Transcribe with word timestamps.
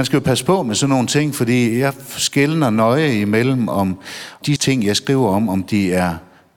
man 0.00 0.04
skal 0.04 0.16
jo 0.16 0.20
passe 0.20 0.44
på 0.44 0.62
med 0.62 0.74
sådan 0.74 0.90
nogle 0.90 1.06
ting, 1.06 1.34
fordi 1.34 1.78
jeg 1.78 1.92
skældner 2.08 2.70
nøje 2.70 3.20
imellem 3.20 3.68
om 3.68 3.98
de 4.46 4.56
ting, 4.56 4.84
jeg 4.84 4.96
skriver 4.96 5.28
om, 5.28 5.48
om 5.48 5.62
de 5.62 5.92
er 5.92 6.14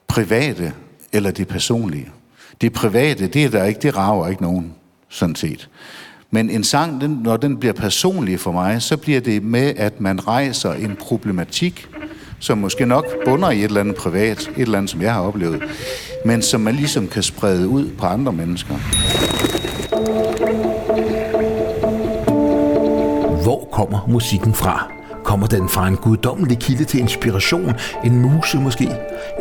private 0.08 0.74
eller 1.14 1.32
de 1.32 1.46
personlige. 1.46 2.10
Det 2.62 2.74
private, 2.74 3.28
det 3.28 3.44
er 3.44 3.50
der 3.50 3.64
ikke, 3.64 3.80
det 3.80 3.98
rager 3.98 4.28
ikke 4.28 4.42
nogen, 4.42 4.74
sådan 5.10 5.36
set. 5.36 5.70
Men 6.32 6.50
en 6.50 6.64
sang, 6.64 7.02
den, 7.02 7.20
når 7.24 7.38
den 7.38 7.58
bliver 7.58 7.74
personlig 7.74 8.40
for 8.40 8.52
mig, 8.52 8.82
så 8.82 8.98
bliver 8.98 9.20
det 9.22 9.44
med, 9.44 9.74
at 9.78 10.02
man 10.02 10.28
rejser 10.28 10.74
en 10.74 10.96
problematik, 11.00 11.88
som 12.40 12.58
måske 12.58 12.86
nok 12.86 13.06
bunder 13.26 13.50
i 13.50 13.58
et 13.58 13.64
eller 13.64 13.82
andet 13.82 13.96
privat, 13.96 14.40
et 14.40 14.62
eller 14.62 14.78
andet, 14.78 14.92
som 14.92 15.02
jeg 15.02 15.14
har 15.14 15.22
oplevet, 15.22 15.64
men 16.26 16.42
som 16.42 16.62
man 16.62 16.76
ligesom 16.76 17.08
kan 17.08 17.24
sprede 17.24 17.68
ud 17.68 17.90
på 17.98 18.06
andre 18.06 18.34
mennesker. 18.34 18.76
Kommer 23.74 24.06
musikken 24.08 24.54
fra? 24.54 24.92
Kommer 25.24 25.48
den 25.48 25.70
fra 25.70 25.88
en 25.88 25.96
guddommelig 25.96 26.60
kilde 26.60 26.84
til 26.84 27.00
inspiration, 27.00 27.74
en 28.04 28.22
muse 28.22 28.58
måske? 28.58 28.90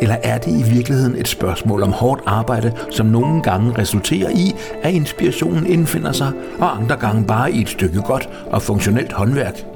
Eller 0.01 0.15
er 0.23 0.37
det 0.37 0.51
i 0.51 0.73
virkeligheden 0.73 1.15
et 1.17 1.27
spørgsmål 1.27 1.83
om 1.83 1.91
hårdt 1.91 2.21
arbejde, 2.25 2.73
som 2.91 3.05
nogle 3.05 3.41
gange 3.41 3.77
resulterer 3.77 4.29
i, 4.29 4.55
at 4.83 4.93
inspirationen 4.93 5.67
indfinder 5.67 6.11
sig, 6.11 6.31
og 6.59 6.77
andre 6.77 6.95
gange 6.95 7.25
bare 7.27 7.51
i 7.51 7.61
et 7.61 7.69
stykke 7.69 8.01
godt 8.01 8.29
og 8.51 8.61
funktionelt 8.61 9.13
håndværk? 9.13 9.72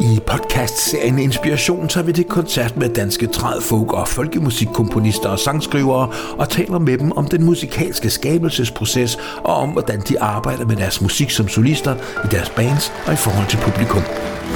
I 0.00 0.20
podcastserien 0.26 1.18
Inspiration 1.18 1.88
tager 1.88 2.06
vi 2.06 2.12
til 2.12 2.24
koncert 2.24 2.76
med 2.76 2.88
danske 2.88 3.26
trædfolk 3.26 3.92
og 3.92 4.08
folkemusikkomponister 4.08 5.28
og 5.28 5.38
sangskrivere 5.38 6.08
og 6.38 6.48
taler 6.48 6.78
med 6.78 6.98
dem 6.98 7.12
om 7.12 7.28
den 7.28 7.44
musikalske 7.44 8.10
skabelsesproces 8.10 9.18
og 9.44 9.54
om, 9.54 9.68
hvordan 9.68 10.00
de 10.08 10.20
arbejder 10.20 10.64
med 10.64 10.76
deres 10.76 11.00
musik 11.00 11.30
som 11.30 11.48
solister 11.48 11.94
i 12.24 12.28
deres 12.30 12.50
bands 12.50 12.92
og 13.06 13.12
i 13.12 13.16
forhold 13.16 13.48
til 13.48 13.56
publikum. 13.56 14.02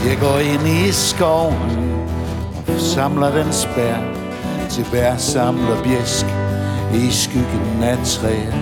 Jeg 0.07 0.19
går 0.21 0.39
ind 0.39 0.69
i 0.69 0.93
skoven 0.93 2.05
samler 2.79 3.31
den 3.31 3.53
spær 3.53 3.97
til 4.71 4.85
hver 4.85 5.17
samler 5.17 5.83
bjæsk 5.83 6.27
i 6.95 7.11
skyggen 7.11 7.83
af 7.83 7.99
træer. 8.05 8.55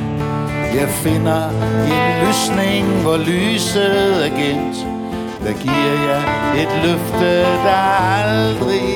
Jeg 0.75 0.89
finder 0.89 1.49
en 1.85 2.27
lysning, 2.27 3.03
hvor 3.03 3.17
lyset 3.17 4.27
er 4.27 4.31
gemt 4.31 5.02
der 5.45 5.53
giver 5.53 5.95
jeg 6.09 6.23
et 6.63 6.73
løfte, 6.85 7.31
der 7.67 7.83
aldrig 8.25 8.89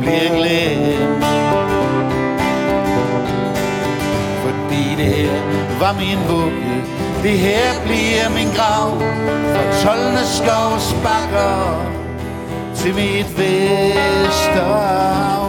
bliver 0.00 0.28
glemt. 0.38 1.24
Fordi 4.44 4.84
det 4.96 5.10
her 5.14 5.32
var 5.80 5.92
min 5.92 6.18
vugge, 6.28 6.82
det 7.22 7.38
her 7.38 7.68
bliver 7.84 8.28
min 8.36 8.48
grav. 8.56 8.90
Fra 9.54 9.64
tolvende 9.82 10.24
skovs 10.38 10.86
bakker 11.04 11.58
til 12.76 12.92
mit 12.94 13.38
vesterhav. 13.38 15.43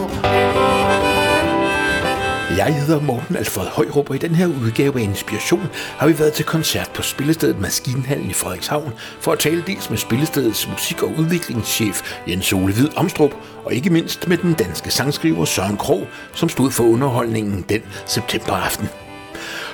Jeg 2.56 2.74
hedder 2.74 3.00
Morten 3.00 3.36
Alfred 3.36 3.66
Højrup, 3.66 4.10
og 4.10 4.16
i 4.16 4.18
den 4.18 4.34
her 4.34 4.46
udgave 4.46 5.00
af 5.00 5.02
Inspiration 5.02 5.66
har 5.74 6.06
vi 6.06 6.18
været 6.18 6.32
til 6.32 6.44
koncert 6.44 6.90
på 6.94 7.02
Spillestedet 7.02 7.60
Maskinhallen 7.60 8.30
i 8.30 8.32
Frederikshavn 8.32 8.92
for 9.20 9.32
at 9.32 9.38
tale 9.38 9.64
dels 9.66 9.90
med 9.90 9.98
Spillestedets 9.98 10.68
musik- 10.68 11.02
og 11.02 11.12
udviklingschef 11.18 12.16
Jens 12.28 12.52
Ole 12.52 12.74
Hvid 12.74 12.88
Omstrup, 12.96 13.30
og 13.64 13.74
ikke 13.74 13.90
mindst 13.90 14.28
med 14.28 14.38
den 14.38 14.54
danske 14.54 14.90
sangskriver 14.90 15.44
Søren 15.44 15.76
Krog, 15.76 16.06
som 16.34 16.48
stod 16.48 16.70
for 16.70 16.84
underholdningen 16.84 17.64
den 17.68 17.80
septemberaften. 18.06 18.88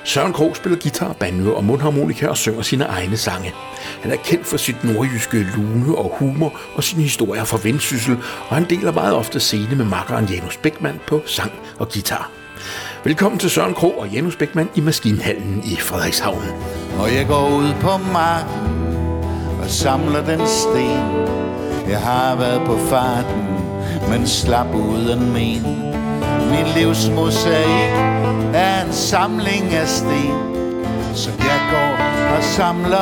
Søren 0.04 0.32
Krog 0.32 0.56
spiller 0.56 0.78
guitar, 0.78 1.12
banjo 1.12 1.54
og 1.54 1.64
mundharmonika 1.64 2.26
og 2.26 2.36
synger 2.36 2.62
sine 2.62 2.84
egne 2.84 3.16
sange. 3.16 3.54
Han 4.00 4.12
er 4.12 4.16
kendt 4.16 4.46
for 4.46 4.56
sit 4.56 4.84
nordjyske 4.84 5.46
lune 5.56 5.94
og 5.94 6.16
humor 6.18 6.60
og 6.74 6.84
sine 6.84 7.02
historier 7.02 7.44
fra 7.44 7.58
vendsyssel, 7.62 8.16
og 8.48 8.56
han 8.56 8.70
deler 8.70 8.92
meget 8.92 9.14
ofte 9.14 9.40
scene 9.40 9.74
med 9.74 9.84
makkeren 9.84 10.24
Janus 10.24 10.56
Beckmann 10.56 11.00
på 11.06 11.22
sang 11.26 11.52
og 11.78 11.88
guitar. 11.92 12.41
Velkommen 13.04 13.38
til 13.38 13.50
Søren 13.50 13.74
Kro 13.74 13.90
og 13.90 14.08
Janus 14.08 14.36
Bækman 14.36 14.68
i 14.74 14.80
Maskinhallen 14.80 15.62
i 15.64 15.76
Frederikshavn. 15.76 16.42
Og 16.98 17.14
jeg 17.14 17.26
går 17.26 17.48
ud 17.48 17.72
på 17.80 17.90
marken 18.12 18.82
og 19.62 19.70
samler 19.70 20.24
den 20.24 20.46
sten. 20.46 21.28
Jeg 21.88 22.00
har 22.00 22.36
været 22.36 22.62
på 22.66 22.78
farten, 22.78 23.44
men 24.10 24.26
slap 24.26 24.74
uden 24.74 25.32
men. 25.32 25.62
Min 26.50 26.66
livs 26.76 27.10
mosaik 27.14 27.92
er 28.54 28.84
en 28.86 28.92
samling 28.92 29.74
af 29.74 29.88
sten, 29.88 30.54
som 31.14 31.32
jeg 31.38 31.60
går 31.70 31.96
og 32.36 32.42
samler 32.42 32.96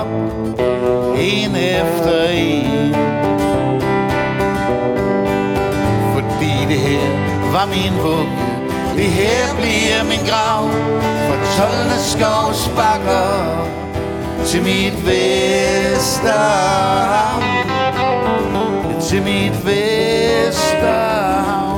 op 0.00 0.06
en 1.18 1.56
efter 1.56 2.28
en. 2.30 2.94
Fordi 6.14 6.52
det 6.68 6.78
her 6.78 7.08
var 7.52 7.66
min 7.66 8.02
vugge 8.02 8.51
det 8.96 9.10
her 9.20 9.44
bliver 9.60 10.02
min 10.04 10.22
grav 10.30 10.62
For 11.26 11.36
tolvende 11.56 11.98
skovs 12.12 12.62
bakker 12.76 13.32
Til 14.46 14.62
mit 14.62 15.06
Vesterhavn. 15.06 17.42
Til 19.08 19.22
mit 19.22 19.66
Vesterhavn. 19.66 21.71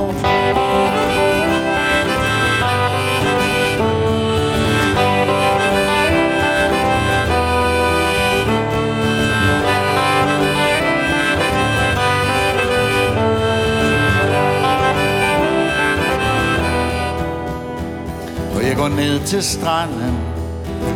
Går 18.85 18.95
ned 18.95 19.19
til 19.19 19.43
stranden, 19.43 20.17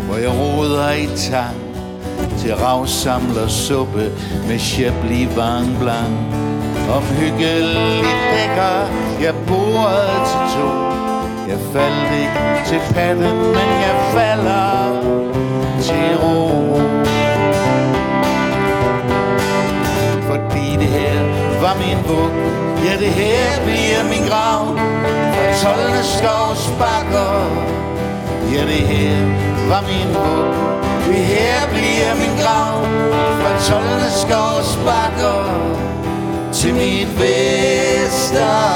hvor 0.05 0.17
jeg 0.17 0.29
roder 0.29 0.91
i 0.91 1.07
tang 1.07 1.57
til 2.39 2.55
ravsamler 2.55 3.47
suppe 3.47 4.11
med 4.47 4.59
Chablis 4.59 5.37
Vang 5.37 5.79
Blanc. 5.79 6.17
Omhyggeligt 6.97 8.15
dækker 8.33 8.75
jeg 9.21 9.33
bordet 9.47 10.19
til 10.29 10.43
to. 10.55 10.69
Jeg 11.47 11.59
faldt 11.73 12.11
ikke 12.21 12.41
til 12.65 12.93
panden, 12.93 13.37
men 13.37 13.69
jeg 13.85 13.95
falder 14.13 14.69
til 15.81 16.17
ro. 16.23 16.79
Fordi 20.29 20.75
det 20.79 20.87
her 20.87 21.18
var 21.61 21.75
min 21.83 21.99
bog, 22.07 22.29
ja 22.85 22.93
det 23.03 23.13
her 23.21 23.63
bliver 23.65 24.03
min 24.11 24.23
grav. 24.29 24.61
Fra 25.35 25.45
Tolvende 25.61 26.03
skovs 26.03 26.63
bakker 26.79 27.33
Ja, 28.53 28.61
det 28.61 28.83
her 28.91 29.17
var 29.69 29.81
min 29.81 30.13
bog. 30.15 30.69
Det 31.09 31.25
her 31.25 31.67
bliver 31.69 32.15
min 32.15 32.35
grav 32.43 32.85
Fra 33.41 33.51
tolvende 33.67 34.11
skovs 34.11 34.79
bakker 34.85 35.43
Til 36.53 36.73
mit 36.73 37.19
Vesterhavn 37.19 38.69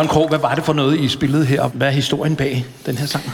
Jørgen 0.00 0.08
Krog, 0.08 0.28
hvad 0.28 0.38
var 0.38 0.54
det 0.54 0.64
for 0.64 0.72
noget, 0.72 1.00
I 1.00 1.08
spillede 1.08 1.44
her? 1.44 1.68
Hvad 1.68 1.86
er 1.86 1.90
historien 1.90 2.36
bag 2.36 2.64
den 2.86 2.98
her 2.98 3.06
sang? 3.06 3.24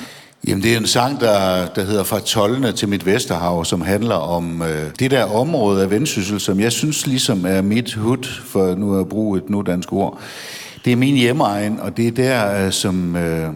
Jamen, 0.48 0.62
det 0.62 0.72
er 0.72 0.76
en 0.76 0.86
sang, 0.86 1.20
der, 1.20 1.66
der 1.66 1.84
hedder 1.84 2.04
Fra 2.04 2.20
Tollene 2.20 2.72
til 2.72 2.88
mit 2.88 3.06
Vesterhav, 3.06 3.64
som 3.64 3.80
handler 3.80 4.14
om 4.14 4.62
øh, 4.62 4.90
det 4.98 5.10
der 5.10 5.24
område 5.24 5.82
af 5.82 5.90
vendsyssel, 5.90 6.40
som 6.40 6.60
jeg 6.60 6.72
synes 6.72 7.06
ligesom 7.06 7.46
er 7.46 7.62
mit 7.62 7.94
hud, 7.94 8.24
for 8.44 8.74
nu 8.74 9.00
at 9.00 9.08
bruge 9.08 9.38
et 9.38 9.50
nu 9.50 9.62
dansk 9.62 9.92
ord. 9.92 10.20
Det 10.84 10.92
er 10.92 10.96
min 10.96 11.14
hjemmeegn, 11.14 11.80
og 11.80 11.96
det 11.96 12.08
er 12.08 12.12
der, 12.12 12.66
øh, 12.66 12.72
som, 12.72 13.16
øh, 13.16 13.48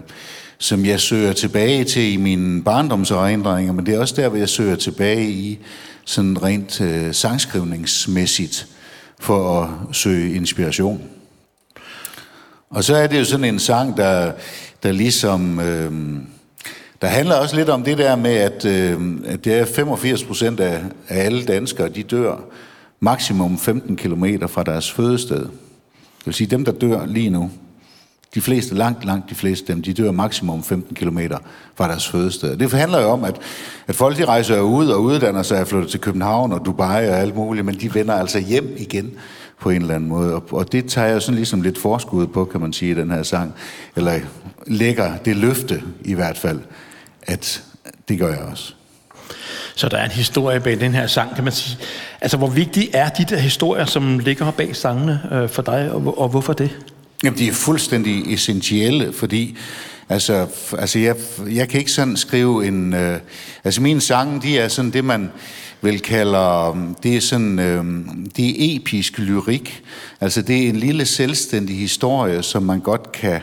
som 0.59 0.85
jeg 0.85 1.01
søger 1.01 1.33
tilbage 1.33 1.85
til 1.85 2.13
i 2.13 2.17
mine 2.17 2.63
barndomserindringer, 2.63 3.73
men 3.73 3.87
det 3.87 3.95
er 3.95 3.99
også 3.99 4.15
der, 4.17 4.29
hvor 4.29 4.39
jeg 4.39 4.49
søger 4.49 4.77
tilbage 4.77 5.31
i 5.31 5.59
sådan 6.05 6.43
rent 6.43 6.81
øh, 6.81 7.15
sangskrivningsmæssigt 7.15 8.67
for 9.21 9.63
at 9.63 9.97
søge 9.97 10.35
inspiration. 10.35 11.10
Og 12.71 12.85
så 12.85 12.97
er 12.97 13.07
det 13.07 13.19
jo 13.19 13.25
sådan 13.25 13.45
en 13.45 13.59
sang, 13.59 13.97
der, 13.97 14.33
der 14.83 14.93
ligesom... 14.93 15.61
Øh, 15.61 15.93
Der 17.03 17.09
handler 17.09 17.35
også 17.35 17.57
lidt 17.57 17.69
om 17.69 17.83
det 17.83 17.99
der 17.99 18.17
med, 18.17 18.35
at, 18.35 18.65
øh, 18.65 19.01
at 19.27 19.45
det 19.45 19.59
er 19.59 19.65
85 19.65 20.25
procent 20.25 20.61
af, 20.61 20.83
af 21.09 21.25
alle 21.25 21.45
danskere, 21.45 21.89
de 21.89 22.03
dør 22.03 22.37
maksimum 23.01 23.59
15 23.59 23.97
km 23.97 24.25
fra 24.49 24.63
deres 24.63 24.91
fødested. 24.91 25.39
Det 25.39 26.27
vil 26.27 26.35
sige, 26.35 26.51
dem, 26.51 26.65
der 26.65 26.73
dør 26.73 27.07
lige 27.07 27.31
nu, 27.31 27.51
de 28.35 28.41
fleste, 28.41 28.75
langt, 28.75 29.05
langt 29.05 29.31
de 29.31 29.35
fleste 29.35 29.73
dem, 29.73 29.83
de 29.83 29.93
dør 29.93 30.11
maksimum 30.11 30.63
15 30.63 30.97
km 30.97 31.19
fra 31.75 31.89
deres 31.89 32.09
fødested. 32.09 32.57
Det 32.57 32.73
handler 32.73 33.01
jo 33.01 33.09
om, 33.09 33.25
at, 33.25 33.37
at 33.87 33.95
folk 33.95 34.19
de 34.19 34.25
rejser 34.25 34.61
ud 34.61 34.89
og 34.89 35.03
uddanner 35.03 35.43
sig 35.43 35.61
og 35.61 35.67
flytter 35.67 35.89
til 35.89 36.01
København 36.01 36.53
og 36.53 36.67
Dubai 36.67 37.09
og 37.09 37.17
alt 37.17 37.37
muligt, 37.37 37.67
men 37.67 37.75
de 37.75 37.95
vender 37.95 38.15
altså 38.15 38.39
hjem 38.39 38.75
igen 38.79 39.11
på 39.61 39.71
en 39.71 39.83
eller 39.83 39.95
anden 39.95 40.09
måde. 40.09 40.35
Og, 40.35 40.45
og 40.51 40.73
det 40.73 40.87
tager 40.87 41.07
jeg 41.07 41.23
sådan 41.23 41.35
ligesom 41.35 41.63
lidt 41.63 41.79
forskud 41.79 42.27
på, 42.27 42.45
kan 42.45 42.61
man 42.61 42.73
sige, 42.73 42.91
i 42.91 42.95
den 42.95 43.11
her 43.11 43.23
sang. 43.23 43.55
Eller 43.97 44.21
lægger 44.67 45.17
det 45.17 45.37
løfte 45.37 45.83
i 46.05 46.15
hvert 46.15 46.39
fald, 46.39 46.61
at 47.23 47.63
det 48.09 48.19
gør 48.19 48.29
jeg 48.29 48.39
også. 48.39 48.75
Så 49.75 49.89
der 49.89 49.97
er 49.97 50.05
en 50.05 50.11
historie 50.11 50.61
bag 50.61 50.81
den 50.81 50.95
her 50.95 51.07
sang, 51.07 51.35
kan 51.35 51.45
man 51.45 51.53
sige. 51.53 51.79
Altså, 52.21 52.37
hvor 52.37 52.49
vigtige 52.49 52.97
er 52.97 53.09
de 53.09 53.25
der 53.25 53.39
historier, 53.39 53.85
som 53.85 54.19
ligger 54.19 54.51
bag 54.51 54.77
sangene 54.77 55.21
øh, 55.33 55.49
for 55.49 55.63
dig, 55.63 55.93
og, 55.93 56.19
og 56.19 56.29
hvorfor 56.29 56.53
det? 56.53 56.79
Jamen, 57.25 57.39
de 57.39 57.49
er 57.49 57.53
fuldstændig 57.53 58.35
essentielle, 58.35 59.13
fordi 59.13 59.57
altså, 60.09 60.47
altså 60.79 60.99
jeg, 60.99 61.17
jeg 61.51 61.69
kan 61.69 61.81
ikke 61.81 61.93
sådan 61.93 62.17
skrive 62.17 62.67
en... 62.67 62.95
Øh, 62.95 63.19
altså, 63.65 63.83
mine 63.83 64.01
sange, 64.01 64.43
de 64.43 64.59
er 64.59 64.69
sådan 64.69 64.91
det, 64.91 65.05
man 65.05 65.31
vil 65.83 66.01
kalde... 66.01 66.75
Det 67.03 67.17
er 67.17 67.21
sådan... 67.21 67.59
Øh, 67.59 67.85
det 68.37 68.49
er 68.49 68.77
episk 68.77 69.19
lyrik. 69.19 69.83
Altså, 70.21 70.43
det 70.43 70.65
er 70.65 70.69
en 70.69 70.77
lille 70.77 71.05
selvstændig 71.05 71.79
historie, 71.79 72.43
som 72.43 72.63
man 72.63 72.81
godt 72.81 73.13
kan, 73.13 73.41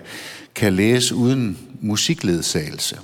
kan 0.56 0.74
læse 0.74 1.16
uden 1.16 1.58
musikledsagelse. 1.82 2.98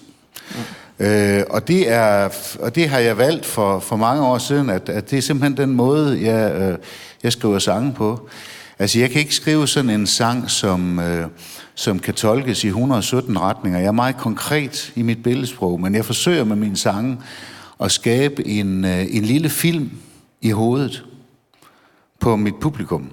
Mm. 0.51 1.06
Øh, 1.06 1.44
og, 1.50 1.68
det 1.68 1.89
er, 1.91 2.30
og 2.59 2.75
det 2.75 2.89
har 2.89 3.00
jeg 3.00 3.18
valgt 3.18 3.45
for, 3.45 3.80
for 3.80 3.95
mange 3.95 4.25
år 4.25 4.38
siden, 4.38 4.69
at, 4.69 4.89
at 4.89 5.12
det 5.12 5.18
er 5.18 5.21
simpelthen 5.21 5.57
den 5.57 5.75
måde, 5.75 6.31
jeg, 6.31 6.62
øh, 6.62 6.77
jeg 7.24 7.31
skriver 7.31 7.59
sange 7.59 7.94
på. 7.94 8.30
Altså, 8.80 9.00
jeg 9.00 9.09
kan 9.09 9.21
ikke 9.21 9.35
skrive 9.35 9.68
sådan 9.68 9.89
en 9.89 10.07
sang, 10.07 10.51
som, 10.51 11.00
øh, 11.00 11.27
som 11.75 12.00
kan 12.00 12.13
tolkes 12.13 12.63
i 12.63 12.68
117 12.68 13.39
retninger. 13.39 13.80
Jeg 13.80 13.88
er 13.88 13.91
meget 13.91 14.18
konkret 14.18 14.91
i 14.95 15.01
mit 15.01 15.24
billedsprog, 15.24 15.81
men 15.81 15.95
jeg 15.95 16.06
forsøger 16.06 16.44
med 16.44 16.56
mine 16.56 16.77
sange 16.77 17.18
at 17.83 17.91
skabe 17.91 18.47
en, 18.47 18.85
øh, 18.85 19.06
en 19.09 19.24
lille 19.24 19.50
film 19.50 19.91
i 20.41 20.50
hovedet 20.51 21.06
på 22.19 22.35
mit 22.35 22.56
publikum, 22.62 23.09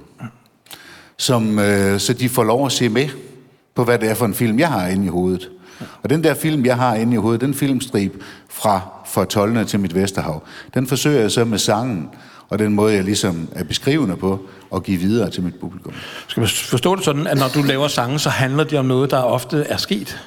som, 1.17 1.59
øh, 1.59 2.01
så 2.01 2.13
de 2.13 2.29
får 2.29 2.45
lov 2.45 2.67
at 2.67 2.73
se 2.73 2.89
med 2.89 3.09
på, 3.75 3.85
hvad 3.85 3.99
det 3.99 4.11
er 4.11 4.15
for 4.15 4.27
en 4.27 4.35
film, 4.35 4.59
jeg 4.59 4.69
har 4.69 4.87
inde 4.87 5.05
i 5.05 5.09
hovedet. 5.09 5.51
Og 6.03 6.11
den 6.11 6.25
der 6.25 6.35
film, 6.35 6.65
jeg 6.65 6.77
har 6.77 6.95
inde 6.95 7.15
i 7.15 7.17
hovedet, 7.17 7.41
den 7.41 7.55
filmstrip 7.55 8.23
fra 8.49 8.81
fra 9.07 9.25
12. 9.25 9.67
til 9.67 9.81
mit 9.81 9.95
Vesterhav, 9.95 10.43
den 10.75 10.87
forsøger 10.87 11.21
jeg 11.21 11.31
så 11.31 11.45
med 11.45 11.59
sangen 11.59 12.09
og 12.49 12.59
den 12.59 12.75
måde, 12.75 12.95
jeg 12.95 13.05
ligesom 13.05 13.49
er 13.53 13.65
beskrivende 13.65 14.17
på, 14.17 14.41
og 14.71 14.83
give 14.83 14.99
videre 14.99 15.31
til 15.31 15.43
mit 15.43 15.55
publikum. 15.61 15.93
Skal 16.29 16.41
man 16.41 16.49
forstå 16.49 16.97
det 16.97 17.05
sådan, 17.05 17.27
at 17.27 17.39
når 17.39 17.49
du 17.55 17.63
laver 17.63 17.89
sange, 17.89 18.19
så 18.19 18.31
handler 18.31 18.65
det 18.65 18.79
om 18.79 18.85
noget, 18.85 19.11
der 19.11 19.19
ofte 19.19 19.63
er 19.69 19.77
sket? 19.77 20.21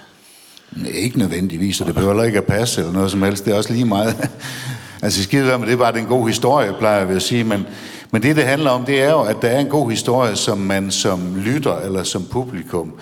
Nej, 0.76 0.92
ikke 0.92 1.18
nødvendigvis, 1.18 1.82
og 1.82 1.88
det 1.88 1.96
behøver 1.96 2.24
ikke 2.24 2.38
at 2.38 2.46
passe 2.46 2.82
eller 2.82 2.94
noget 2.94 3.12
som 3.12 3.22
helst. 3.22 3.46
Det 3.46 3.54
er 3.54 3.58
også 3.58 3.74
lige 3.74 3.86
meget. 3.86 4.30
altså 5.04 5.24
skidt 5.24 5.46
med 5.46 5.68
det 5.68 5.74
er 5.74 5.78
bare 5.78 6.00
en 6.00 6.06
god 6.06 6.28
historie, 6.28 6.74
plejer 6.80 7.06
jeg 7.06 7.16
at 7.16 7.22
sige. 7.22 7.44
Men, 7.44 7.66
men 8.12 8.24
det, 8.24 8.36
det 8.36 8.44
handler 8.44 8.70
om, 8.70 8.86
det 8.86 9.02
er 9.02 9.12
jo, 9.12 9.22
at 9.22 9.36
der 9.42 9.48
er 9.48 9.60
en 9.60 9.68
god 9.68 9.90
historie, 9.90 10.36
som 10.36 10.58
man 10.58 10.92
som 10.92 11.36
lytter 11.36 11.80
eller 11.80 12.04
som 12.04 12.26
publikum 12.32 12.94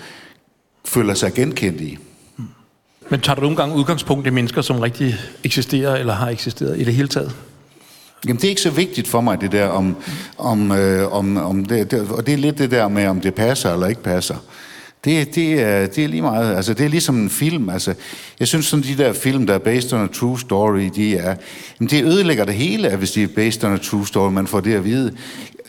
føler 0.86 1.14
sig 1.14 1.34
genkendt 1.34 1.82
i. 1.82 1.98
Men 3.10 3.22
tager 3.22 3.36
du 3.36 3.42
nogle 3.42 3.58
gange 3.58 3.76
udgangspunkt 3.76 4.28
i 4.28 4.30
mennesker, 4.30 4.62
som 4.62 4.80
rigtig 4.80 5.16
eksisterer 5.44 5.96
eller 5.96 6.14
har 6.14 6.30
eksisteret 6.30 6.80
i 6.80 6.84
det 6.84 6.94
hele 6.94 7.08
taget? 7.08 7.36
Jamen, 8.28 8.38
det 8.38 8.46
er 8.46 8.50
ikke 8.50 8.62
så 8.62 8.70
vigtigt 8.70 9.08
for 9.08 9.22
mig, 9.22 9.42
det 9.42 9.52
der 9.52 9.68
om, 9.68 9.96
om, 10.38 10.72
øh, 10.72 11.14
om, 11.14 11.38
om 11.38 11.66
det, 11.66 11.92
det, 11.92 12.10
og 12.10 12.26
det 12.26 12.34
er 12.34 12.38
lidt 12.38 12.58
det 12.58 12.72
der 12.72 12.88
med, 12.88 13.08
om 13.08 13.22
det 13.22 13.36
passer 13.36 13.74
eller 13.74 13.88
ikke 13.88 14.04
passer. 14.04 14.36
Det, 15.04 15.36
det, 15.36 15.62
er, 15.62 15.88
det 15.88 16.04
er 16.04 16.08
lige 16.08 16.22
meget, 16.22 16.56
altså 16.56 16.74
det 16.74 16.86
er 16.86 16.90
ligesom 16.90 17.18
en 17.18 17.30
film, 17.30 17.70
altså 17.70 17.94
jeg 18.40 18.48
synes 18.48 18.66
sådan 18.66 18.84
de 18.84 18.98
der 18.98 19.14
film, 19.14 19.48
der 19.48 19.54
er 19.54 19.60
based 19.60 19.94
on 19.94 20.04
a 20.04 20.08
true 20.08 20.40
story, 20.40 20.90
de 20.96 21.16
er, 21.18 21.36
jamen 21.80 21.90
det 21.90 22.04
ødelægger 22.04 22.46
det 22.46 22.56
hele, 22.56 22.96
hvis 22.96 23.12
de 23.12 23.24
er 23.24 23.28
based 23.28 23.64
on 23.64 23.74
a 23.74 23.78
true 23.78 24.08
story, 24.08 24.32
man 24.32 24.48
får 24.48 24.60
det 24.60 24.74
at 24.74 24.84
vide. 24.84 25.18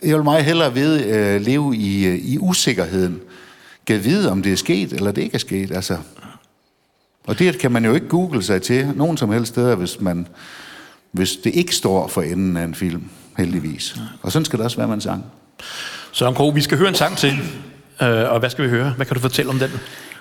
Jeg 0.03 0.15
vil 0.15 0.23
meget 0.23 0.45
hellere 0.45 0.73
vide, 0.73 1.03
øh, 1.03 1.41
leve 1.41 1.75
i, 1.75 2.05
øh, 2.05 2.15
i 2.15 2.37
usikkerheden, 2.37 3.19
kan 3.87 4.03
vide, 4.03 4.31
om 4.31 4.43
det 4.43 4.51
er 4.51 4.57
sket, 4.57 4.93
eller 4.93 5.11
det 5.11 5.21
ikke 5.21 5.35
er 5.35 5.39
sket, 5.39 5.71
altså. 5.71 5.97
Og 7.27 7.39
det 7.39 7.59
kan 7.59 7.71
man 7.71 7.85
jo 7.85 7.93
ikke 7.93 8.07
google 8.07 8.43
sig 8.43 8.61
til 8.61 8.87
nogen 8.95 9.17
som 9.17 9.31
helst 9.31 9.51
steder, 9.51 9.75
hvis 9.75 10.01
man 10.01 10.27
hvis 11.13 11.35
det 11.43 11.55
ikke 11.55 11.75
står 11.75 12.07
for 12.07 12.21
enden 12.21 12.57
af 12.57 12.63
en 12.63 12.75
film, 12.75 13.03
heldigvis. 13.37 13.95
Og 14.21 14.31
sådan 14.31 14.45
skal 14.45 14.59
det 14.59 14.65
også 14.65 14.77
være 14.77 14.87
med 14.87 14.95
en 14.95 15.01
sang. 15.01 15.25
Søren 16.11 16.35
Kro, 16.35 16.49
vi 16.49 16.61
skal 16.61 16.77
høre 16.77 16.89
en 16.89 16.95
sang 16.95 17.17
til, 17.17 17.33
øh, 18.03 18.33
og 18.33 18.39
hvad 18.39 18.49
skal 18.49 18.63
vi 18.63 18.69
høre? 18.69 18.93
Hvad 18.95 19.05
kan 19.05 19.15
du 19.15 19.21
fortælle 19.21 19.51
om 19.51 19.59
den? 19.59 19.69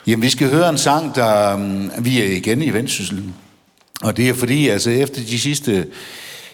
Jamen, 0.06 0.22
vi 0.22 0.30
skal 0.30 0.50
høre 0.50 0.68
en 0.68 0.78
sang, 0.78 1.14
der 1.14 1.54
um, 1.54 1.90
vi 1.98 2.22
er 2.22 2.36
igen 2.36 2.62
i 2.62 2.72
Vendsyssel. 2.72 3.24
Og 4.02 4.16
det 4.16 4.28
er 4.28 4.34
fordi, 4.34 4.68
altså 4.68 4.90
efter 4.90 5.20
de 5.20 5.38
sidste, 5.38 5.86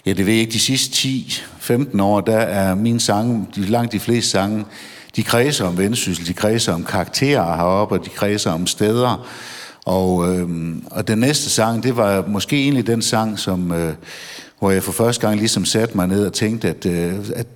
ja 0.06 0.12
det 0.12 0.26
ved 0.26 0.32
jeg 0.32 0.40
ikke, 0.40 0.52
de 0.52 0.60
sidste 0.60 1.08
10-15 1.68 2.02
år, 2.02 2.20
der 2.20 2.38
er 2.38 2.74
mine 2.74 3.00
sange, 3.00 3.46
de, 3.54 3.66
langt 3.66 3.92
de 3.92 4.00
fleste 4.00 4.30
sange, 4.30 4.64
de 5.16 5.22
kredser 5.22 5.64
om 5.64 5.78
Vendsyssel, 5.78 6.26
de 6.26 6.32
kredser 6.32 6.72
om 6.72 6.84
karakterer 6.84 7.56
heroppe, 7.56 7.94
og 7.94 8.04
de 8.04 8.10
kredser 8.10 8.50
om 8.50 8.66
steder, 8.66 9.28
og, 9.84 10.34
øh, 10.34 10.48
og 10.90 11.08
den 11.08 11.18
næste 11.18 11.50
sang, 11.50 11.82
det 11.82 11.96
var 11.96 12.24
måske 12.26 12.62
egentlig 12.62 12.86
den 12.86 13.02
sang, 13.02 13.38
som, 13.38 13.72
øh, 13.72 13.94
hvor 14.58 14.70
jeg 14.70 14.82
for 14.82 14.92
første 14.92 15.26
gang 15.26 15.38
ligesom 15.38 15.64
satte 15.64 15.96
mig 15.96 16.06
ned 16.06 16.26
og 16.26 16.32
tænkte, 16.32 16.68
at, 16.68 16.86
øh, 16.86 17.14
at, 17.36 17.46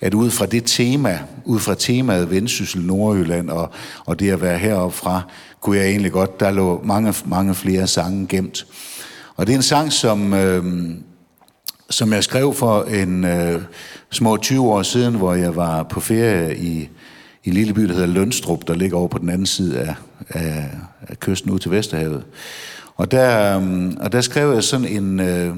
at 0.00 0.14
ud 0.14 0.30
fra 0.30 0.46
det 0.46 0.64
tema, 0.64 1.18
ud 1.44 1.60
fra 1.60 1.74
temaet 1.74 2.30
Vendsyssel, 2.30 2.82
Nordjylland 2.82 3.50
og, 3.50 3.70
og 4.06 4.20
det 4.20 4.30
at 4.30 4.40
være 4.40 4.58
heroppe 4.58 4.96
fra, 4.96 5.22
kunne 5.60 5.76
jeg 5.76 5.86
egentlig 5.86 6.12
godt, 6.12 6.40
der 6.40 6.50
lå 6.50 6.80
mange, 6.84 7.14
mange 7.24 7.54
flere 7.54 7.86
sange 7.86 8.26
gemt. 8.26 8.66
Og 9.36 9.46
det 9.46 9.52
er 9.52 9.56
en 9.56 9.62
sang, 9.62 9.92
som, 9.92 10.34
øh, 10.34 10.64
som 11.90 12.12
jeg 12.12 12.24
skrev 12.24 12.54
for 12.54 12.82
en 12.82 13.24
øh, 13.24 13.62
små 14.10 14.36
20 14.36 14.62
år 14.62 14.82
siden, 14.82 15.14
hvor 15.14 15.34
jeg 15.34 15.56
var 15.56 15.82
på 15.82 16.00
ferie 16.00 16.56
i, 16.56 16.88
i 17.44 17.48
en 17.48 17.54
lille 17.54 17.74
by, 17.74 17.82
der 17.82 17.92
hedder 17.92 18.06
Lønstrup, 18.06 18.68
der 18.68 18.74
ligger 18.74 18.96
over 18.96 19.08
på 19.08 19.18
den 19.18 19.30
anden 19.30 19.46
side 19.46 19.80
af, 19.80 19.94
af, 20.28 20.70
af 21.08 21.20
kysten 21.20 21.50
ud 21.50 21.58
til 21.58 21.70
Vesterhavet. 21.70 22.24
Og 22.96 23.10
der, 23.10 23.58
øh, 23.60 23.92
og 24.00 24.12
der 24.12 24.20
skrev 24.20 24.52
jeg 24.52 24.64
sådan 24.64 24.86
en, 24.86 25.20
øh, 25.20 25.56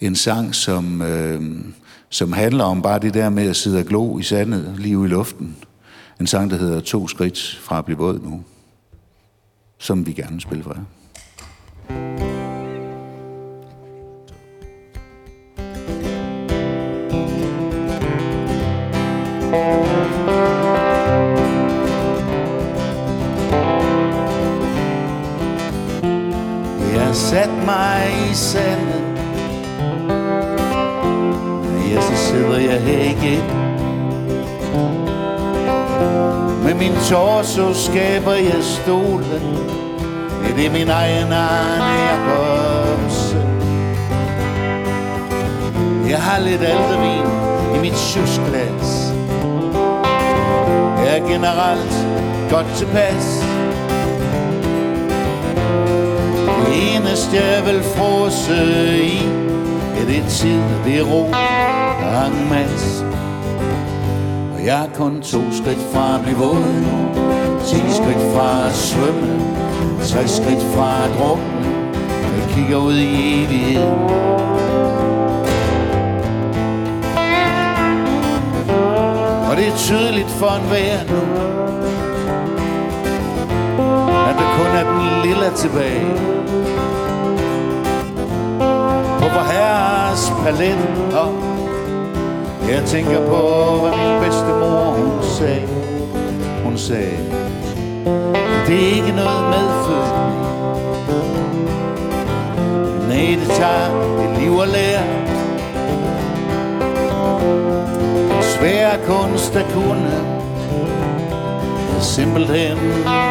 en 0.00 0.16
sang, 0.16 0.54
som, 0.54 1.02
øh, 1.02 1.40
som 2.12 2.32
handler 2.32 2.64
om 2.64 2.82
bare 2.82 2.98
det 2.98 3.14
der 3.14 3.28
med 3.30 3.48
at 3.48 3.56
sidde 3.56 3.78
og 3.78 3.84
glo 3.84 4.18
i 4.18 4.22
sandet, 4.22 4.74
lige 4.78 4.98
ude 4.98 5.08
i 5.08 5.10
luften. 5.10 5.56
En 6.20 6.26
sang, 6.26 6.50
der 6.50 6.56
hedder 6.56 6.80
To 6.80 7.08
skridt 7.08 7.60
fra 7.62 7.78
at 7.78 7.84
blive 7.84 7.98
våd 7.98 8.18
nu, 8.18 8.42
som 9.78 10.06
vi 10.06 10.12
gerne 10.12 10.32
vil 10.32 10.40
spille 10.40 10.64
for 10.64 10.74
jer. 10.74 10.84
sat 27.14 27.50
mig 27.66 28.30
i 28.30 28.34
sandet 28.34 29.11
Ja, 31.92 32.00
så 32.00 32.16
sidder 32.16 32.58
jeg 32.58 32.80
her 32.80 32.98
igen. 32.98 33.42
Med 36.64 36.74
min 36.74 36.92
torso 37.10 37.74
skaber 37.74 38.32
jeg 38.32 38.62
stolen 38.62 39.58
Ja, 40.44 40.56
det 40.56 40.66
er 40.66 40.70
min 40.70 40.88
egen 40.88 41.32
Arne 41.32 41.84
Jacobsen. 42.04 43.48
Jeg 46.08 46.22
har 46.22 46.40
lidt 46.40 46.60
aldervin 46.62 47.26
i 47.76 47.78
mit 47.80 47.98
sjusglas 47.98 49.12
Jeg 51.04 51.18
er 51.18 51.28
generelt 51.28 52.06
godt 52.50 52.66
tilpas. 52.76 53.44
Det 56.66 56.96
eneste 56.96 57.36
jeg 57.36 57.66
vil 57.66 57.82
frose 57.82 58.54
i 59.02 59.22
Ja, 59.96 60.06
det 60.06 60.18
er 60.18 60.28
tid, 60.28 60.60
det 60.84 60.98
er 60.98 61.02
ro, 61.02 61.30
hang 62.12 62.48
mas 62.48 63.04
Og 64.54 64.66
jeg 64.66 64.84
er 64.84 64.88
kun 64.94 65.22
to 65.22 65.40
skridt 65.52 65.82
fra 65.92 66.14
at 66.14 66.22
blive 66.22 66.36
våd 66.36 66.64
Ti 67.66 67.76
skridt 67.76 68.22
fra 68.34 68.66
at 68.66 68.74
svømme. 68.74 69.40
Tre 70.02 70.28
skridt 70.28 70.62
fra 70.74 71.04
at 71.04 71.10
drukne. 71.18 71.68
Jeg 72.36 72.46
kigger 72.54 72.76
ud 72.76 72.94
i 72.94 73.44
evigheden 73.44 73.98
Og 79.50 79.56
det 79.56 79.66
er 79.68 79.76
tydeligt 79.76 80.30
for 80.30 80.50
enhver 80.60 80.98
nu 81.10 81.20
At 84.28 84.34
der 84.38 84.48
kun 84.58 84.70
er 84.80 84.84
den 84.92 85.28
lille 85.28 85.50
tilbage. 85.56 86.10
På 89.18 89.28
vor 89.34 89.52
herres 89.52 90.32
palet 90.44 90.78
og 91.14 91.51
jeg 92.72 92.84
tænker 92.84 93.26
på, 93.26 93.40
hvad 93.80 93.90
min 93.90 94.22
bedste 94.22 94.46
mor 94.46 94.84
hun 94.90 95.22
sagde. 95.22 95.68
Hun 96.64 96.78
sagde, 96.78 97.18
det 98.66 98.74
er 98.74 98.94
ikke 98.94 99.12
noget 99.12 99.44
medfødt. 99.54 100.12
Nej, 103.08 103.36
det 103.40 103.48
tager 103.48 103.86
et 104.24 104.42
liv 104.42 104.52
at 104.62 104.68
lære. 104.68 105.04
En 108.36 108.42
svær 108.42 108.90
kunst 109.06 109.56
at 109.56 109.66
kunne. 109.72 110.12
Simpelthen 112.00 112.78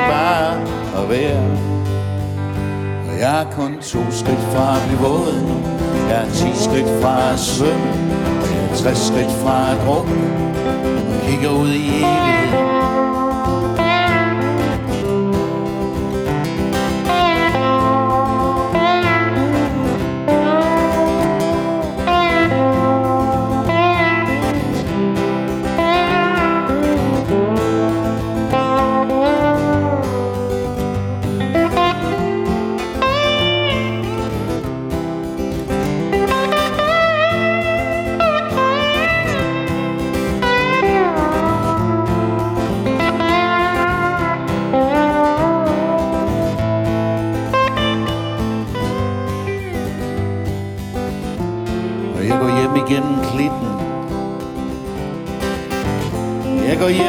bare 0.10 0.53
at 1.03 1.10
være. 1.10 1.43
Og 3.10 3.19
jeg 3.19 3.41
er 3.41 3.45
kun 3.51 3.74
to 3.81 4.00
skridt 4.12 4.39
fra 4.53 4.75
at 4.75 4.81
blive 4.88 5.00
våd 5.00 5.33
nu. 5.48 5.55
Jeg 6.10 6.25
er 6.25 6.29
ti 6.29 6.63
skridt 6.63 7.01
fra 7.03 7.33
at 7.33 7.39
svømme. 7.39 8.12
Og 8.71 8.77
60 8.77 9.07
skridt 9.07 9.31
fra 9.31 9.71
et 9.71 9.87
rum 9.87 10.07
Og 11.11 11.27
kigger 11.27 11.49
ud 11.49 11.69
i 11.69 11.87
evigheden. 11.87 12.80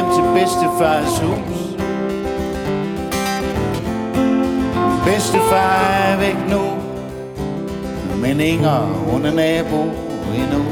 Hjem 0.03 0.13
til 0.13 0.23
bedstefars 0.33 1.19
hus. 1.19 1.59
Bedstefar 5.05 5.79
er 6.09 6.17
væk 6.17 6.37
nu 6.49 6.61
Men 8.21 8.39
Inger, 8.39 8.79
hun 8.79 9.25
er 9.25 9.33
nabo 9.33 9.81
endnu. 10.35 10.63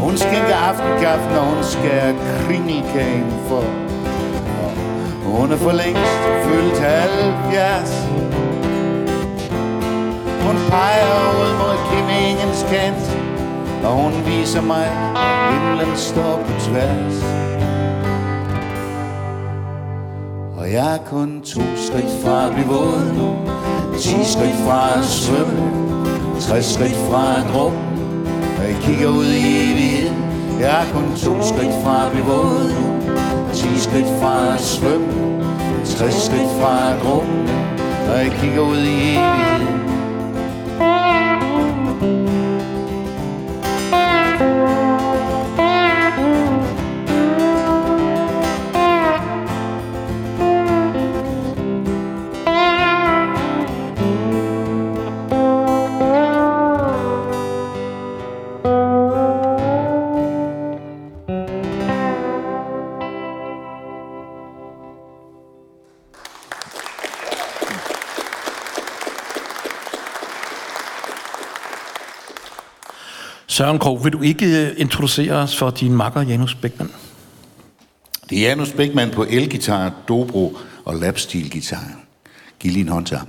Hun 0.00 0.16
skal 0.16 0.32
ikke 0.32 0.54
aftenkaffe, 0.54 1.34
når 1.34 1.40
hun 1.40 1.64
skærer 1.64 2.14
kringelkagen 2.46 3.32
for. 3.48 3.64
Hun 5.24 5.52
er 5.52 5.56
for 5.56 5.72
længst 5.72 6.22
fyldt 6.44 6.78
70 6.78 8.08
hun 10.48 10.56
peger 10.70 11.18
ud 11.40 11.52
mod 11.58 11.76
kindingens 11.90 12.66
kant. 12.70 13.07
Og 13.84 13.92
hun 13.94 14.12
viser 14.26 14.62
mig, 14.62 14.86
at 15.16 15.54
himlen 15.54 15.96
står 15.96 16.36
på 16.46 16.52
tværs. 16.60 17.16
Og 20.58 20.72
jeg 20.72 20.94
er 20.94 20.98
kun 21.10 21.40
to 21.40 21.60
skridt 21.76 22.12
fra 22.24 22.46
at 22.46 22.52
blive 22.54 22.66
våd 22.66 23.14
nu. 23.18 23.28
Ti 23.98 24.24
skridt 24.24 24.56
fra 24.66 24.98
at 24.98 25.04
svømme. 25.04 25.78
60 26.40 26.64
skridt 26.74 26.96
fra 27.10 27.40
at 27.40 27.44
drukne 27.54 27.78
Og 28.58 28.64
jeg 28.68 28.76
kigger 28.82 29.08
ud 29.08 29.26
i 29.26 29.72
evigheden. 29.72 30.16
Jeg 30.60 30.80
er 30.82 30.92
kun 30.92 31.08
to 31.16 31.42
skridt 31.42 31.74
fra 31.84 32.06
at 32.06 32.12
blive 32.12 32.26
våd 32.26 32.64
nu. 32.78 33.12
Ti 33.52 33.78
skridt 33.78 34.10
fra 34.20 34.54
at 34.54 34.60
svømme. 34.60 35.12
60 35.84 36.14
skridt 36.14 36.50
fra 36.60 36.92
at 36.92 37.02
drukne 37.02 37.52
Og 38.12 38.18
jeg 38.18 38.32
kigger 38.40 38.60
ud 38.60 38.78
i 38.78 39.16
evigheden. 39.16 39.77
Søren 73.58 73.78
Krog, 73.78 74.04
vil 74.04 74.12
du 74.12 74.22
ikke 74.22 74.46
øh, 74.46 74.74
introducere 74.76 75.32
os 75.32 75.56
for 75.56 75.70
din 75.70 75.92
makker 75.92 76.22
Janus 76.22 76.54
Bækman? 76.54 76.90
Det 78.30 78.38
er 78.38 78.48
Janus 78.48 78.72
Bækman 78.72 79.10
på 79.10 79.26
elgitar, 79.28 79.92
dobro 80.08 80.58
og 80.84 80.96
lapstilgitar. 80.96 81.84
Giv 82.58 82.72
lige 82.72 82.80
en 82.80 82.88
hånd 82.88 83.06
til 83.06 83.16
ham. 83.16 83.28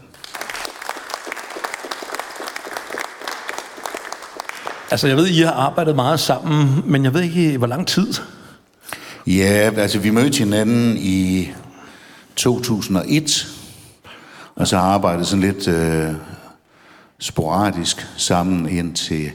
Altså, 4.92 5.08
jeg 5.08 5.18
ved, 5.18 5.28
I 5.28 5.42
har 5.42 5.52
arbejdet 5.52 5.96
meget 5.96 6.20
sammen, 6.20 6.84
men 6.86 7.04
jeg 7.04 7.14
ved 7.14 7.22
ikke, 7.22 7.58
hvor 7.58 7.68
lang 7.68 7.88
tid. 7.88 8.14
Ja, 9.28 9.72
altså 9.78 10.00
vi 10.00 10.10
mødte 10.10 10.38
hinanden 10.38 10.98
i 10.98 11.52
2001, 12.36 13.48
og 14.56 14.68
så 14.68 14.78
har 14.78 14.86
arbejdet 14.86 15.28
sådan 15.28 15.54
lidt 15.54 15.68
øh, 15.68 16.14
sporadisk 17.20 18.08
sammen 18.18 18.70
indtil, 18.70 19.32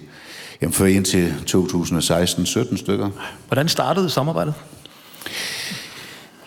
jamen 0.65 0.73
for 0.73 0.87
indtil 0.87 1.35
2016-17 1.51 2.77
stykker. 2.77 3.11
Hvordan 3.49 3.69
startede 3.69 4.11
samarbejdet? 4.11 4.55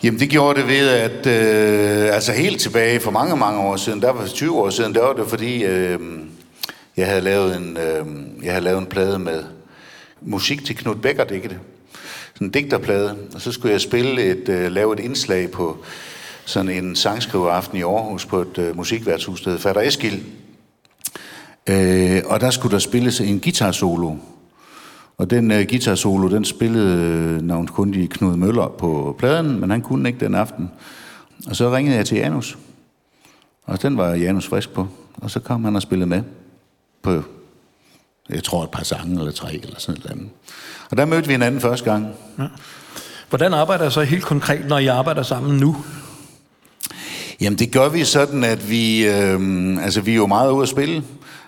Jamen 0.02 0.20
det 0.20 0.28
gjorde 0.28 0.60
det 0.60 0.68
ved, 0.68 0.88
at 0.88 1.26
øh, 1.26 2.14
altså 2.14 2.32
helt 2.32 2.60
tilbage 2.60 3.00
for 3.00 3.10
mange, 3.10 3.36
mange 3.36 3.60
år 3.60 3.76
siden, 3.76 4.02
der 4.02 4.10
var 4.10 4.26
20 4.26 4.58
år 4.58 4.70
siden, 4.70 4.94
der 4.94 5.00
var 5.00 5.12
det 5.12 5.28
fordi, 5.28 5.64
øh, 5.64 5.98
jeg, 6.96 7.06
havde 7.06 7.20
lavet 7.20 7.56
en, 7.56 7.76
øh, 7.76 8.06
jeg 8.44 8.52
havde 8.52 8.64
lavet 8.64 8.78
en 8.78 8.86
plade 8.86 9.18
med 9.18 9.42
musik 10.20 10.64
til 10.64 10.76
Knud 10.76 10.94
Becker, 10.94 11.24
det? 11.24 11.58
Sådan 12.34 12.46
en 12.46 12.50
digterplade, 12.50 13.16
og 13.34 13.40
så 13.40 13.52
skulle 13.52 13.72
jeg 13.72 13.80
spille 13.80 14.22
et, 14.22 14.48
øh, 14.48 14.72
lave 14.72 14.94
et 14.94 15.00
indslag 15.00 15.50
på 15.50 15.76
sådan 16.44 16.70
en 16.70 16.96
sangskriveraften 16.96 17.78
i 17.78 17.82
Aarhus 17.82 18.26
på 18.26 18.40
et 18.40 18.58
øh, 18.58 18.76
musikværtshus, 18.76 19.40
der 19.40 19.50
hed 19.50 19.58
Fatter 19.58 19.82
Eskild. 19.82 20.20
Øh, 21.68 22.22
og 22.26 22.40
der 22.40 22.50
skulle 22.50 22.72
der 22.72 22.78
spilles 22.78 23.20
en 23.20 23.40
guitarsolo. 23.40 24.16
Og 25.18 25.30
den 25.30 25.50
uh, 25.50 25.56
guitarsolo, 25.56 26.28
den 26.28 26.44
spillede 26.44 27.46
navnet 27.46 27.72
kun 27.72 27.94
i 27.94 28.06
Knud 28.06 28.36
Møller 28.36 28.68
på 28.78 29.16
pladen, 29.18 29.60
men 29.60 29.70
han 29.70 29.82
kunne 29.82 30.08
ikke 30.08 30.24
den 30.24 30.34
aften. 30.34 30.70
Og 31.46 31.56
så 31.56 31.74
ringede 31.74 31.96
jeg 31.96 32.06
til 32.06 32.18
Janus. 32.18 32.58
Og 33.64 33.82
den 33.82 33.96
var 33.96 34.14
Janus 34.14 34.46
frisk 34.46 34.70
på. 34.70 34.86
Og 35.14 35.30
så 35.30 35.40
kom 35.40 35.64
han 35.64 35.76
og 35.76 35.82
spillede 35.82 36.08
med 36.08 36.22
på, 37.02 37.22
jeg 38.28 38.44
tror 38.44 38.64
et 38.64 38.70
par 38.70 38.82
sange 38.82 39.18
eller 39.18 39.32
tre 39.32 39.54
eller 39.54 39.78
sådan 39.78 40.02
noget. 40.04 40.28
Og 40.90 40.96
der 40.96 41.04
mødte 41.04 41.26
vi 41.26 41.32
hinanden 41.32 41.60
første 41.60 41.90
gang. 41.90 42.06
Hvordan 43.28 43.54
arbejder 43.54 43.84
jeg 43.84 43.92
så 43.92 44.02
helt 44.02 44.24
konkret, 44.24 44.68
når 44.68 44.78
I 44.78 44.86
arbejder 44.86 45.22
sammen 45.22 45.58
nu? 45.58 45.76
Jamen 47.40 47.58
det 47.58 47.72
gør 47.72 47.88
vi 47.88 48.04
sådan, 48.04 48.44
at 48.44 48.70
vi, 48.70 49.06
øh, 49.06 49.84
altså 49.84 50.00
vi 50.00 50.10
er 50.10 50.16
jo 50.16 50.26
meget 50.26 50.50
ude 50.50 50.62
at 50.62 50.68
spille. 50.68 51.02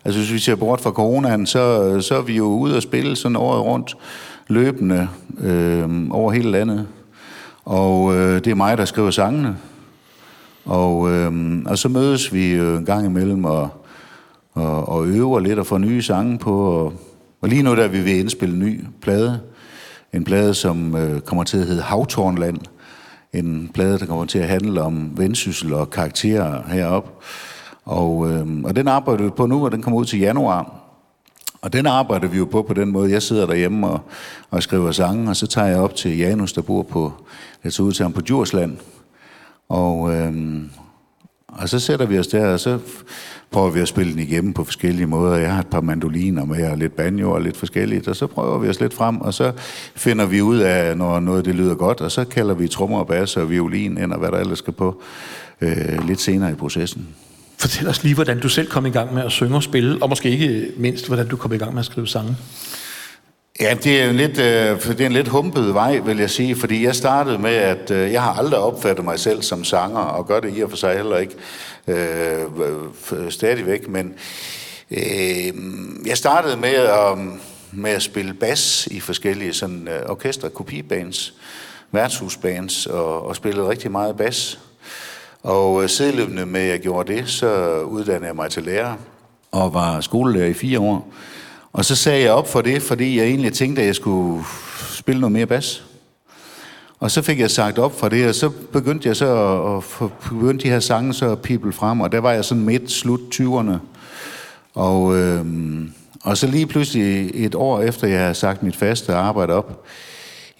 Altså 0.04 0.21
hvis 0.21 0.33
vi 0.33 0.38
ser 0.38 0.54
bort 0.54 0.80
fra 0.80 0.90
coronaen, 0.90 1.47
så, 1.47 1.97
så 2.00 2.16
er 2.16 2.23
vi 2.23 2.37
jo 2.37 2.45
ude 2.45 2.76
at 2.76 2.83
spille 2.83 3.16
sådan 3.16 3.37
året 3.37 3.62
rundt, 3.62 3.97
løbende 4.49 5.09
øh, 5.40 5.88
over 6.11 6.33
hele 6.33 6.50
landet. 6.50 6.87
Og 7.64 8.14
øh, 8.14 8.35
det 8.35 8.47
er 8.47 8.54
mig, 8.54 8.78
der 8.78 8.85
skriver 8.85 9.11
sangene. 9.11 9.57
Og, 10.64 11.11
øh, 11.11 11.62
og 11.66 11.78
så 11.78 11.88
mødes 11.88 12.33
vi 12.35 12.50
øh, 12.50 12.78
en 12.78 12.85
gang 12.85 13.07
imellem 13.07 13.45
og, 13.45 13.69
og, 14.52 14.88
og 14.88 15.07
øver 15.07 15.40
lidt 15.40 15.59
og 15.59 15.66
får 15.66 15.78
nye 15.78 16.02
sange 16.02 16.38
på. 16.38 16.62
Og, 16.62 16.92
og 17.40 17.49
lige 17.49 17.62
nu 17.62 17.76
der 17.76 17.85
er 17.85 17.88
vi 17.88 18.04
ved 18.04 18.12
at 18.12 18.19
indspille 18.19 18.54
en 18.54 18.61
ny 18.61 18.85
plade. 19.02 19.40
En 20.12 20.25
plade, 20.25 20.54
som 20.54 20.97
øh, 20.97 21.21
kommer 21.21 21.45
til 21.45 21.59
at 21.59 21.66
hedde 21.66 21.83
Havtornland. 21.83 22.59
En 23.33 23.71
plade, 23.75 23.99
der 23.99 24.07
kommer 24.07 24.25
til 24.25 24.38
at 24.38 24.49
handle 24.49 24.83
om 24.83 25.11
vendsyssel 25.16 25.75
og 25.75 25.90
karakterer 25.90 26.62
heroppe. 26.69 27.11
Og, 27.90 28.30
øh, 28.30 28.47
og 28.64 28.76
den 28.76 28.88
arbejder 28.88 29.25
vi 29.25 29.30
på 29.30 29.47
nu, 29.47 29.64
og 29.64 29.73
den 29.73 29.82
kommer 29.82 30.00
ud 30.00 30.04
til 30.04 30.18
januar. 30.18 30.75
Og 31.62 31.73
den 31.73 31.87
arbejder 31.87 32.28
vi 32.28 32.38
jo 32.38 32.44
på 32.44 32.62
på 32.62 32.75
den 32.75 32.92
måde. 32.92 33.11
Jeg 33.11 33.23
sidder 33.23 33.47
derhjemme 33.47 33.88
og, 33.88 34.00
og 34.50 34.62
skriver 34.62 34.92
sange, 34.92 35.30
og 35.30 35.37
så 35.37 35.47
tager 35.47 35.66
jeg 35.66 35.78
op 35.78 35.94
til 35.94 36.18
Janus, 36.18 36.52
der 36.52 36.62
bor 36.62 36.82
på, 36.82 37.12
jeg 37.64 37.73
tager 37.73 37.87
ud 37.87 37.92
til 37.92 38.02
ham 38.02 38.12
på 38.12 38.20
Djursland. 38.20 38.76
Og, 39.68 40.14
øh, 40.14 40.32
Og 41.49 41.68
så 41.68 41.78
sætter 41.78 42.06
vi 42.06 42.18
os 42.18 42.26
der, 42.26 42.52
og 42.52 42.61
så 42.61 42.78
prøver 43.50 43.70
vi 43.70 43.80
at 43.80 43.88
spille 43.88 44.12
den 44.12 44.20
igennem 44.20 44.52
på 44.52 44.64
forskellige 44.64 45.06
måder. 45.06 45.37
Jeg 45.37 45.52
har 45.52 45.61
et 45.61 45.66
par 45.66 45.80
mandoliner 45.80 46.44
med, 46.44 46.70
og 46.70 46.78
lidt 46.78 46.97
banjo 46.97 47.30
og 47.30 47.40
lidt 47.40 47.56
forskelligt, 47.56 48.09
og 48.09 48.16
så 48.16 48.26
prøver 48.26 48.59
vi 48.59 48.68
os 48.68 48.80
lidt 48.80 48.94
frem, 48.94 49.20
og 49.20 49.35
så 49.35 49.52
finder 49.97 50.26
vi 50.26 50.42
ud 50.42 50.59
af, 50.59 50.97
når 50.97 51.20
noget 51.20 51.44
det 51.44 51.54
lyder 51.54 51.75
godt, 51.75 52.00
og 52.00 52.11
så 52.11 52.25
kalder 52.25 52.54
vi 52.54 52.68
trommer 52.68 52.99
og 52.99 53.06
bass 53.06 53.37
og 53.37 53.50
violin 53.50 53.99
ind, 53.99 54.12
og 54.12 54.18
hvad 54.18 54.30
der 54.30 54.38
ellers 54.38 54.59
skal 54.59 54.73
på 54.73 55.02
øh, 55.61 56.06
lidt 56.06 56.20
senere 56.20 56.50
i 56.50 56.54
processen. 56.54 57.09
Fortæl 57.61 57.88
os 57.88 58.02
lige, 58.02 58.14
hvordan 58.14 58.40
du 58.40 58.49
selv 58.49 58.69
kom 58.69 58.87
i 58.87 58.90
gang 58.90 59.14
med 59.14 59.23
at 59.23 59.33
synge 59.33 59.57
og 59.57 59.62
spille, 59.62 60.02
og 60.02 60.09
måske 60.09 60.31
ikke 60.31 60.71
mindst, 60.76 61.07
hvordan 61.07 61.29
du 61.29 61.37
kom 61.37 61.52
i 61.52 61.57
gang 61.57 61.75
med 61.75 61.81
at 61.81 61.87
skrive 61.87 62.07
sange. 62.07 62.37
Ja, 63.61 63.75
det 63.75 64.02
er 64.02 64.11
en 64.11 64.17
lidt, 64.17 64.38
øh, 64.38 64.83
det 64.83 65.00
er 65.00 65.07
en 65.07 65.12
lidt 65.12 65.29
humpet 65.29 65.75
vej, 65.75 65.99
vil 65.99 66.19
jeg 66.19 66.31
sige, 66.31 66.57
fordi 66.57 66.85
jeg 66.85 66.95
startede 66.95 67.38
med, 67.38 67.55
at 67.55 67.90
øh, 67.90 68.12
jeg 68.12 68.23
har 68.23 68.33
aldrig 68.33 68.61
opfattet 68.61 69.05
mig 69.05 69.19
selv 69.19 69.43
som 69.43 69.64
sanger, 69.64 69.99
og 69.99 70.26
gør 70.26 70.40
det 70.40 70.59
i 70.59 70.61
og 70.61 70.71
for 70.71 70.76
sig 70.76 70.97
heller 70.97 71.17
ikke 71.17 71.35
øh, 71.87 72.40
øh 73.12 73.31
stadigvæk, 73.31 73.88
men 73.88 74.14
øh, 74.90 75.52
jeg 76.07 76.17
startede 76.17 76.57
med 76.57 76.75
at, 76.75 77.19
øh, 77.19 77.25
med 77.73 77.90
at 77.90 78.02
spille 78.02 78.35
bas 78.35 78.88
i 78.90 79.00
forskellige 79.00 79.55
sådan, 79.55 79.88
øh, 79.88 80.11
orkestre, 80.11 80.50
kopibands, 80.50 81.35
værtshusbands, 81.93 82.87
og, 82.87 83.26
og 83.26 83.37
spillede 83.37 83.69
rigtig 83.69 83.90
meget 83.90 84.17
bas. 84.17 84.59
Og 85.42 85.82
øh, 85.82 85.88
sideløbende 85.88 86.47
med, 86.47 86.61
at 86.61 86.68
jeg 86.68 86.80
gjorde 86.80 87.12
det, 87.12 87.28
så 87.28 87.80
uddannede 87.80 88.26
jeg 88.26 88.37
mig 88.37 88.50
til 88.50 88.62
lærer, 88.62 88.94
og 89.52 89.75
var 89.75 90.00
skolelærer 90.00 90.49
i 90.49 90.54
fire 90.54 90.80
år. 90.80 91.12
Og 91.73 91.85
så 91.85 91.97
sagde 91.97 92.23
jeg 92.23 92.32
op 92.32 92.49
for 92.49 92.61
det, 92.61 92.82
fordi 92.82 93.18
jeg 93.18 93.26
egentlig 93.26 93.52
tænkte, 93.52 93.82
at 93.82 93.87
jeg 93.87 93.94
skulle 93.94 94.44
spille 94.90 95.20
noget 95.20 95.32
mere 95.32 95.47
bas. 95.47 95.85
Og 96.99 97.11
så 97.11 97.23
fik 97.23 97.40
jeg 97.40 97.50
sagt 97.50 97.78
op 97.78 97.99
for 97.99 98.09
det, 98.09 98.28
og 98.28 98.35
så 98.35 98.50
begyndte 98.73 99.09
jeg 99.09 99.16
så 99.16 99.26
at, 99.76 100.06
at 100.06 100.12
begyndte 100.30 100.64
de 100.64 100.70
her 100.70 100.80
sange 100.80 101.14
så 101.14 101.32
at 101.32 101.42
pible 101.42 101.73
frem, 101.73 102.00
og 102.00 102.12
der 102.12 102.18
var 102.18 102.32
jeg 102.32 102.44
sådan 102.44 102.64
midt, 102.64 102.90
slut 102.90 103.20
20'erne. 103.35 103.76
Og, 104.75 105.16
øhm, 105.16 105.92
og 106.23 106.37
så 106.37 106.47
lige 106.47 106.66
pludselig 106.66 107.30
et 107.35 107.54
år 107.54 107.80
efter, 107.80 108.09
jeg 108.09 108.20
havde 108.20 108.35
sagt 108.35 108.62
mit 108.62 108.76
faste 108.76 109.14
arbejde 109.14 109.52
op, 109.52 109.85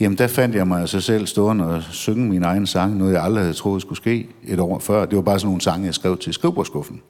jamen 0.01 0.19
der 0.19 0.27
fandt 0.27 0.55
jeg 0.55 0.69
mig 0.69 0.81
altså 0.81 1.01
selv 1.01 1.27
stående 1.27 1.67
og 1.67 1.83
synge 1.91 2.29
min 2.29 2.43
egen 2.43 2.67
sang, 2.67 2.97
noget 2.97 3.13
jeg 3.13 3.23
aldrig 3.23 3.45
havde 3.45 3.55
troet 3.55 3.83
skulle 3.83 3.97
ske 3.97 4.29
et 4.47 4.61
år 4.61 4.79
før. 4.79 5.07
Det 5.07 5.17
var 5.17 5.23
bare 5.23 5.39
sådan 5.39 5.47
nogle 5.47 5.61
sange, 5.61 5.87
jeg 5.87 5.95
skrev 5.95 6.19
til 6.19 6.33
skrivebordskuffen. 6.33 7.01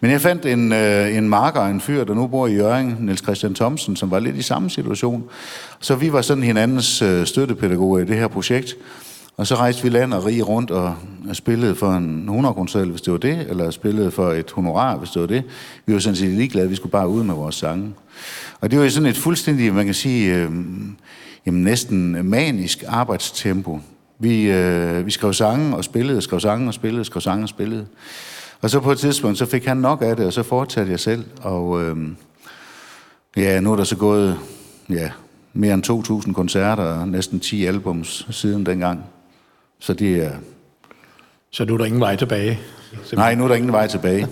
Men 0.00 0.10
jeg 0.10 0.20
fandt 0.20 0.46
en, 0.46 0.72
øh, 0.72 1.16
en 1.16 1.28
marker, 1.28 1.62
en 1.62 1.80
fyr, 1.80 2.04
der 2.04 2.14
nu 2.14 2.26
bor 2.26 2.46
i 2.46 2.54
Jørgen, 2.54 2.96
Niels 3.00 3.22
Christian 3.22 3.54
Thomsen, 3.54 3.96
som 3.96 4.10
var 4.10 4.18
lidt 4.18 4.36
i 4.36 4.42
samme 4.42 4.70
situation. 4.70 5.24
Så 5.80 5.94
vi 5.94 6.12
var 6.12 6.22
sådan 6.22 6.42
hinandens 6.42 7.02
øh, 7.02 7.26
støttepædagoger 7.26 7.98
i 7.98 8.04
det 8.04 8.16
her 8.16 8.28
projekt. 8.28 8.76
Og 9.36 9.46
så 9.46 9.54
rejste 9.54 9.82
vi 9.82 9.88
land 9.88 10.14
og 10.14 10.24
rige 10.24 10.42
rundt 10.42 10.70
og 10.70 10.96
spillede 11.32 11.74
for 11.74 11.92
en 11.92 12.18
100 12.18 12.54
kroner 12.54 12.84
hvis 12.84 13.00
det 13.00 13.12
var 13.12 13.18
det, 13.18 13.46
eller 13.48 13.70
spillede 13.70 14.10
for 14.10 14.32
et 14.32 14.50
honorar, 14.50 14.96
hvis 14.96 15.10
det 15.10 15.20
var 15.20 15.28
det. 15.28 15.42
Vi 15.86 15.92
var 15.92 16.00
sådan 16.00 16.16
set 16.16 16.28
ligeglade, 16.28 16.68
vi 16.68 16.74
skulle 16.74 16.92
bare 16.92 17.08
ud 17.08 17.22
med 17.24 17.34
vores 17.34 17.54
sange. 17.54 17.94
Og 18.60 18.70
det 18.70 18.78
var 18.78 18.84
jo 18.84 18.90
sådan 18.90 19.08
et 19.08 19.16
fuldstændig, 19.16 19.74
man 19.74 19.84
kan 19.84 19.94
sige, 19.94 20.34
øh, 20.34 20.50
jamen 21.48 21.62
næsten 21.62 22.28
manisk 22.30 22.84
arbejdstempo. 22.86 23.80
Vi, 24.18 24.50
øh, 24.50 25.06
vi 25.06 25.10
skrev 25.10 25.32
sange 25.32 25.76
og 25.76 25.84
spillede, 25.84 26.22
skrev 26.22 26.40
sange 26.40 26.68
og 26.68 26.74
spillede, 26.74 27.04
skrev 27.04 27.20
sange 27.20 27.44
og 27.44 27.48
spillede. 27.48 27.86
Og 28.60 28.70
så 28.70 28.80
på 28.80 28.92
et 28.92 28.98
tidspunkt, 28.98 29.38
så 29.38 29.46
fik 29.46 29.64
han 29.64 29.76
nok 29.76 30.02
af 30.02 30.16
det, 30.16 30.26
og 30.26 30.32
så 30.32 30.42
fortsatte 30.42 30.92
jeg 30.92 31.00
selv. 31.00 31.24
Og 31.40 31.82
øh, 31.82 31.96
ja, 33.36 33.60
nu 33.60 33.72
er 33.72 33.76
der 33.76 33.84
så 33.84 33.96
gået 33.96 34.38
ja, 34.90 35.10
mere 35.52 35.74
end 35.74 36.26
2.000 36.26 36.32
koncerter 36.32 36.82
og 36.84 37.08
næsten 37.08 37.40
10 37.40 37.64
albums 37.64 38.26
siden 38.30 38.66
dengang. 38.66 39.04
Så 39.78 39.92
det 39.92 40.24
er... 40.24 40.32
Så 41.50 41.64
nu 41.64 41.74
er 41.74 41.78
der 41.78 41.84
ingen 41.84 42.00
vej 42.00 42.16
tilbage? 42.16 42.58
Simpelthen. 42.90 43.18
Nej, 43.18 43.34
nu 43.34 43.44
er 43.44 43.48
der 43.48 43.54
ingen 43.54 43.72
vej 43.72 43.86
tilbage. 43.86 44.26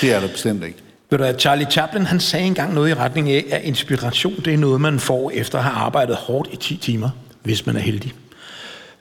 Det 0.00 0.14
er 0.14 0.20
der 0.20 0.28
bestemt 0.28 0.64
ikke. 0.64 0.78
Ved 1.10 1.18
du, 1.18 1.24
at 1.24 1.40
Charlie 1.40 1.70
Chaplin 1.70 2.06
han 2.06 2.20
sagde 2.20 2.46
engang 2.46 2.74
noget 2.74 2.90
i 2.90 2.94
retning 2.94 3.30
af, 3.30 3.44
at 3.50 3.62
inspiration 3.62 4.36
det 4.44 4.54
er 4.54 4.58
noget, 4.58 4.80
man 4.80 5.00
får 5.00 5.30
efter 5.34 5.58
at 5.58 5.64
have 5.64 5.76
arbejdet 5.76 6.16
hårdt 6.16 6.48
i 6.52 6.56
10 6.56 6.76
timer, 6.76 7.10
hvis 7.42 7.66
man 7.66 7.76
er 7.76 7.80
heldig. 7.80 8.12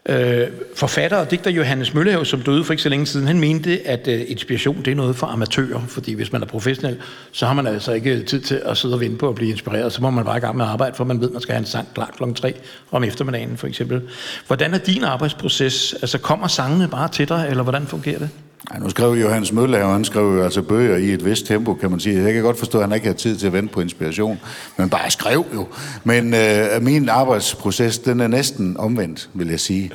Øh, 0.05 0.47
forfatter 0.75 1.17
og 1.17 1.31
digter 1.31 1.51
Johannes 1.51 1.93
Møllehav, 1.93 2.25
som 2.25 2.41
døde 2.41 2.63
for 2.63 2.73
ikke 2.73 2.83
så 2.83 2.89
længe 2.89 3.05
siden, 3.05 3.27
han 3.27 3.39
mente, 3.39 3.87
at 3.87 4.07
øh, 4.07 4.21
inspiration 4.27 4.77
det 4.77 4.91
er 4.91 4.95
noget 4.95 5.15
for 5.15 5.27
amatører, 5.27 5.81
fordi 5.87 6.13
hvis 6.13 6.31
man 6.31 6.41
er 6.41 6.45
professionel, 6.45 6.97
så 7.31 7.45
har 7.45 7.53
man 7.53 7.67
altså 7.67 7.91
ikke 7.91 8.23
tid 8.23 8.41
til 8.41 8.61
at 8.65 8.77
sidde 8.77 8.95
og 8.95 8.99
vente 8.99 9.17
på 9.17 9.29
at 9.29 9.35
blive 9.35 9.51
inspireret, 9.51 9.93
så 9.93 10.01
må 10.01 10.09
man 10.09 10.25
bare 10.25 10.37
i 10.37 10.39
gang 10.41 10.57
med 10.57 10.65
at 10.65 10.71
arbejde, 10.71 10.95
for 10.95 11.03
man 11.03 11.21
ved, 11.21 11.27
at 11.27 11.33
man 11.33 11.41
skal 11.41 11.53
have 11.53 11.59
en 11.59 11.65
sang 11.65 11.87
klar 11.93 12.13
kl. 12.17 12.33
3 12.33 12.53
om 12.91 13.03
eftermiddagen 13.03 13.57
for 13.57 13.67
eksempel. 13.67 14.01
Hvordan 14.47 14.73
er 14.73 14.77
din 14.77 15.03
arbejdsproces? 15.03 15.93
Altså 15.93 16.17
kommer 16.17 16.47
sangene 16.47 16.87
bare 16.87 17.07
til 17.07 17.29
dig, 17.29 17.47
eller 17.49 17.63
hvordan 17.63 17.87
fungerer 17.87 18.19
det? 18.19 18.29
Ja, 18.73 18.79
nu 18.79 18.89
skrev 18.89 19.13
Johannes 19.13 19.51
Møller, 19.51 19.83
og 19.83 19.93
han 19.93 20.05
skrev 20.05 20.23
jo 20.23 20.43
altså 20.43 20.61
bøger 20.61 20.97
i 20.97 21.13
et 21.13 21.25
vist 21.25 21.45
tempo, 21.45 21.73
kan 21.73 21.91
man 21.91 21.99
sige. 21.99 22.23
Jeg 22.23 22.33
kan 22.33 22.43
godt 22.43 22.59
forstå, 22.59 22.77
at 22.77 22.83
han 22.87 22.95
ikke 22.95 23.07
har 23.07 23.13
tid 23.13 23.37
til 23.37 23.47
at 23.47 23.53
vente 23.53 23.73
på 23.73 23.81
inspiration, 23.81 24.39
men 24.77 24.89
bare 24.89 25.11
skrev 25.11 25.45
jo. 25.53 25.67
Men 26.03 26.33
øh, 26.33 26.81
min 26.81 27.09
arbejdsproces, 27.09 27.99
den 27.99 28.19
er 28.19 28.27
næsten 28.27 28.77
omvendt, 28.77 29.29
vil 29.33 29.47
jeg 29.47 29.59
sige. 29.59 29.91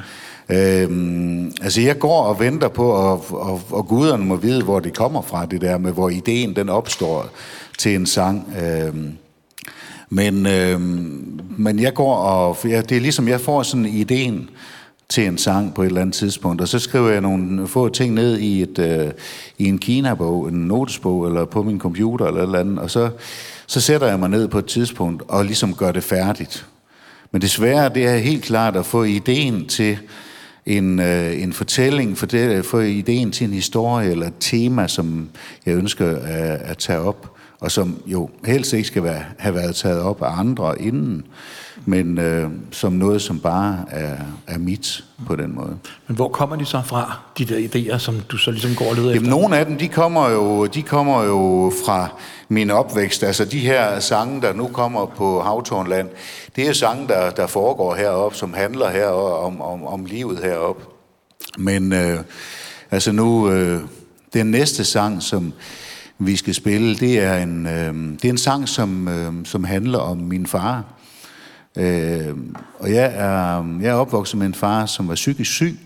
Øhm, 0.48 1.52
altså 1.62 1.80
jeg 1.80 1.98
går 1.98 2.22
og 2.22 2.40
venter 2.40 2.68
på, 2.68 2.90
og, 2.90 3.24
og, 3.30 3.62
og 3.70 3.86
guderne 3.88 4.24
må 4.24 4.36
vide, 4.36 4.62
hvor 4.62 4.80
det 4.80 4.96
kommer 4.96 5.22
fra, 5.22 5.46
det 5.46 5.60
der 5.60 5.78
med, 5.78 5.92
hvor 5.92 6.08
ideen 6.08 6.56
den 6.56 6.68
opstår 6.68 7.28
til 7.78 7.94
en 7.94 8.06
sang. 8.06 8.54
Øhm, 8.62 9.12
men, 10.08 10.46
øhm, 10.46 11.40
men 11.58 11.78
jeg 11.78 11.94
går 11.94 12.14
og, 12.16 12.56
ja, 12.64 12.80
det 12.80 12.96
er 12.96 13.00
ligesom, 13.00 13.28
jeg 13.28 13.40
får 13.40 13.62
sådan 13.62 13.86
ideen, 13.86 14.50
til 15.14 15.26
en 15.26 15.38
sang 15.38 15.74
på 15.74 15.82
et 15.82 15.86
eller 15.86 16.00
andet 16.00 16.14
tidspunkt, 16.14 16.60
og 16.60 16.68
så 16.68 16.78
skriver 16.78 17.10
jeg 17.10 17.20
nogle 17.20 17.68
få 17.68 17.88
ting 17.88 18.14
ned 18.14 18.38
i, 18.38 18.62
et, 18.62 18.78
øh, 18.78 19.10
i 19.58 19.64
en 19.64 19.78
Kina-bog, 19.78 20.48
en 20.48 20.54
notesbog, 20.54 21.26
eller 21.26 21.44
på 21.44 21.62
min 21.62 21.78
computer, 21.78 22.26
eller 22.26 22.40
et 22.40 22.44
eller 22.44 22.58
andet, 22.58 22.78
og 22.78 22.90
så, 22.90 23.10
så 23.66 23.80
sætter 23.80 24.06
jeg 24.06 24.18
mig 24.18 24.28
ned 24.28 24.48
på 24.48 24.58
et 24.58 24.66
tidspunkt, 24.66 25.22
og 25.28 25.44
ligesom 25.44 25.74
gør 25.74 25.92
det 25.92 26.04
færdigt. 26.04 26.66
Men 27.32 27.42
det 27.42 27.50
det 27.88 28.06
er 28.06 28.16
helt 28.16 28.44
klart 28.44 28.76
at 28.76 28.86
få 28.86 29.02
ideen 29.02 29.66
til 29.66 29.98
en, 30.66 31.00
øh, 31.00 31.42
en 31.42 31.52
fortælling, 31.52 32.18
for 32.18 32.26
det, 32.26 32.50
øh, 32.50 32.64
få 32.64 32.80
ideen 32.80 33.32
til 33.32 33.46
en 33.46 33.52
historie, 33.52 34.10
eller 34.10 34.26
et 34.26 34.34
tema, 34.40 34.88
som 34.88 35.28
jeg 35.66 35.74
ønsker 35.74 36.16
at, 36.16 36.60
at 36.60 36.78
tage 36.78 37.00
op, 37.00 37.36
og 37.60 37.70
som 37.70 38.02
jo 38.06 38.30
helst 38.44 38.72
ikke 38.72 38.88
skal 38.88 39.02
være, 39.02 39.24
have 39.38 39.54
været 39.54 39.76
taget 39.76 40.00
op 40.00 40.22
af 40.22 40.38
andre 40.38 40.82
inden 40.82 41.24
men 41.86 42.18
øh, 42.18 42.50
som 42.70 42.92
noget, 42.92 43.22
som 43.22 43.40
bare 43.40 43.84
er, 43.90 44.16
er 44.46 44.58
mit 44.58 45.04
på 45.26 45.36
den 45.36 45.54
måde. 45.54 45.76
Men 46.06 46.16
hvor 46.16 46.28
kommer 46.28 46.56
de 46.56 46.64
så 46.64 46.82
fra, 46.84 47.18
de 47.38 47.44
der 47.44 47.68
idéer, 47.68 47.98
som 47.98 48.20
du 48.28 48.36
så 48.36 48.50
ligesom 48.50 48.74
går 48.74 48.84
og 48.84 48.94
leder 48.94 49.08
Jamen, 49.08 49.22
efter? 49.22 49.30
Nogle 49.30 49.56
af 49.56 49.66
dem, 49.66 49.78
de 49.78 49.88
kommer, 49.88 50.30
jo, 50.30 50.66
de 50.66 50.82
kommer 50.82 51.22
jo 51.22 51.72
fra 51.86 52.08
min 52.48 52.70
opvækst. 52.70 53.22
Altså 53.22 53.44
de 53.44 53.58
her 53.58 54.00
sange, 54.00 54.42
der 54.42 54.52
nu 54.52 54.66
kommer 54.66 55.06
på 55.06 55.40
Havtornland, 55.40 56.08
det 56.56 56.68
er 56.68 56.72
sange, 56.72 57.08
der, 57.08 57.30
der 57.30 57.46
foregår 57.46 57.94
heroppe, 57.94 58.38
som 58.38 58.54
handler 58.54 58.90
her 58.90 59.08
om, 59.08 59.60
om, 59.60 59.86
om 59.86 60.04
livet 60.04 60.38
heroppe. 60.38 60.84
Men 61.58 61.92
øh, 61.92 62.18
altså 62.90 63.12
nu, 63.12 63.50
øh, 63.50 63.80
den 64.34 64.46
næste 64.46 64.84
sang, 64.84 65.22
som 65.22 65.52
vi 66.18 66.36
skal 66.36 66.54
spille, 66.54 66.96
det 66.96 67.18
er 67.18 67.36
en, 67.36 67.66
øh, 67.66 67.94
det 68.12 68.24
er 68.24 68.30
en 68.30 68.38
sang, 68.38 68.68
som, 68.68 69.08
øh, 69.08 69.32
som 69.44 69.64
handler 69.64 69.98
om 69.98 70.16
min 70.16 70.46
far. 70.46 70.84
Øh, 71.76 72.36
og 72.78 72.92
jeg 72.92 73.12
er, 73.14 73.64
jeg 73.82 73.90
er 73.90 73.94
opvokset 73.94 74.38
med 74.38 74.46
en 74.46 74.54
far, 74.54 74.86
som 74.86 75.08
var 75.08 75.14
psykisk 75.14 75.50
syg, 75.50 75.78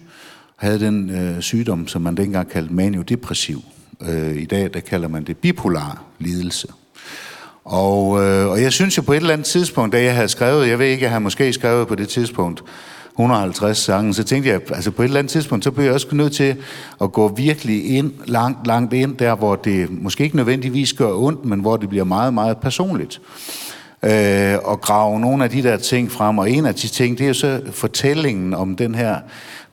havde 0.57 0.81
den 0.81 1.11
øh, 1.11 1.41
sygdom, 1.41 1.89
som 1.89 2.03
man 2.03 2.17
dengang 2.17 2.51
kaldte 2.51 2.75
maniodepressiv. 2.75 3.63
Øh, 4.09 4.37
I 4.37 4.45
dag 4.45 4.75
der 4.75 4.81
kalder 4.81 5.09
man 5.09 5.25
det 5.25 5.37
bipolar 5.37 6.03
lidelse. 6.19 6.69
Og, 7.65 8.25
øh, 8.25 8.49
og 8.49 8.63
jeg 8.63 8.73
synes 8.73 8.97
jo 8.97 9.03
på 9.03 9.13
et 9.13 9.17
eller 9.17 9.33
andet 9.33 9.47
tidspunkt, 9.47 9.93
da 9.93 10.03
jeg 10.03 10.15
havde 10.15 10.29
skrevet, 10.29 10.69
jeg 10.69 10.79
ved 10.79 10.87
ikke, 10.87 11.03
jeg 11.03 11.11
har 11.11 11.19
måske 11.19 11.53
skrevet 11.53 11.89
på 11.89 11.95
det 11.95 12.09
tidspunkt, 12.09 12.63
150 13.13 13.79
sange, 13.79 14.15
så 14.15 14.25
tænkte 14.25 14.51
jeg, 14.51 14.61
altså 14.73 14.91
på 14.91 15.03
et 15.03 15.07
eller 15.07 15.19
andet 15.19 15.31
tidspunkt, 15.31 15.65
så 15.65 15.71
blev 15.71 15.85
jeg 15.85 15.95
også 15.95 16.07
nødt 16.13 16.33
til 16.33 16.57
at 17.01 17.13
gå 17.13 17.29
virkelig 17.29 17.97
ind, 17.97 18.13
langt, 18.27 18.67
langt 18.67 18.93
ind, 18.93 19.17
der 19.17 19.35
hvor 19.35 19.57
det 19.57 20.03
måske 20.03 20.25
ikke 20.25 20.37
nødvendigvis 20.37 20.93
gør 20.93 21.13
ondt, 21.13 21.45
men 21.45 21.61
hvor 21.61 21.77
det 21.77 21.89
bliver 21.89 22.05
meget, 22.05 22.35
meget 22.35 22.59
personligt 22.59 23.21
øh, 24.03 24.59
og 24.65 24.81
grave 24.81 25.21
nogle 25.21 25.45
af 25.45 25.51
de 25.51 25.63
der 25.63 25.77
ting 25.77 26.13
frem. 26.13 26.39
Og 26.39 26.51
en 26.51 26.67
af 26.67 26.75
de 26.75 26.89
ting, 26.89 27.19
det 27.19 27.25
er 27.25 27.29
jo 27.29 27.35
så 27.35 27.63
fortællingen 27.73 28.55
om 28.55 28.77
den 28.77 28.95
her 28.95 29.21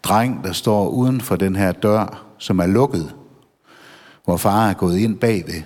dreng, 0.03 0.43
der 0.43 0.53
står 0.53 0.89
uden 0.89 1.21
for 1.21 1.35
den 1.35 1.55
her 1.55 1.71
dør, 1.71 2.25
som 2.37 2.59
er 2.59 2.65
lukket, 2.65 3.13
hvor 4.25 4.37
far 4.37 4.69
er 4.69 4.73
gået 4.73 4.97
ind 4.97 5.17
bagved. 5.17 5.61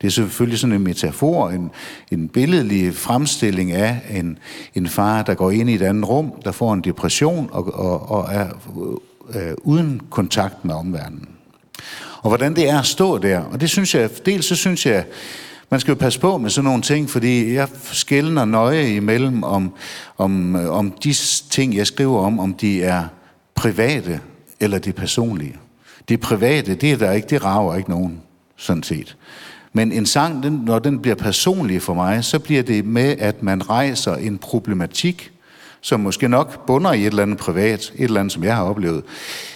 Det 0.00 0.08
er 0.08 0.12
selvfølgelig 0.12 0.58
sådan 0.58 0.76
en 0.76 0.82
metafor, 0.82 1.50
en, 1.50 1.70
en 2.10 2.28
billedlig 2.28 2.94
fremstilling 2.94 3.72
af 3.72 4.00
en, 4.10 4.38
en 4.74 4.88
far, 4.88 5.22
der 5.22 5.34
går 5.34 5.50
ind 5.50 5.70
i 5.70 5.74
et 5.74 5.82
andet 5.82 6.08
rum, 6.08 6.32
der 6.44 6.52
får 6.52 6.72
en 6.72 6.80
depression 6.80 7.48
og, 7.52 7.74
og, 7.74 8.10
og 8.10 8.28
er 8.32 8.48
øh, 9.34 9.54
uden 9.62 10.00
kontakt 10.10 10.64
med 10.64 10.74
omverdenen. 10.74 11.28
Og 12.22 12.30
hvordan 12.30 12.56
det 12.56 12.70
er 12.70 12.78
at 12.78 12.86
stå 12.86 13.18
der, 13.18 13.40
og 13.40 13.60
det 13.60 13.70
synes 13.70 13.94
jeg, 13.94 14.10
dels 14.26 14.46
så 14.46 14.56
synes 14.56 14.86
jeg, 14.86 15.04
man 15.72 15.80
skal 15.80 15.92
jo 15.92 15.96
passe 15.96 16.20
på 16.20 16.38
med 16.38 16.50
sådan 16.50 16.64
nogle 16.64 16.82
ting, 16.82 17.10
fordi 17.10 17.54
jeg 17.54 17.68
skældner 17.92 18.44
nøje 18.44 18.94
imellem 18.94 19.42
om, 19.42 19.72
om, 20.18 20.56
øh, 20.56 20.70
om 20.70 20.90
de 20.90 21.14
ting, 21.50 21.76
jeg 21.76 21.86
skriver 21.86 22.18
om, 22.18 22.40
om 22.40 22.54
de 22.54 22.82
er 22.82 23.04
private 23.54 24.20
eller 24.60 24.78
de 24.78 24.92
personlige. 24.92 25.56
Det 26.08 26.20
private, 26.20 26.74
det 26.74 26.92
er 26.92 26.96
der 26.96 27.12
ikke, 27.12 27.28
det 27.28 27.44
rager 27.44 27.76
ikke 27.76 27.90
nogen, 27.90 28.20
sådan 28.56 28.82
set. 28.82 29.16
Men 29.72 29.92
en 29.92 30.06
sang, 30.06 30.42
den, 30.42 30.52
når 30.52 30.78
den 30.78 30.98
bliver 30.98 31.14
personlig 31.14 31.82
for 31.82 31.94
mig, 31.94 32.24
så 32.24 32.38
bliver 32.38 32.62
det 32.62 32.84
med, 32.84 33.16
at 33.18 33.42
man 33.42 33.70
rejser 33.70 34.14
en 34.14 34.38
problematik, 34.38 35.32
som 35.82 36.00
måske 36.00 36.28
nok 36.28 36.66
bunder 36.66 36.92
i 36.92 37.00
et 37.00 37.06
eller 37.06 37.22
andet 37.22 37.38
privat, 37.38 37.92
et 37.96 38.04
eller 38.04 38.20
andet, 38.20 38.32
som 38.32 38.44
jeg 38.44 38.56
har 38.56 38.64
oplevet, 38.64 39.04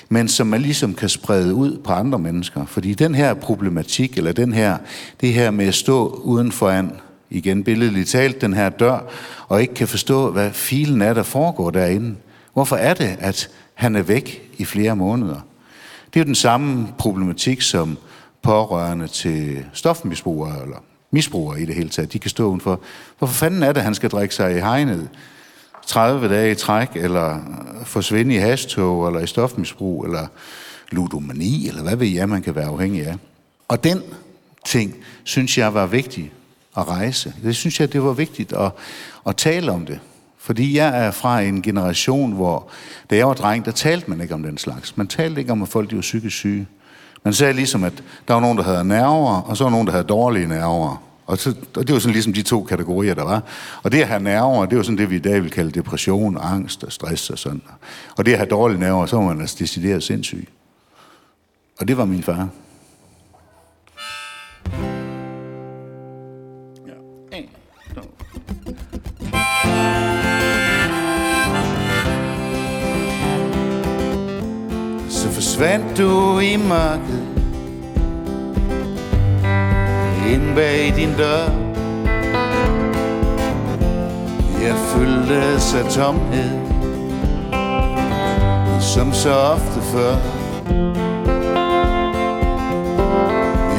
men 0.08 0.28
som 0.28 0.46
man 0.46 0.60
ligesom 0.60 0.94
kan 0.94 1.08
sprede 1.08 1.54
ud 1.54 1.78
på 1.84 1.92
andre 1.92 2.18
mennesker. 2.18 2.66
Fordi 2.66 2.94
den 2.94 3.14
her 3.14 3.34
problematik, 3.34 4.18
eller 4.18 4.32
den 4.32 4.52
her, 4.52 4.78
det 5.20 5.32
her 5.32 5.50
med 5.50 5.66
at 5.66 5.74
stå 5.74 6.08
uden 6.24 6.52
foran, 6.52 6.92
igen 7.30 7.64
billedligt 7.64 8.08
talt, 8.08 8.40
den 8.40 8.54
her 8.54 8.68
dør, 8.68 8.98
og 9.48 9.62
ikke 9.62 9.74
kan 9.74 9.88
forstå, 9.88 10.30
hvad 10.30 10.50
filen 10.50 11.02
er, 11.02 11.14
der 11.14 11.22
foregår 11.22 11.70
derinde. 11.70 12.16
Hvorfor 12.52 12.76
er 12.76 12.94
det, 12.94 13.16
at 13.18 13.50
han 13.74 13.96
er 13.96 14.02
væk 14.02 14.50
i 14.58 14.64
flere 14.64 14.96
måneder? 14.96 15.40
Det 16.14 16.20
er 16.20 16.24
jo 16.24 16.26
den 16.26 16.34
samme 16.34 16.88
problematik, 16.98 17.60
som 17.60 17.98
pårørende 18.42 19.06
til 19.06 19.64
stofmisbrugere, 19.72 20.62
eller 20.62 20.76
misbrugere 21.10 21.60
i 21.60 21.64
det 21.64 21.74
hele 21.74 21.88
taget, 21.88 22.12
de 22.12 22.18
kan 22.18 22.30
stå 22.30 22.48
udenfor. 22.48 22.80
Hvorfor 23.18 23.34
fanden 23.34 23.62
er 23.62 23.72
det, 23.72 23.80
at 23.80 23.84
han 23.84 23.94
skal 23.94 24.10
drikke 24.10 24.34
sig 24.34 24.56
i 24.56 24.60
hegnet 24.60 25.08
30 25.86 26.28
dage 26.28 26.52
i 26.52 26.54
træk, 26.54 26.88
eller 26.94 27.38
forsvinde 27.84 28.34
i 28.34 28.38
hastog, 28.38 29.06
eller 29.06 29.20
i 29.20 29.26
stofmisbrug, 29.26 30.04
eller 30.04 30.26
ludomani, 30.90 31.68
eller 31.68 31.82
hvad 31.82 31.96
ved 31.96 32.08
jeg, 32.08 32.28
man 32.28 32.42
kan 32.42 32.54
være 32.54 32.66
afhængig 32.66 33.06
af. 33.06 33.16
Og 33.68 33.84
den 33.84 34.02
ting, 34.66 34.94
synes 35.24 35.58
jeg 35.58 35.74
var 35.74 35.86
vigtig 35.86 36.32
at 36.76 36.88
rejse. 36.88 37.34
Det 37.42 37.56
synes 37.56 37.80
jeg, 37.80 37.92
det 37.92 38.02
var 38.02 38.12
vigtigt 38.12 38.52
at, 38.52 38.72
at 39.26 39.36
tale 39.36 39.72
om 39.72 39.86
det. 39.86 40.00
Fordi 40.38 40.76
jeg 40.76 41.06
er 41.06 41.10
fra 41.10 41.40
en 41.40 41.62
generation, 41.62 42.32
hvor 42.32 42.68
da 43.10 43.16
jeg 43.16 43.28
var 43.28 43.34
dreng, 43.34 43.64
der 43.64 43.70
talte 43.70 44.10
man 44.10 44.20
ikke 44.20 44.34
om 44.34 44.42
den 44.42 44.58
slags. 44.58 44.96
Man 44.96 45.06
talte 45.06 45.40
ikke 45.40 45.52
om, 45.52 45.62
at 45.62 45.68
folk 45.68 45.90
de 45.90 45.94
var 45.94 46.00
psykisk 46.00 46.36
syge. 46.36 46.66
Man 47.24 47.34
sagde 47.34 47.52
ligesom, 47.52 47.84
at 47.84 47.92
der 48.28 48.34
var 48.34 48.40
nogen, 48.40 48.58
der 48.58 48.64
havde 48.64 48.84
nerver, 48.84 49.40
og 49.40 49.56
så 49.56 49.64
var 49.64 49.70
nogen, 49.70 49.86
der 49.86 49.92
havde 49.92 50.04
dårlige 50.04 50.48
nerver. 50.48 51.02
Og, 51.26 51.38
så, 51.38 51.54
og 51.76 51.86
det 51.86 51.92
var 51.92 51.98
sådan 51.98 52.12
ligesom 52.12 52.32
de 52.32 52.42
to 52.42 52.62
kategorier, 52.62 53.14
der 53.14 53.24
var. 53.24 53.42
Og 53.82 53.92
det 53.92 54.00
at 54.00 54.08
have 54.08 54.22
nerver, 54.22 54.66
det 54.66 54.78
var 54.78 54.84
sådan 54.84 54.98
det, 54.98 55.10
vi 55.10 55.16
i 55.16 55.18
dag 55.18 55.42
vil 55.42 55.50
kalde 55.50 55.70
depression, 55.70 56.38
angst 56.40 56.84
og 56.84 56.92
stress 56.92 57.30
og 57.30 57.38
sådan. 57.38 57.62
Og 58.18 58.26
det 58.26 58.32
at 58.32 58.38
have 58.38 58.48
dårlige 58.48 58.80
nerver, 58.80 59.06
så 59.06 59.16
var 59.16 59.24
man 59.24 59.40
altså 59.40 59.56
decideret 59.58 60.02
sindssyg. 60.02 60.48
Og 61.80 61.88
det 61.88 61.96
var 61.96 62.04
min 62.04 62.22
far. 62.22 62.48
Så 75.08 75.30
forsvandt 75.30 75.98
du 75.98 76.38
i 76.38 76.56
mørket 76.56 77.25
ind 80.32 80.54
bag 80.54 80.92
din 80.96 81.14
dør. 81.18 81.48
Jeg 84.62 84.74
følte 84.76 85.60
sig 85.60 85.84
tomhed 85.90 86.50
Som 88.80 89.12
så 89.12 89.32
ofte 89.32 89.80
før. 89.80 90.16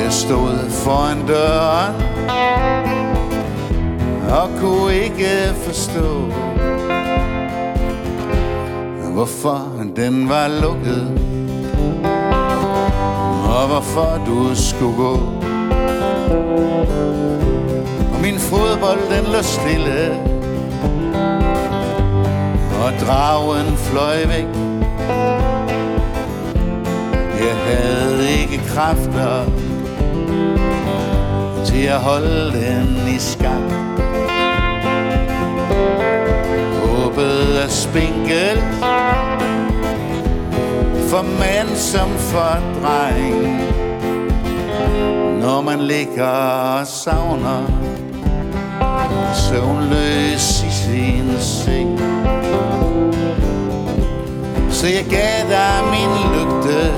Jeg 0.03 0.11
stod 0.11 0.69
foran 0.69 1.27
døren 1.27 1.95
Og 4.29 4.49
kunne 4.59 4.95
ikke 4.95 5.53
forstå 5.65 6.31
Hvorfor 9.17 9.85
den 9.95 10.29
var 10.29 10.47
lukket. 10.47 11.07
Og 13.43 13.67
hvorfor 13.67 14.23
du 14.25 14.55
skulle 14.55 14.95
gå 14.97 15.17
og 18.13 18.19
min 18.21 18.39
fodbold 18.39 18.99
den 19.15 19.25
lå 19.33 19.41
stille. 19.41 20.17
Og 22.83 22.91
dragen 23.05 23.77
fløj 23.77 24.17
væk. 24.27 24.67
Jeg 27.39 27.55
havde 27.55 28.29
ikke 28.41 28.63
kræfter 28.67 29.45
Til 31.65 31.83
at 31.85 31.99
holde 31.99 32.51
den 32.53 33.07
i 33.15 33.19
skak 33.19 33.71
Håbet 36.83 37.63
er 37.63 37.67
spinkelt 37.67 38.63
For 41.09 41.21
mand 41.21 41.75
som 41.75 42.09
for 42.09 42.59
dreng 42.81 43.76
når 45.47 45.61
man 45.61 45.79
ligger 45.79 46.27
og 46.79 46.87
savner 46.87 47.63
Søvnløs 49.33 50.63
i 50.63 50.71
sin 50.71 51.39
seng. 51.39 51.99
Så 54.69 54.87
jeg 54.87 55.05
gav 55.09 55.49
dig 55.49 55.77
min 55.91 56.11
lygte 56.33 56.93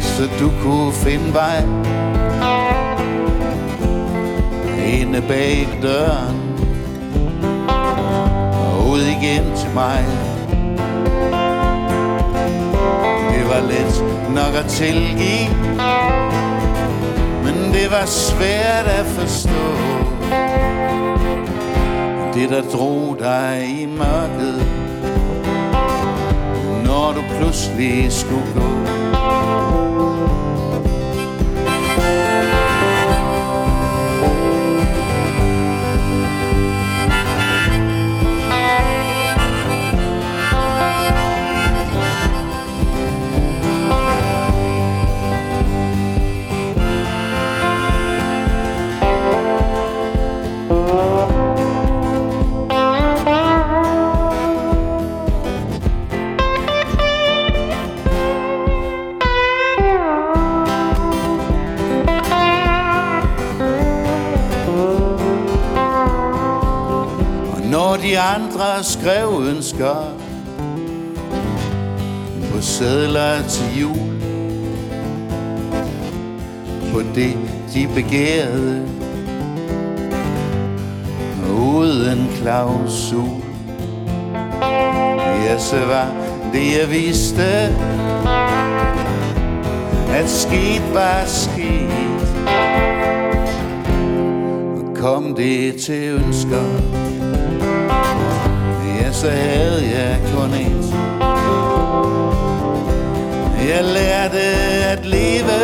Så 0.00 0.22
du 0.40 0.50
kunne 0.62 0.92
finde 0.92 1.34
vej 1.34 1.62
Inde 4.86 5.22
bag 5.28 5.68
døren 5.82 6.42
Og 8.52 8.88
ud 8.90 9.00
igen 9.00 9.56
til 9.56 9.70
mig. 9.74 10.04
Det 13.30 13.48
var 13.48 13.60
let 13.60 14.04
nok 14.34 14.64
at 14.64 14.70
tilgive 14.70 16.05
det 17.72 17.90
var 17.90 18.06
svært 18.06 18.86
at 18.86 19.06
forstå. 19.06 19.66
Det 22.34 22.50
der 22.50 22.62
drog 22.72 23.16
dig 23.18 23.76
i 23.80 23.86
mørket 23.86 24.66
Når 26.84 27.12
du 27.16 27.22
pludselig 27.38 28.12
skulle 28.12 28.46
gå. 28.54 29.05
Andre 68.34 68.84
skrev 68.84 69.42
ønsker. 69.48 69.96
På 72.52 72.60
sædler 72.60 73.48
til 73.48 73.80
jul. 73.80 74.20
På 76.92 77.00
det 77.14 77.36
de 77.74 77.88
begærede. 77.94 78.88
Uden 81.58 82.28
klausul. 82.40 83.42
Ja, 85.44 85.58
så 85.58 85.76
var 85.86 86.12
det 86.52 86.78
jeg 86.78 86.90
vidste. 86.90 87.76
At 90.08 90.28
sket 90.28 90.94
var 90.94 91.24
sket 91.26 91.90
Og 94.76 94.96
kom 94.96 95.34
det 95.34 95.76
til 95.80 96.08
ønsker? 96.08 96.95
Så 99.16 99.30
havde 99.30 99.82
jeg 99.98 100.18
kun 100.34 100.54
et. 100.54 100.94
Jeg 103.68 103.84
lærte 103.84 104.40
at 104.92 105.06
leve 105.06 105.58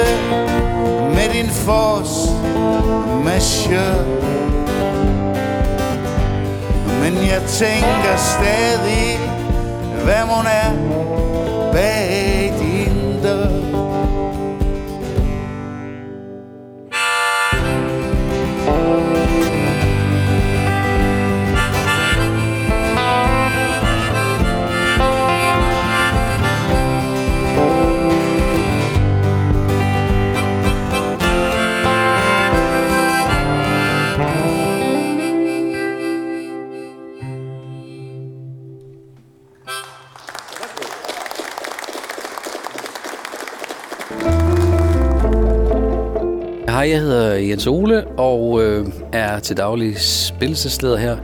med 1.15 1.29
din 1.33 1.51
force 1.51 2.31
monsieur. 3.25 3.95
Men 7.03 7.15
jeg 7.15 7.43
tænker 7.49 8.17
stadig, 8.17 9.19
hvad 10.05 10.25
mon 10.27 10.47
er 10.47 10.71
bag 11.73 12.32
jeg 46.93 47.01
hedder 47.01 47.35
Jens 47.35 47.67
Ole 47.67 48.07
og 48.07 48.63
øh, 48.63 48.87
er 49.13 49.39
til 49.39 49.57
daglig 49.57 49.99
spillesesleder 49.99 50.97
her 50.97 51.17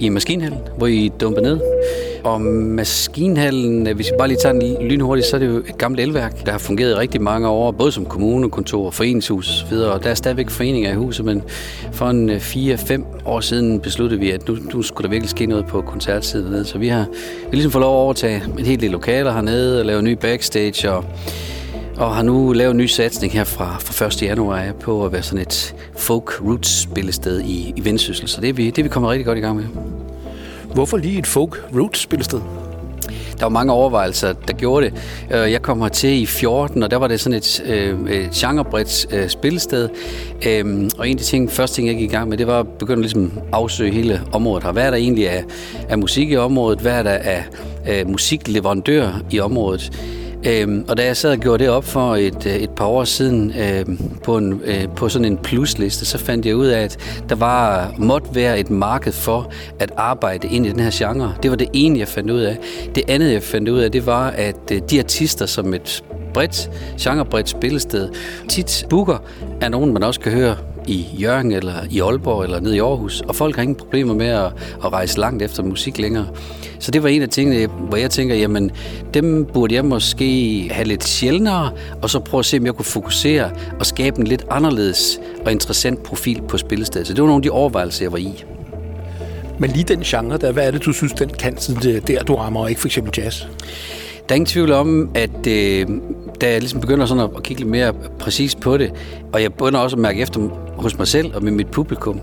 i 0.00 0.08
Maskinhallen, 0.08 0.58
hvor 0.78 0.86
I 0.86 1.10
dumper 1.20 1.40
ned. 1.40 1.60
Og 2.24 2.40
Maskinhallen, 2.40 3.86
øh, 3.86 3.96
hvis 3.96 4.06
vi 4.06 4.12
bare 4.18 4.28
lige 4.28 4.38
tager 4.42 4.52
den 4.52 4.88
lynhurtigt, 4.88 5.26
så 5.26 5.36
er 5.36 5.40
det 5.40 5.46
jo 5.46 5.56
et 5.56 5.78
gammelt 5.78 6.00
elværk, 6.00 6.46
der 6.46 6.52
har 6.52 6.58
fungeret 6.58 6.90
i 6.90 6.94
rigtig 6.94 7.22
mange 7.22 7.48
år, 7.48 7.70
både 7.70 7.92
som 7.92 8.06
kommunekontor, 8.06 8.90
foreningshus 8.90 9.62
osv. 9.62 9.76
Og 9.76 10.04
der 10.04 10.10
er 10.10 10.14
stadigvæk 10.14 10.50
foreninger 10.50 10.92
i 10.92 10.94
huset, 10.94 11.24
men 11.24 11.42
for 11.92 12.10
en 12.10 12.30
øh, 12.30 12.36
4-5 12.36 13.02
år 13.24 13.40
siden 13.40 13.80
besluttede 13.80 14.20
vi, 14.20 14.30
at 14.30 14.48
nu, 14.48 14.56
nu 14.74 14.82
skulle 14.82 15.04
der 15.04 15.10
virkelig 15.10 15.30
ske 15.30 15.46
noget 15.46 15.66
på 15.66 15.80
koncertsiden 15.80 16.46
dernede. 16.46 16.64
Så 16.64 16.78
vi 16.78 16.88
har 16.88 17.06
vi 17.50 17.56
ligesom 17.56 17.72
fået 17.72 17.82
lov 17.82 17.94
at 17.94 18.02
overtage 18.02 18.42
et 18.58 18.66
helt 18.66 18.80
lille 18.80 18.92
lokaler 18.92 19.32
hernede 19.32 19.80
og 19.80 19.86
lave 19.86 20.02
ny 20.02 20.12
backstage 20.12 20.92
og 20.92 21.04
og 22.00 22.14
har 22.14 22.22
nu 22.22 22.52
lavet 22.52 22.70
en 22.70 22.76
ny 22.76 22.86
satsning 22.86 23.32
her 23.32 23.44
fra, 23.44 23.76
fra 23.80 24.06
1. 24.06 24.22
januar 24.22 24.72
på 24.80 25.04
at 25.04 25.12
være 25.12 25.22
sådan 25.22 25.42
et 25.46 25.74
folk 25.96 26.40
roots 26.40 26.82
spillested 26.82 27.40
i, 27.40 27.72
i 27.76 27.84
Vendsyssel. 27.84 28.28
Så 28.28 28.40
det 28.40 28.48
er, 28.48 28.52
vi, 28.52 28.66
det 28.66 28.78
er 28.78 28.82
vi 28.82 28.88
kommet 28.88 29.10
rigtig 29.10 29.26
godt 29.26 29.38
i 29.38 29.40
gang 29.40 29.56
med. 29.56 29.64
Hvorfor 30.74 30.96
lige 30.96 31.18
et 31.18 31.26
folk 31.26 31.64
roots 31.74 32.00
spillested? 32.00 32.40
Der 33.38 33.44
var 33.44 33.48
mange 33.48 33.72
overvejelser, 33.72 34.32
der 34.32 34.52
gjorde 34.52 34.86
det. 34.86 34.94
Øh, 35.30 35.52
jeg 35.52 35.62
kom 35.62 35.80
her 35.80 35.88
til 35.88 36.22
i 36.22 36.26
14, 36.26 36.82
og 36.82 36.90
der 36.90 36.96
var 36.96 37.08
det 37.08 37.20
sådan 37.20 37.38
et, 37.38 37.62
øh, 37.66 38.30
genrebredt 38.34 39.06
øh, 39.14 39.28
spillested. 39.28 39.88
Øhm, 40.46 40.90
og 40.98 41.08
en 41.08 41.14
af 41.14 41.18
de 41.18 41.24
ting, 41.24 41.50
første 41.50 41.76
ting, 41.76 41.88
jeg 41.88 41.96
gik 41.96 42.10
i 42.10 42.14
gang 42.14 42.28
med, 42.28 42.38
det 42.38 42.46
var 42.46 42.60
at 42.60 42.68
begynde 42.68 43.02
ligesom 43.02 43.32
at 43.36 43.42
afsøge 43.52 43.92
hele 43.92 44.22
området 44.32 44.64
her. 44.64 44.72
Hvad 44.72 44.86
er 44.86 44.90
der 44.90 44.96
egentlig 44.96 45.30
af, 45.30 45.44
af 45.88 45.98
musik 45.98 46.30
i 46.30 46.36
området? 46.36 46.80
Hvad 46.80 46.92
er 46.92 47.02
der 47.02 47.10
af, 47.10 47.44
af 47.84 48.06
musikleverandør 48.06 49.22
i 49.30 49.40
området? 49.40 49.92
Øhm, 50.46 50.84
og 50.88 50.96
da 50.96 51.04
jeg 51.04 51.16
sad 51.16 51.30
og 51.30 51.38
gjorde 51.38 51.64
det 51.64 51.72
op 51.72 51.84
for 51.84 52.16
et, 52.16 52.46
øh, 52.46 52.54
et 52.54 52.70
par 52.70 52.86
år 52.86 53.04
siden 53.04 53.52
øhm, 53.60 53.98
på, 54.24 54.36
en, 54.36 54.60
øh, 54.64 54.88
på 54.96 55.08
sådan 55.08 55.24
en 55.24 55.36
plusliste, 55.36 56.06
så 56.06 56.18
fandt 56.18 56.46
jeg 56.46 56.56
ud 56.56 56.66
af, 56.66 56.80
at 56.80 56.98
der 57.28 57.34
var 57.34 57.92
måtte 57.98 58.34
være 58.34 58.60
et 58.60 58.70
marked 58.70 59.12
for 59.12 59.52
at 59.78 59.92
arbejde 59.96 60.48
ind 60.48 60.66
i 60.66 60.70
den 60.70 60.80
her 60.80 60.90
genre. 60.92 61.34
Det 61.42 61.50
var 61.50 61.56
det 61.56 61.68
ene, 61.72 61.98
jeg 61.98 62.08
fandt 62.08 62.30
ud 62.30 62.40
af. 62.40 62.58
Det 62.94 63.02
andet, 63.08 63.32
jeg 63.32 63.42
fandt 63.42 63.68
ud 63.68 63.78
af, 63.78 63.92
det 63.92 64.06
var, 64.06 64.30
at 64.30 64.56
øh, 64.72 64.80
de 64.90 64.98
artister, 64.98 65.46
som 65.46 65.74
et 65.74 66.04
bredt, 66.34 66.70
genrebredt 67.00 67.48
spillested 67.48 68.08
tit 68.48 68.86
booker, 68.90 69.18
er 69.60 69.68
nogen, 69.68 69.92
man 69.92 70.02
også 70.02 70.20
kan 70.20 70.32
høre 70.32 70.56
i 70.86 71.06
Jørgen 71.20 71.52
eller 71.52 71.74
i 71.90 72.00
Aalborg 72.00 72.44
eller 72.44 72.60
nede 72.60 72.76
i 72.76 72.80
Aarhus, 72.80 73.20
og 73.20 73.34
folk 73.34 73.56
har 73.56 73.62
ingen 73.62 73.74
problemer 73.74 74.14
med 74.14 74.26
at, 74.26 74.52
at 74.84 74.92
rejse 74.92 75.18
langt 75.18 75.42
efter 75.42 75.62
musik 75.62 75.98
længere. 75.98 76.26
Så 76.78 76.90
det 76.90 77.02
var 77.02 77.08
en 77.08 77.22
af 77.22 77.28
tingene, 77.28 77.66
hvor 77.66 77.96
jeg 77.96 78.10
tænker, 78.10 78.34
jamen 78.34 78.70
dem 79.14 79.44
burde 79.44 79.74
jeg 79.74 79.84
måske 79.84 80.68
have 80.72 80.88
lidt 80.88 81.04
sjældnere, 81.04 81.70
og 82.02 82.10
så 82.10 82.18
prøve 82.18 82.38
at 82.38 82.44
se, 82.44 82.58
om 82.58 82.66
jeg 82.66 82.74
kunne 82.74 82.84
fokusere 82.84 83.50
og 83.80 83.86
skabe 83.86 84.20
en 84.20 84.26
lidt 84.26 84.46
anderledes 84.50 85.20
og 85.44 85.52
interessant 85.52 86.02
profil 86.02 86.42
på 86.48 86.58
spillestedet. 86.58 87.06
Så 87.06 87.14
det 87.14 87.22
var 87.22 87.28
nogle 87.28 87.38
af 87.38 87.42
de 87.42 87.50
overvejelser, 87.50 88.04
jeg 88.04 88.12
var 88.12 88.18
i. 88.18 88.44
Men 89.58 89.70
lige 89.70 89.84
den 89.84 90.00
genre 90.00 90.38
der, 90.38 90.52
hvad 90.52 90.66
er 90.66 90.70
det, 90.70 90.84
du 90.84 90.92
synes, 90.92 91.12
den 91.12 91.28
kan, 91.28 91.56
sådan 91.58 92.02
der 92.06 92.22
du 92.22 92.34
rammer, 92.34 92.60
og 92.60 92.68
ikke 92.68 92.80
for 92.80 92.88
eksempel 92.88 93.14
jazz? 93.16 93.42
Der 94.28 94.34
er 94.34 94.36
ingen 94.36 94.46
tvivl 94.46 94.72
om, 94.72 95.10
at 95.14 95.46
øh, 95.46 95.86
da 96.40 96.50
jeg 96.50 96.60
ligesom 96.60 96.80
begynder 96.80 97.06
sådan 97.06 97.24
at, 97.36 97.42
kigge 97.42 97.60
lidt 97.62 97.70
mere 97.70 97.92
præcis 98.18 98.54
på 98.54 98.76
det, 98.76 98.92
og 99.32 99.42
jeg 99.42 99.52
begynder 99.52 99.80
også 99.80 99.96
at 99.96 100.02
mærke 100.02 100.20
efter 100.20 100.40
hos 100.82 100.98
mig 100.98 101.08
selv 101.08 101.34
og 101.34 101.42
med 101.42 101.52
mit 101.52 101.66
publikum, 101.66 102.20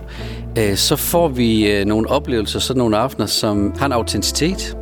øh, 0.57 0.75
så 0.75 0.95
får 0.95 1.27
vi 1.27 1.71
øh, 1.71 1.85
nogle 1.85 2.09
oplevelser, 2.09 2.59
sådan 2.59 2.77
nogle 2.77 2.97
aftener, 2.97 3.25
som 3.25 3.73
har 3.77 3.85
en 3.85 3.91
autenticitet. 3.91 4.77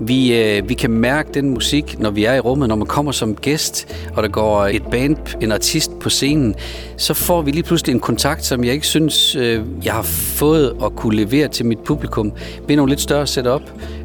Vi, 0.00 0.38
øh, 0.38 0.68
vi 0.68 0.74
kan 0.74 0.90
mærke 0.90 1.30
den 1.34 1.50
musik, 1.50 1.98
når 1.98 2.10
vi 2.10 2.24
er 2.24 2.34
i 2.34 2.40
rummet, 2.40 2.68
når 2.68 2.76
man 2.76 2.86
kommer 2.86 3.12
som 3.12 3.34
gæst, 3.34 3.94
og 4.14 4.22
der 4.22 4.28
går 4.28 4.66
et 4.66 4.82
band, 4.90 5.16
en 5.40 5.52
artist 5.52 5.98
på 6.00 6.10
scenen, 6.10 6.54
så 6.96 7.14
får 7.14 7.42
vi 7.42 7.50
lige 7.50 7.62
pludselig 7.62 7.94
en 7.94 8.00
kontakt, 8.00 8.44
som 8.44 8.64
jeg 8.64 8.72
ikke 8.72 8.86
synes, 8.86 9.36
øh, 9.36 9.62
jeg 9.84 9.92
har 9.92 10.02
fået 10.02 10.76
at 10.84 10.96
kunne 10.96 11.16
levere 11.16 11.48
til 11.48 11.66
mit 11.66 11.78
publikum 11.78 12.32
ved 12.68 12.76
nogle 12.76 12.90
lidt 12.90 13.00
større 13.00 13.26
setup, 13.26 13.62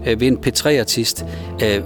øh, 0.07 0.19
ved 0.19 0.27
en 0.27 0.37
P3-artist. 0.47 1.25
Øh, 1.63 1.81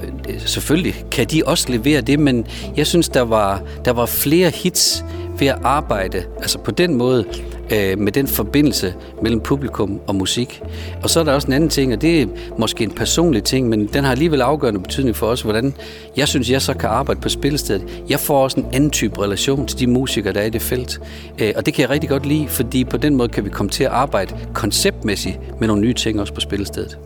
selvfølgelig 0.45 0.95
kan 1.11 1.25
de 1.25 1.41
også 1.45 1.71
levere 1.71 2.01
det, 2.01 2.19
men 2.19 2.45
jeg 2.77 2.87
synes, 2.87 3.09
der 3.09 3.21
var, 3.21 3.61
der 3.85 3.91
var 3.91 4.05
flere 4.05 4.49
hits 4.49 5.05
ved 5.43 5.49
at 5.49 5.59
arbejde, 5.63 6.23
altså 6.37 6.59
på 6.59 6.71
den 6.71 6.95
måde, 6.95 7.25
øh, 7.71 7.99
med 7.99 8.11
den 8.11 8.27
forbindelse 8.27 8.93
mellem 9.21 9.41
publikum 9.41 9.99
og 10.07 10.15
musik. 10.15 10.61
Og 11.03 11.09
så 11.09 11.19
er 11.19 11.23
der 11.23 11.33
også 11.33 11.47
en 11.47 11.53
anden 11.53 11.69
ting, 11.69 11.93
og 11.93 12.01
det 12.01 12.21
er 12.21 12.27
måske 12.57 12.83
en 12.83 12.91
personlig 12.91 13.43
ting, 13.43 13.69
men 13.69 13.87
den 13.87 14.03
har 14.03 14.11
alligevel 14.11 14.41
afgørende 14.41 14.79
betydning 14.79 15.15
for 15.15 15.27
os, 15.27 15.41
hvordan 15.41 15.73
jeg 16.17 16.27
synes, 16.27 16.49
jeg 16.49 16.61
så 16.61 16.73
kan 16.73 16.89
arbejde 16.89 17.21
på 17.21 17.29
spillestedet. 17.29 18.03
Jeg 18.09 18.19
får 18.19 18.43
også 18.43 18.59
en 18.59 18.65
anden 18.73 18.89
type 18.89 19.21
relation 19.21 19.67
til 19.67 19.79
de 19.79 19.87
musikere, 19.87 20.33
der 20.33 20.41
er 20.41 20.45
i 20.45 20.49
det 20.49 20.61
felt. 20.61 21.01
Øh, 21.39 21.53
og 21.55 21.65
det 21.65 21.73
kan 21.73 21.81
jeg 21.81 21.89
rigtig 21.89 22.09
godt 22.09 22.25
lide, 22.25 22.47
fordi 22.47 22.83
på 22.83 22.97
den 22.97 23.15
måde 23.15 23.29
kan 23.29 23.45
vi 23.45 23.49
komme 23.49 23.69
til 23.69 23.83
at 23.83 23.91
arbejde 23.91 24.35
konceptmæssigt 24.53 25.59
med 25.59 25.67
nogle 25.67 25.81
nye 25.81 25.93
ting 25.93 26.21
også 26.21 26.33
på 26.33 26.41
spillestedet. 26.41 26.97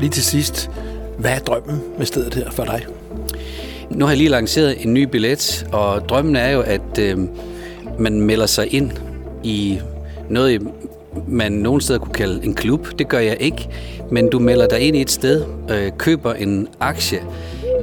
Lige 0.00 0.10
til 0.10 0.24
sidst, 0.24 0.70
hvad 1.18 1.30
er 1.30 1.38
drømmen 1.38 1.80
med 1.98 2.06
stedet 2.06 2.34
her 2.34 2.50
for 2.50 2.64
dig? 2.64 2.97
Nu 3.90 4.04
har 4.04 4.12
jeg 4.12 4.18
lige 4.18 4.30
lanceret 4.30 4.84
en 4.84 4.94
ny 4.94 5.02
billet, 5.02 5.66
og 5.72 6.08
drømmen 6.08 6.36
er 6.36 6.50
jo, 6.50 6.60
at 6.60 6.98
øh, 7.00 7.18
man 7.98 8.20
melder 8.20 8.46
sig 8.46 8.74
ind 8.74 8.90
i 9.42 9.78
noget, 10.30 10.62
man 11.28 11.52
nogen 11.52 11.80
steder 11.80 11.98
kunne 11.98 12.14
kalde 12.14 12.44
en 12.44 12.54
klub. 12.54 12.88
Det 12.98 13.08
gør 13.08 13.18
jeg 13.18 13.36
ikke, 13.40 13.68
men 14.10 14.30
du 14.30 14.38
melder 14.38 14.66
dig 14.66 14.80
ind 14.80 14.96
i 14.96 15.00
et 15.00 15.10
sted, 15.10 15.44
øh, 15.70 15.92
køber 15.98 16.34
en 16.34 16.68
aktie 16.80 17.20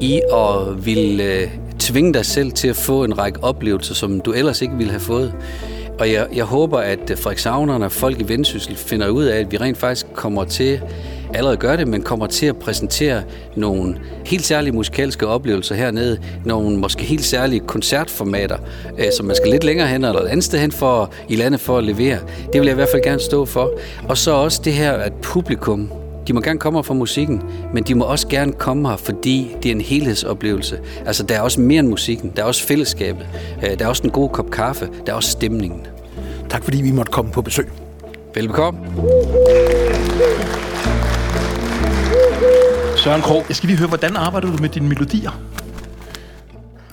i 0.02 0.22
og 0.32 0.86
vil 0.86 1.22
øh, 1.22 1.48
tvinge 1.80 2.14
dig 2.14 2.26
selv 2.26 2.52
til 2.52 2.68
at 2.68 2.76
få 2.76 3.04
en 3.04 3.18
række 3.18 3.44
oplevelser, 3.44 3.94
som 3.94 4.20
du 4.22 4.32
ellers 4.32 4.62
ikke 4.62 4.76
ville 4.78 4.92
have 4.92 5.00
fået. 5.00 5.34
Og 6.00 6.12
jeg, 6.12 6.28
jeg 6.36 6.46
håber, 6.46 6.78
at 6.78 7.12
øh, 7.12 7.18
Frederikshavnerne 7.18 7.86
og 7.86 7.92
folk 7.92 8.22
i 8.22 8.28
Vendsyssel 8.28 8.76
finder 8.76 9.10
ud 9.10 9.24
af, 9.24 9.40
at 9.40 9.52
vi 9.52 9.58
rent 9.58 9.78
faktisk 9.78 10.06
kommer 10.14 10.44
til 10.44 10.82
allerede 11.34 11.58
gør 11.58 11.76
det, 11.76 11.88
men 11.88 12.02
kommer 12.02 12.28
til 12.28 12.46
at 12.46 12.58
præsentere 12.58 13.24
nogle 13.56 13.98
helt 14.26 14.46
særlige 14.46 14.74
musikalske 14.74 15.28
oplevelser 15.28 15.76
hernede, 15.76 16.20
nogle 16.46 16.78
måske 16.78 17.04
helt 17.04 17.26
særlige 17.26 17.60
koncertformater, 17.60 18.58
øh, 18.98 19.06
som 19.18 19.26
man 19.26 19.36
skal 19.36 19.52
lidt 19.52 19.64
længere 19.64 19.88
hen 19.88 20.04
eller 20.04 20.22
et 20.22 20.28
andet 20.28 20.44
sted 20.44 20.60
hen 20.60 20.72
for, 20.72 21.12
i 21.30 21.36
landet 21.36 21.60
for 21.60 21.78
at 21.78 21.84
levere. 21.84 22.20
Det 22.54 22.62
vil 22.62 22.66
jeg 22.66 22.72
i 22.72 22.76
hvert 22.76 22.90
fald 22.90 23.04
gerne 23.04 23.20
stå 23.20 23.46
for. 23.46 23.72
Og 24.10 24.18
så 24.18 24.32
også 24.32 24.62
det 24.64 24.74
her, 24.74 24.92
at 24.92 25.14
publikum 25.14 25.92
de 26.28 26.34
må 26.34 26.42
gerne 26.42 26.60
komme 26.60 26.78
her 26.78 26.84
for 26.84 26.94
musikken, 26.94 27.42
men 27.74 27.84
de 27.84 27.96
må 27.96 28.06
også 28.06 28.28
gerne 28.28 28.54
komme 28.54 28.90
her, 28.90 28.98
fordi 28.98 29.56
det 29.64 29.72
er 29.72 29.76
en 29.76 29.82
helhedsoplevelse. 29.82 30.80
Altså, 31.06 31.24
der 31.24 31.36
er 31.36 31.42
også 31.42 31.62
mere 31.62 31.80
end 31.80 31.88
musikken. 31.88 32.32
Der 32.36 32.42
er 32.42 32.46
også 32.46 32.64
fællesskabet. 32.64 33.28
Øh, 33.64 33.80
der 33.80 33.86
er 33.86 33.90
også 33.90 34.04
en 34.04 34.10
god 34.10 34.30
kop 34.30 34.52
kaffe. 34.52 34.90
Der 35.06 35.12
er 35.12 35.16
også 35.16 35.32
stemningen. 35.32 35.88
Tak 36.50 36.64
fordi 36.64 36.82
vi 36.82 36.92
måtte 36.92 37.12
komme 37.12 37.32
på 37.32 37.42
besøg. 37.42 37.68
Velbekomme. 38.36 38.80
Søren 42.98 43.22
Krog, 43.22 43.46
jeg 43.48 43.56
skal 43.56 43.68
lige 43.68 43.78
høre, 43.78 43.88
hvordan 43.88 44.16
arbejder 44.16 44.52
du 44.52 44.58
med 44.62 44.70
dine 44.70 44.88
melodier? 44.88 45.42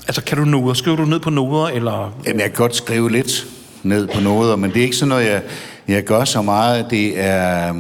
Altså, 0.08 0.22
kan 0.24 0.38
du 0.38 0.44
noder? 0.44 0.74
Skriver 0.74 0.96
du 0.96 1.04
ned 1.04 1.20
på 1.20 1.30
noder, 1.30 1.66
eller? 1.66 2.14
Jamen, 2.26 2.40
jeg 2.40 2.50
kan 2.50 2.56
godt 2.56 2.76
skrive 2.76 3.10
lidt 3.10 3.46
ned 3.82 4.08
på 4.08 4.20
noder, 4.20 4.56
men 4.56 4.70
det 4.70 4.78
er 4.78 4.82
ikke 4.82 4.96
sådan 4.96 5.08
noget, 5.08 5.26
jeg, 5.26 5.42
jeg 5.88 6.04
gør 6.04 6.24
så 6.24 6.42
meget. 6.42 6.86
Det 6.90 7.20
er... 7.20 7.74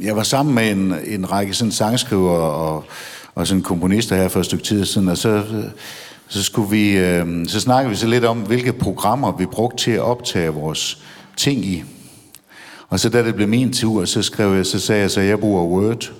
Jeg 0.00 0.16
var 0.16 0.22
sammen 0.22 0.54
med 0.54 0.70
en, 0.70 0.94
en 1.06 1.32
række 1.32 1.54
sådan 1.54 1.72
sangskriver 1.72 2.30
og, 2.30 2.84
og 3.34 3.46
sådan 3.46 3.62
komponister 3.62 4.16
her 4.16 4.28
for 4.28 4.40
et 4.40 4.46
stykke 4.46 4.64
tid 4.64 4.84
siden, 4.84 5.08
og 5.08 5.18
så, 5.18 5.44
så, 6.28 6.42
skulle 6.42 6.70
vi, 6.70 6.96
øh, 6.96 7.46
så 7.46 7.60
snakkede 7.60 7.90
vi 7.90 7.96
så 7.96 8.06
lidt 8.06 8.24
om, 8.24 8.38
hvilke 8.38 8.72
programmer 8.72 9.36
vi 9.36 9.46
brugte 9.46 9.84
til 9.84 9.90
at 9.90 10.00
optage 10.00 10.48
vores 10.48 11.02
ting 11.36 11.64
i. 11.64 11.84
Og 12.88 13.00
så 13.00 13.08
da 13.08 13.22
det 13.22 13.34
blev 13.34 13.48
min 13.48 13.72
tur, 13.72 14.04
så 14.04 14.22
skrev 14.22 14.54
jeg, 14.54 14.66
så 14.66 14.80
sagde 14.80 15.02
jeg 15.02 15.10
så, 15.10 15.20
jeg 15.20 15.40
bruger 15.40 15.64
Word. 15.64 16.12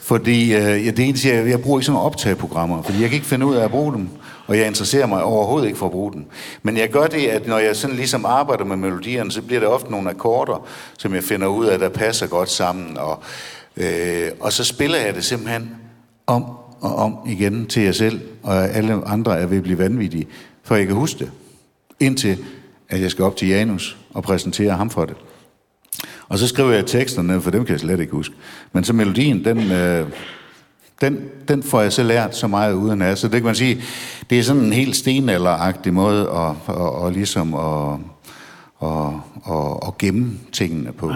Fordi 0.00 0.54
øh, 0.54 0.86
ja, 0.86 0.90
det 0.90 0.98
eneste, 0.98 1.28
jeg, 1.28 1.48
jeg 1.48 1.60
bruger 1.60 1.78
ikke 1.78 1.86
sådan 1.86 1.94
nogle 1.94 2.06
optageprogrammer, 2.06 2.82
fordi 2.82 3.00
jeg 3.00 3.08
kan 3.08 3.14
ikke 3.14 3.26
finde 3.26 3.46
ud 3.46 3.54
af 3.54 3.64
at 3.64 3.70
bruge 3.70 3.92
dem, 3.92 4.08
og 4.46 4.58
jeg 4.58 4.66
interesserer 4.66 5.06
mig 5.06 5.22
overhovedet 5.22 5.66
ikke 5.66 5.78
for 5.78 5.86
at 5.86 5.92
bruge 5.92 6.12
den. 6.12 6.26
Men 6.62 6.76
jeg 6.76 6.90
gør 6.90 7.06
det, 7.06 7.26
at 7.26 7.46
når 7.46 7.58
jeg 7.58 7.76
sådan 7.76 7.96
ligesom 7.96 8.24
arbejder 8.24 8.64
med 8.64 8.76
melodierne, 8.76 9.32
så 9.32 9.42
bliver 9.42 9.60
der 9.60 9.66
ofte 9.66 9.90
nogle 9.90 10.10
akkorder, 10.10 10.66
som 10.98 11.14
jeg 11.14 11.22
finder 11.24 11.46
ud 11.46 11.66
af, 11.66 11.78
der 11.78 11.88
passer 11.88 12.26
godt 12.26 12.50
sammen, 12.50 12.98
og, 12.98 13.22
øh, 13.76 14.30
og 14.40 14.52
så 14.52 14.64
spiller 14.64 14.98
jeg 14.98 15.14
det 15.14 15.24
simpelthen 15.24 15.70
om 16.26 16.44
og 16.80 16.96
om 16.96 17.18
igen 17.26 17.66
til 17.66 17.82
jer 17.82 17.92
selv, 17.92 18.20
og 18.42 18.68
alle 18.68 18.92
andre 19.06 19.38
er 19.38 19.46
ved 19.46 19.56
at 19.56 19.62
blive 19.62 19.78
vanvittige, 19.78 20.26
for 20.64 20.76
jeg 20.76 20.86
kan 20.86 20.96
huske 20.96 21.18
det, 21.18 21.30
indtil 22.00 22.38
at 22.88 23.00
jeg 23.00 23.10
skal 23.10 23.24
op 23.24 23.36
til 23.36 23.48
Janus 23.48 23.96
og 24.14 24.22
præsentere 24.22 24.72
ham 24.72 24.90
for 24.90 25.04
det. 25.04 25.16
Og 26.28 26.38
så 26.38 26.48
skriver 26.48 26.72
jeg 26.72 26.86
teksterne, 26.86 27.40
for 27.40 27.50
dem 27.50 27.64
kan 27.64 27.72
jeg 27.72 27.80
slet 27.80 28.00
ikke 28.00 28.12
huske. 28.12 28.34
Men 28.72 28.84
så 28.84 28.92
melodien, 28.92 29.44
den, 29.44 29.72
øh, 29.72 30.08
den, 31.00 31.18
den 31.48 31.62
får 31.62 31.80
jeg 31.80 31.92
så 31.92 32.02
lært 32.02 32.36
så 32.36 32.46
meget 32.46 32.72
uden 32.72 33.02
af. 33.02 33.18
Så 33.18 33.28
det 33.28 33.36
kan 33.36 33.44
man 33.44 33.54
sige, 33.54 33.82
det 34.30 34.38
er 34.38 34.42
sådan 34.42 34.62
en 34.62 34.72
helt 34.72 34.96
stenalderagtig 34.96 35.94
måde 35.94 36.30
at, 36.30 36.74
at, 36.74 37.06
at 37.06 37.12
ligesom 37.12 37.54
at, 37.54 37.98
at, 38.82 39.08
at, 39.50 39.78
at 39.86 39.98
gemme 39.98 40.38
tingene 40.52 40.92
på. 40.92 41.12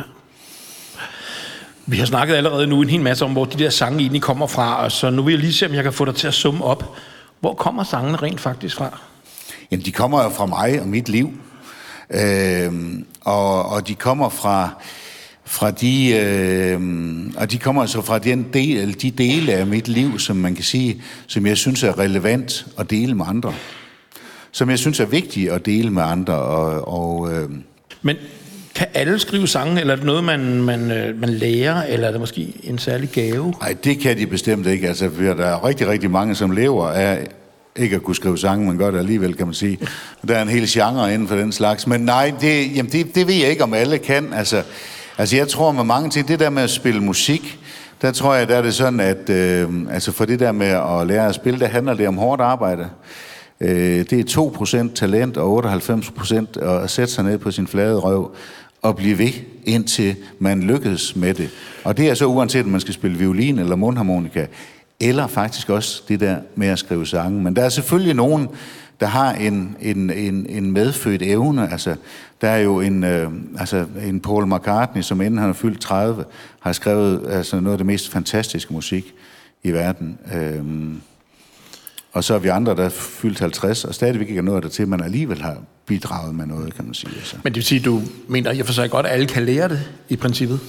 Vi 1.86 1.96
har 1.96 2.06
snakket 2.06 2.34
allerede 2.34 2.66
nu 2.66 2.82
en 2.82 2.88
hel 2.88 3.02
masse 3.02 3.24
om, 3.24 3.32
hvor 3.32 3.44
de 3.44 3.58
der 3.58 3.70
sange 3.70 3.98
egentlig 3.98 4.22
kommer 4.22 4.46
fra, 4.46 4.90
så 4.90 5.10
nu 5.10 5.22
vil 5.22 5.32
jeg 5.32 5.40
lige 5.40 5.52
se, 5.52 5.66
om 5.66 5.74
jeg 5.74 5.82
kan 5.82 5.92
få 5.92 6.04
dig 6.04 6.14
til 6.14 6.26
at 6.26 6.34
summe 6.34 6.64
op. 6.64 6.96
Hvor 7.40 7.54
kommer 7.54 7.84
sangene 7.84 8.16
rent 8.16 8.40
faktisk 8.40 8.76
fra? 8.76 8.98
Jamen, 9.70 9.84
de 9.84 9.92
kommer 9.92 10.22
jo 10.22 10.28
fra 10.28 10.46
mig 10.46 10.80
og 10.80 10.88
mit 10.88 11.08
liv. 11.08 11.32
Øh, 12.10 12.72
og, 13.20 13.68
og 13.68 13.88
de 13.88 13.94
kommer 13.94 14.28
fra, 14.28 14.70
fra 15.48 15.70
de, 15.70 16.10
øh, 16.10 16.80
og 17.36 17.50
de 17.50 17.58
kommer 17.58 17.82
altså 17.82 18.02
fra 18.02 18.18
den 18.18 18.46
del, 18.52 19.02
de 19.02 19.10
dele 19.10 19.52
af 19.52 19.66
mit 19.66 19.88
liv, 19.88 20.18
som 20.18 20.36
man 20.36 20.54
kan 20.54 20.64
sige, 20.64 21.02
som 21.26 21.46
jeg 21.46 21.56
synes 21.56 21.82
er 21.82 21.98
relevant 21.98 22.66
at 22.78 22.90
dele 22.90 23.14
med 23.14 23.24
andre. 23.28 23.54
Som 24.52 24.70
jeg 24.70 24.78
synes 24.78 25.00
er 25.00 25.06
vigtigt 25.06 25.52
at 25.52 25.66
dele 25.66 25.90
med 25.90 26.02
andre. 26.02 26.34
Og, 26.34 26.88
og, 26.88 27.32
øh, 27.32 27.50
Men 28.02 28.16
kan 28.74 28.86
alle 28.94 29.18
skrive 29.18 29.48
sange, 29.48 29.80
eller 29.80 29.92
er 29.92 29.96
det 29.96 30.06
noget, 30.06 30.24
man, 30.24 30.62
man, 30.62 30.90
øh, 30.90 31.20
man 31.20 31.28
lærer, 31.28 31.82
eller 31.82 32.06
er 32.06 32.10
det 32.10 32.20
måske 32.20 32.52
en 32.62 32.78
særlig 32.78 33.08
gave? 33.08 33.54
Nej, 33.60 33.76
det 33.84 33.98
kan 33.98 34.18
de 34.18 34.26
bestemt 34.26 34.66
ikke. 34.66 34.88
Altså, 34.88 35.10
der 35.18 35.46
er 35.46 35.64
rigtig, 35.66 35.88
rigtig 35.88 36.10
mange, 36.10 36.34
som 36.34 36.50
lever 36.50 36.88
af 36.88 37.26
ikke 37.76 37.96
at 37.96 38.02
kunne 38.02 38.16
skrive 38.16 38.38
sange, 38.38 38.66
men 38.66 38.78
gør 38.78 38.90
det 38.90 38.98
alligevel, 38.98 39.34
kan 39.34 39.46
man 39.46 39.54
sige. 39.54 39.78
Der 40.28 40.34
er 40.34 40.42
en 40.42 40.48
hel 40.48 40.66
genre 40.68 41.14
inden 41.14 41.28
for 41.28 41.36
den 41.36 41.52
slags. 41.52 41.86
Men 41.86 42.00
nej, 42.00 42.32
det, 42.40 42.76
jamen 42.76 42.92
det, 42.92 43.14
det 43.14 43.26
ved 43.26 43.34
jeg 43.34 43.50
ikke, 43.50 43.62
om 43.62 43.74
alle 43.74 43.98
kan. 43.98 44.32
Altså, 44.32 44.62
altså 45.18 45.36
jeg 45.36 45.48
tror 45.48 45.72
med 45.72 45.84
mange 45.84 46.10
ting, 46.10 46.28
det 46.28 46.40
der 46.40 46.50
med 46.50 46.62
at 46.62 46.70
spille 46.70 47.00
musik, 47.00 47.58
der 48.02 48.12
tror 48.12 48.34
jeg, 48.34 48.48
der 48.48 48.56
er 48.56 48.62
det 48.62 48.74
sådan, 48.74 49.00
at 49.00 49.30
øh, 49.30 49.68
altså 49.90 50.12
for 50.12 50.24
det 50.24 50.40
der 50.40 50.52
med 50.52 50.66
at 50.66 51.06
lære 51.06 51.26
at 51.26 51.34
spille, 51.34 51.60
der 51.60 51.66
handler 51.66 51.94
det 51.94 52.08
om 52.08 52.18
hårdt 52.18 52.40
arbejde. 52.40 52.88
Øh, 53.60 54.04
det 54.10 54.36
er 54.36 54.88
2% 54.90 54.94
talent 54.94 55.36
og 55.36 55.64
98% 55.64 56.64
at 56.64 56.90
sætte 56.90 57.12
sig 57.12 57.24
ned 57.24 57.38
på 57.38 57.50
sin 57.50 57.66
flade 57.66 57.98
røv 57.98 58.34
og 58.82 58.96
blive 58.96 59.18
ved, 59.18 59.32
indtil 59.64 60.16
man 60.38 60.62
lykkes 60.62 61.16
med 61.16 61.34
det. 61.34 61.50
Og 61.84 61.96
det 61.96 62.08
er 62.08 62.14
så 62.14 62.26
uanset, 62.26 62.64
om 62.64 62.70
man 62.70 62.80
skal 62.80 62.94
spille 62.94 63.18
violin 63.18 63.58
eller 63.58 63.76
mundharmonika, 63.76 64.46
eller 65.00 65.26
faktisk 65.26 65.70
også 65.70 66.02
det 66.08 66.20
der 66.20 66.36
med 66.54 66.68
at 66.68 66.78
skrive 66.78 67.06
sange. 67.06 67.42
Men 67.42 67.56
der 67.56 67.62
er 67.62 67.68
selvfølgelig 67.68 68.14
nogen, 68.14 68.48
der 69.00 69.06
har 69.06 69.32
en, 69.32 69.76
en, 69.80 70.10
en, 70.10 70.46
en 70.48 70.72
medfødt 70.72 71.22
evne. 71.22 71.72
Altså, 71.72 71.96
der 72.40 72.48
er 72.48 72.58
jo 72.58 72.80
en, 72.80 73.04
øh, 73.04 73.30
altså, 73.58 73.86
en 74.02 74.20
Paul 74.20 74.46
McCartney, 74.46 75.02
som 75.02 75.20
inden 75.20 75.38
han 75.38 75.46
har 75.46 75.52
fyldt 75.52 75.80
30, 75.80 76.24
har 76.60 76.72
skrevet 76.72 77.26
altså, 77.30 77.60
noget 77.60 77.74
af 77.74 77.78
det 77.78 77.86
mest 77.86 78.10
fantastiske 78.10 78.72
musik 78.72 79.14
i 79.62 79.70
verden. 79.70 80.18
Øhm, 80.34 81.00
og 82.12 82.24
så 82.24 82.34
er 82.34 82.38
vi 82.38 82.48
andre, 82.48 82.76
der 82.76 82.84
er 82.84 82.88
fyldt 82.88 83.40
50, 83.40 83.84
og 83.84 83.94
stadigvæk 83.94 84.28
ikke 84.28 84.38
er 84.38 84.42
noget 84.42 84.62
der 84.62 84.68
til, 84.68 84.88
man 84.88 85.02
alligevel 85.02 85.42
har 85.42 85.56
bidraget 85.86 86.34
med 86.34 86.46
noget, 86.46 86.74
kan 86.74 86.84
man 86.84 86.94
sige. 86.94 87.12
Altså. 87.16 87.36
Men 87.44 87.52
det 87.52 87.56
vil 87.56 87.64
sige, 87.64 87.80
du 87.80 88.02
mener, 88.28 88.52
jeg 88.52 88.66
forstår 88.66 88.86
godt, 88.86 89.06
at 89.06 89.12
alle 89.12 89.26
kan 89.26 89.44
lære 89.44 89.68
det 89.68 89.90
i 90.08 90.16
princippet? 90.16 90.60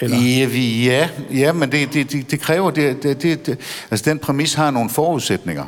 Eller? 0.00 0.16
Ja, 0.16 0.46
vi, 0.46 0.84
ja, 0.84 1.08
ja, 1.34 1.52
men 1.52 1.72
det, 1.72 1.94
det, 1.94 2.12
det, 2.12 2.30
det 2.30 2.40
kræver, 2.40 2.70
det, 2.70 3.02
det, 3.02 3.22
det, 3.22 3.46
det, 3.46 3.58
altså 3.90 4.10
den 4.10 4.18
præmis 4.18 4.54
har 4.54 4.70
nogle 4.70 4.90
forudsætninger, 4.90 5.64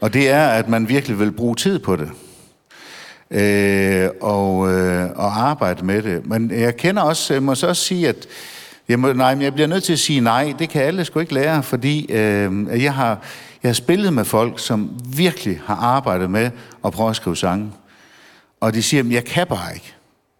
og 0.00 0.12
det 0.12 0.30
er, 0.30 0.48
at 0.48 0.68
man 0.68 0.88
virkelig 0.88 1.18
vil 1.18 1.32
bruge 1.32 1.56
tid 1.56 1.78
på 1.78 1.96
det, 1.96 2.10
øh, 3.30 4.08
og, 4.20 4.72
øh, 4.72 5.10
og 5.16 5.48
arbejde 5.48 5.84
med 5.84 6.02
det. 6.02 6.26
Men 6.26 6.50
jeg 6.50 6.76
kender 6.76 7.02
også, 7.02 7.34
jeg 7.34 7.42
må 7.42 7.54
så 7.54 7.66
også 7.66 7.84
sige, 7.84 8.08
at 8.08 8.26
jeg, 8.88 8.98
må, 8.98 9.12
nej, 9.12 9.36
jeg 9.40 9.54
bliver 9.54 9.66
nødt 9.66 9.84
til 9.84 9.92
at 9.92 9.98
sige 9.98 10.20
nej, 10.20 10.54
det 10.58 10.68
kan 10.68 10.82
alle 10.82 11.04
sgu 11.04 11.20
ikke 11.20 11.34
lære, 11.34 11.62
fordi 11.62 12.12
øh, 12.12 12.82
jeg, 12.82 12.94
har, 12.94 13.18
jeg 13.62 13.68
har 13.68 13.72
spillet 13.72 14.12
med 14.12 14.24
folk, 14.24 14.58
som 14.58 14.90
virkelig 15.16 15.60
har 15.66 15.76
arbejdet 15.76 16.30
med 16.30 16.50
at 16.84 16.92
prøve 16.92 17.10
at 17.10 17.16
skrive 17.16 17.36
sange, 17.36 17.72
og 18.60 18.74
de 18.74 18.82
siger, 18.82 19.02
at 19.02 19.10
jeg 19.10 19.24
kan 19.24 19.46
bare 19.46 19.74
ikke. 19.74 19.94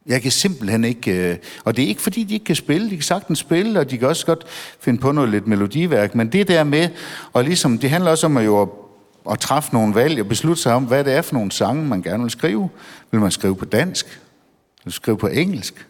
Jeg 0.07 0.23
kan 0.23 0.31
simpelthen 0.31 0.85
ikke... 0.85 1.31
Øh, 1.31 1.37
og 1.65 1.77
det 1.77 1.85
er 1.85 1.89
ikke, 1.89 2.03
fordi 2.03 2.25
de 2.25 2.35
ikke 2.35 2.45
kan 2.45 2.57
spille. 2.57 2.91
De 2.91 2.97
kan 2.97 3.03
sagtens 3.03 3.39
spille, 3.39 3.81
og 3.81 3.91
de 3.91 3.99
kan 3.99 4.09
også 4.09 4.27
godt 4.27 4.45
finde 4.81 5.01
på 5.01 5.13
noget 5.13 5.31
lidt 5.31 5.47
melodiværk. 5.47 6.15
Men 6.15 6.33
det 6.33 6.49
der 6.49 6.65
med, 6.65 6.89
og 7.33 7.45
ligesom, 7.45 7.79
det 7.79 7.91
handler 7.91 8.11
også 8.11 8.27
om 8.27 8.37
at 8.37 8.45
jo 8.45 8.69
at, 9.31 9.39
træffe 9.39 9.73
nogle 9.73 9.95
valg 9.95 10.21
og 10.21 10.29
beslutte 10.29 10.63
sig 10.63 10.75
om, 10.75 10.85
hvad 10.85 11.05
det 11.05 11.13
er 11.13 11.23
for 11.23 11.35
nogle 11.35 11.53
sange, 11.53 11.85
man 11.85 12.03
gerne 12.03 12.23
vil 12.23 12.31
skrive. 12.31 12.69
Vil 13.11 13.21
man 13.21 13.31
skrive 13.31 13.57
på 13.57 13.65
dansk? 13.65 14.07
Vil 14.07 14.83
man 14.85 14.93
skrive 14.93 15.19
på 15.19 15.27
engelsk? 15.27 15.87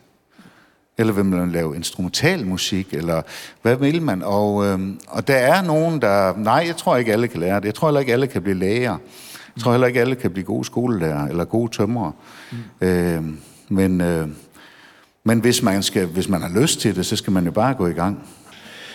Eller 0.99 1.13
vil 1.13 1.25
man 1.25 1.53
lave 1.53 1.77
instrumental 1.77 2.47
musik? 2.47 2.95
Eller 2.95 3.23
hvad 3.63 3.77
vil 3.77 4.03
man? 4.03 4.23
Og, 4.23 4.67
øh, 4.67 4.79
og 5.09 5.29
der 5.29 5.37
er 5.37 5.63
nogen, 5.63 6.03
der... 6.03 6.37
Nej, 6.37 6.65
jeg 6.67 6.77
tror 6.77 6.97
ikke, 6.97 7.13
alle 7.13 7.29
kan 7.29 7.41
lære 7.41 7.61
det. 7.61 7.65
Jeg 7.65 7.75
tror 7.75 7.89
heller 7.89 8.01
ikke, 8.01 8.13
alle 8.13 8.27
kan 8.27 8.43
blive 8.43 8.59
læger. 8.59 8.97
Jeg 9.57 9.63
tror 9.63 9.73
heller 9.73 9.87
ikke, 9.87 10.01
alle 10.01 10.15
kan 10.15 10.31
blive 10.31 10.45
gode 10.45 10.65
skolelærer 10.65 11.27
eller 11.27 11.45
gode 11.45 11.73
tømrere. 11.73 12.13
Mm. 12.81 12.87
Øh, 12.87 13.23
men, 13.69 14.01
øh, 14.01 14.29
men 15.25 15.41
hvis, 15.41 15.63
man 15.63 15.83
skal, 15.83 16.07
hvis 16.07 16.29
man 16.29 16.43
har 16.43 16.61
lyst 16.61 16.81
til 16.81 16.97
det, 16.97 17.07
så 17.07 17.17
skal 17.17 17.33
man 17.33 17.45
jo 17.45 17.51
bare 17.51 17.75
gå 17.75 17.87
i 17.87 17.93
gang. 17.93 18.29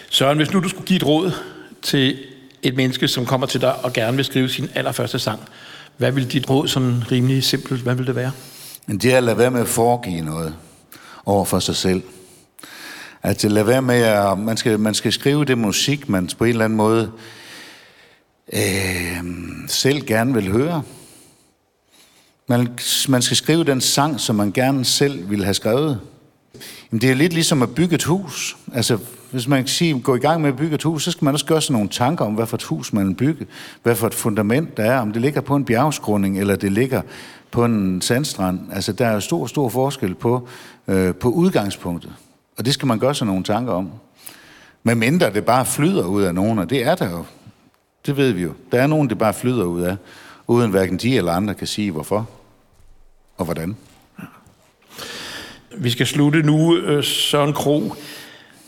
Søren, 0.10 0.38
hvis 0.38 0.54
nu 0.54 0.60
du 0.60 0.70
skulle 0.70 0.88
give 0.88 0.98
et 0.98 1.06
råd 1.06 1.32
til 1.82 2.18
et 2.68 2.76
menneske, 2.76 3.08
som 3.08 3.26
kommer 3.26 3.48
til 3.48 3.62
dig 3.62 3.86
og 3.86 3.94
gerne 3.94 4.16
vil 4.16 4.26
skrive 4.26 4.50
sin 4.50 4.70
allerførste 4.76 5.20
sang, 5.20 5.40
hvad 5.98 6.12
vil 6.12 6.32
dit 6.32 6.50
råd 6.50 6.68
sådan 6.68 7.12
rimelig 7.12 7.44
simpelt, 7.44 7.82
hvad 7.82 7.96
vil 7.96 8.08
det 8.08 8.16
være? 8.16 8.32
Det 8.88 9.06
er 9.06 9.18
at 9.18 9.24
lade 9.24 9.38
være 9.38 9.52
med 9.52 9.62
at 9.62 9.68
foregive 9.68 10.22
noget 10.22 10.56
over 11.26 11.46
for 11.46 11.60
sig 11.60 11.76
selv. 11.76 12.04
At 13.24 13.44
lade 13.44 13.68
være 13.68 13.82
med 13.82 14.02
at, 14.02 14.40
man 14.40 14.58
skal, 14.58 14.80
man 14.80 14.94
skal 14.94 15.14
skrive 15.14 15.46
det 15.46 15.58
musik, 15.58 16.10
man 16.10 16.30
på 16.38 16.44
en 16.44 16.50
eller 16.50 16.66
anden 16.66 16.78
måde 16.78 17.12
øh, 18.54 19.24
selv 19.68 20.06
gerne 20.06 20.34
vil 20.34 20.52
høre. 20.52 20.84
Man, 22.50 22.78
man 23.08 23.22
skal 23.22 23.38
skrive 23.38 23.64
den 23.64 23.82
sang, 23.82 24.20
som 24.20 24.36
man 24.36 24.52
gerne 24.52 24.86
selv 24.86 25.30
ville 25.30 25.46
have 25.46 25.54
skrevet. 25.54 26.00
Jamen, 26.92 27.02
det 27.02 27.12
er 27.12 27.16
lidt 27.16 27.34
ligesom 27.34 27.62
at 27.62 27.76
bygge 27.76 27.96
et 27.96 28.04
hus. 28.04 28.58
Altså, 28.74 28.98
hvis 29.32 29.48
man 29.48 29.60
kan 29.60 29.68
sige, 29.68 30.00
gå 30.00 30.16
i 30.16 30.20
gang 30.20 30.42
med 30.42 30.50
at 30.50 30.56
bygge 30.56 30.76
et 30.76 30.84
hus, 30.84 31.04
så 31.04 31.12
skal 31.12 31.26
man 31.26 31.34
også 31.34 31.46
gøre 31.46 31.62
sig 31.62 31.74
nogle 31.74 31.90
tanker 31.90 32.26
om, 32.26 32.34
hvad 32.34 32.46
for 32.46 32.58
et 32.58 32.64
hus 32.64 32.94
man 32.94 33.08
vil 33.08 33.14
bygge. 33.14 33.48
Hvad 33.84 33.96
for 33.96 34.08
et 34.08 34.14
fundament 34.14 34.78
der 34.78 34.84
er. 34.84 35.00
Om 35.00 35.12
det 35.12 35.22
ligger 35.22 35.42
på 35.42 35.56
en 35.56 35.66
bjergskråning, 35.66 36.40
eller 36.40 36.56
det 36.56 36.72
ligger 36.72 37.02
på 37.52 37.66
en 37.66 38.02
sandstrand. 38.02 38.60
Altså, 38.72 38.94
der 38.94 39.08
er 39.08 39.20
stor, 39.20 39.48
stor 39.48 39.70
forskel 39.70 40.16
på, 40.16 40.48
øh, 40.88 41.16
på 41.16 41.30
udgangspunktet. 41.30 42.14
Og 42.58 42.66
det 42.66 42.74
skal 42.74 42.88
man 42.88 43.00
gøre 43.00 43.16
sig 43.16 43.28
nogle 43.28 43.44
tanker 43.44 43.74
om. 43.74 43.92
Men 44.84 45.00
mindre 45.00 45.34
det 45.34 45.46
bare 45.46 45.66
flyder 45.66 46.06
ud 46.06 46.24
af 46.24 46.36
nogen, 46.36 46.60
og 46.60 46.70
det 46.70 46.84
er 46.84 46.96
der 46.96 47.10
jo. 47.10 47.26
Det 48.06 48.18
ved 48.18 48.32
vi 48.32 48.42
jo. 48.42 48.54
Der 48.72 48.82
er 48.82 48.88
nogen, 48.88 49.10
det 49.10 49.18
bare 49.18 49.34
flyder 49.34 49.64
ud 49.64 49.82
af 49.82 49.96
uden 50.48 50.72
hverken 50.72 50.98
de 50.98 51.18
eller 51.18 51.32
andre 51.32 51.54
kan 51.54 51.68
sige 51.68 51.92
hvorfor 51.92 52.30
og 53.38 53.46
hvordan. 53.46 53.76
Vi 55.78 55.90
skal 55.90 56.06
slutte 56.06 56.44
nu, 56.44 56.76
øh, 56.76 57.04
Søren 57.04 57.54
Kro. 57.54 57.94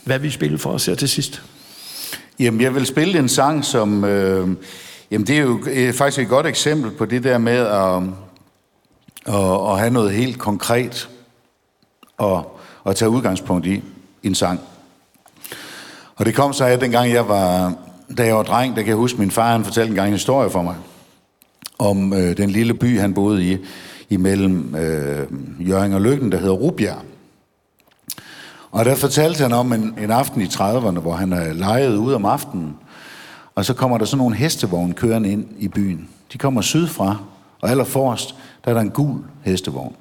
Hvad 0.08 0.18
vi 0.18 0.30
spille 0.30 0.58
for 0.58 0.70
os 0.70 0.86
her 0.86 0.94
til 0.94 1.08
sidst? 1.08 1.42
Jamen, 2.38 2.60
jeg 2.60 2.74
vil 2.74 2.86
spille 2.86 3.18
en 3.18 3.28
sang, 3.28 3.64
som... 3.64 4.04
Øh, 4.04 4.48
jamen, 5.10 5.26
det 5.26 5.38
er 5.38 5.42
jo 5.42 5.60
øh, 5.70 5.92
faktisk 5.92 6.18
et 6.22 6.28
godt 6.28 6.46
eksempel 6.46 6.90
på 6.90 7.04
det 7.04 7.24
der 7.24 7.38
med 7.38 7.56
at, 7.56 8.02
øh, 8.02 9.40
at, 9.40 9.72
at 9.72 9.78
have 9.78 9.90
noget 9.90 10.12
helt 10.12 10.38
konkret 10.38 11.08
og 12.16 12.58
at 12.86 12.96
tage 12.96 13.08
udgangspunkt 13.08 13.66
i, 13.66 13.74
i 14.22 14.26
en 14.26 14.34
sang. 14.34 14.60
Og 16.16 16.26
det 16.26 16.34
kom 16.34 16.52
så 16.52 16.64
af, 16.64 16.78
dengang 16.78 17.12
jeg 17.12 17.28
var, 17.28 17.74
da 18.18 18.24
jeg 18.26 18.36
var 18.36 18.42
dreng, 18.42 18.76
der 18.76 18.82
kan 18.82 18.88
jeg 18.88 18.96
huske, 18.96 19.18
min 19.18 19.30
far 19.30 19.52
han 19.52 19.64
fortalte 19.64 19.90
en 19.90 19.96
gang 19.96 20.08
en 20.08 20.14
historie 20.14 20.50
for 20.50 20.62
mig, 20.62 20.76
om 21.78 22.12
øh, 22.12 22.36
den 22.36 22.50
lille 22.50 22.74
by, 22.74 23.00
han 23.00 23.14
boede 23.14 23.52
i, 23.52 23.56
imellem 24.10 24.74
øh, 24.74 25.26
Jørgen 25.68 25.92
og 25.92 26.00
Lykken, 26.00 26.32
der 26.32 26.38
hedder 26.38 26.54
Rubjerg. 26.54 27.02
Og 28.70 28.84
der 28.84 28.94
fortalte 28.94 29.42
han 29.42 29.52
om 29.52 29.72
en, 29.72 29.94
en 29.98 30.10
aften 30.10 30.40
i 30.40 30.44
30'erne, 30.44 30.98
hvor 30.98 31.12
han 31.12 31.32
er 31.32 31.52
lejet 31.52 31.96
ud 31.96 32.12
om 32.12 32.24
aftenen, 32.24 32.76
og 33.54 33.64
så 33.64 33.74
kommer 33.74 33.98
der 33.98 34.04
sådan 34.04 34.18
nogle 34.18 34.36
hestevogn 34.36 34.92
kørende 34.92 35.30
ind 35.30 35.46
i 35.58 35.68
byen. 35.68 36.08
De 36.32 36.38
kommer 36.38 36.60
sydfra, 36.60 37.16
og 37.60 37.70
allerforrest, 37.70 38.34
der 38.64 38.70
er 38.70 38.74
der 38.74 38.80
en 38.80 38.90
gul 38.90 39.18
hestevogn. 39.42 39.94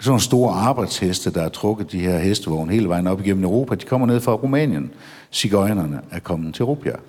Sådan 0.00 0.10
nogle 0.10 0.22
store 0.22 0.54
arbejdsheste, 0.54 1.30
der 1.30 1.42
har 1.42 1.48
trukket 1.48 1.92
de 1.92 2.00
her 2.00 2.18
hestevogn 2.18 2.70
hele 2.70 2.88
vejen 2.88 3.06
op 3.06 3.20
igennem 3.20 3.44
Europa, 3.44 3.74
de 3.74 3.84
kommer 3.84 4.06
ned 4.06 4.20
fra 4.20 4.32
Rumænien. 4.32 4.90
Sigøjnerne 5.30 6.00
er 6.10 6.18
kommet 6.18 6.54
til 6.54 6.64
Rubjerg. 6.64 7.00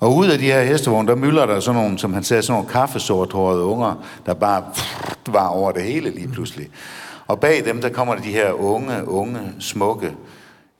Og 0.00 0.16
ud 0.16 0.26
af 0.26 0.38
de 0.38 0.44
her 0.44 0.62
hestevogne, 0.62 1.08
der 1.08 1.14
mylder 1.14 1.46
der 1.46 1.60
sådan 1.60 1.80
nogle, 1.80 1.98
som 1.98 2.12
han 2.14 2.24
sagde, 2.24 2.42
sådan 2.42 2.58
nogle 2.58 2.72
kaffesorthårede 2.72 3.62
unger, 3.62 4.04
der 4.26 4.34
bare 4.34 4.62
pff, 4.74 5.16
var 5.28 5.46
over 5.46 5.72
det 5.72 5.82
hele 5.82 6.10
lige 6.10 6.28
pludselig. 6.28 6.68
Og 7.26 7.40
bag 7.40 7.64
dem, 7.64 7.80
der 7.80 7.88
kommer 7.88 8.14
de 8.14 8.32
her 8.32 8.52
unge, 8.52 9.08
unge, 9.08 9.40
smukke, 9.60 10.12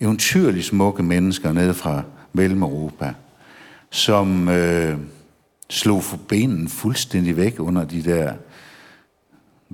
eventyrligt 0.01 0.67
smukke 0.67 1.03
mennesker 1.03 1.53
ned 1.53 1.75
fra 1.75 2.03
Mellem-Europa, 2.33 3.15
som 3.91 4.49
øh, 4.49 4.99
slog 5.71 6.03
benen 6.29 6.69
fuldstændig 6.69 7.37
væk 7.37 7.61
under 7.61 7.85
de 7.85 8.03
der 8.03 8.33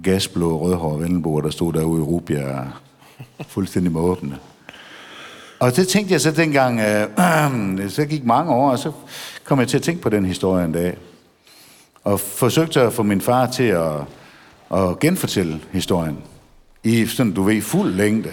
gasblå 0.02 0.58
rødhårede 0.58 1.00
vendelboer, 1.00 1.40
der 1.40 1.50
stod 1.50 1.72
derude 1.72 2.00
i 2.00 2.04
Rubia, 2.04 2.68
fuldstændig 3.48 3.92
med 3.92 4.00
åbne. 4.00 4.38
Og 5.60 5.76
det 5.76 5.88
tænkte 5.88 6.12
jeg 6.12 6.20
så 6.20 6.30
dengang, 6.30 6.80
øh, 6.80 7.90
så 7.96 8.06
gik 8.06 8.24
mange 8.24 8.52
år, 8.52 8.70
og 8.70 8.78
så 8.78 8.92
kom 9.44 9.60
jeg 9.60 9.68
til 9.68 9.76
at 9.76 9.82
tænke 9.82 10.02
på 10.02 10.08
den 10.08 10.24
historie 10.24 10.64
en 10.64 10.72
dag. 10.72 10.96
Og 12.04 12.20
forsøgte 12.20 12.80
at 12.80 12.92
få 12.92 13.02
min 13.02 13.20
far 13.20 13.46
til 13.46 13.64
at, 13.64 13.92
at 14.74 14.98
genfortælle 14.98 15.60
historien. 15.72 16.18
I 16.84 17.06
sådan, 17.06 17.32
du 17.32 17.42
ved, 17.42 17.62
fuld 17.62 17.94
længde. 17.94 18.32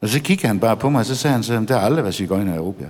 Og 0.00 0.08
så 0.08 0.20
kiggede 0.20 0.46
han 0.46 0.60
bare 0.60 0.76
på 0.76 0.90
mig, 0.90 0.98
og 0.98 1.06
så 1.06 1.16
sagde 1.16 1.34
han 1.34 1.42
så, 1.42 1.64
der 1.68 1.78
har 1.78 1.86
aldrig 1.86 2.04
været 2.04 2.14
cigøjner 2.14 2.54
i 2.54 2.56
Europa. 2.56 2.84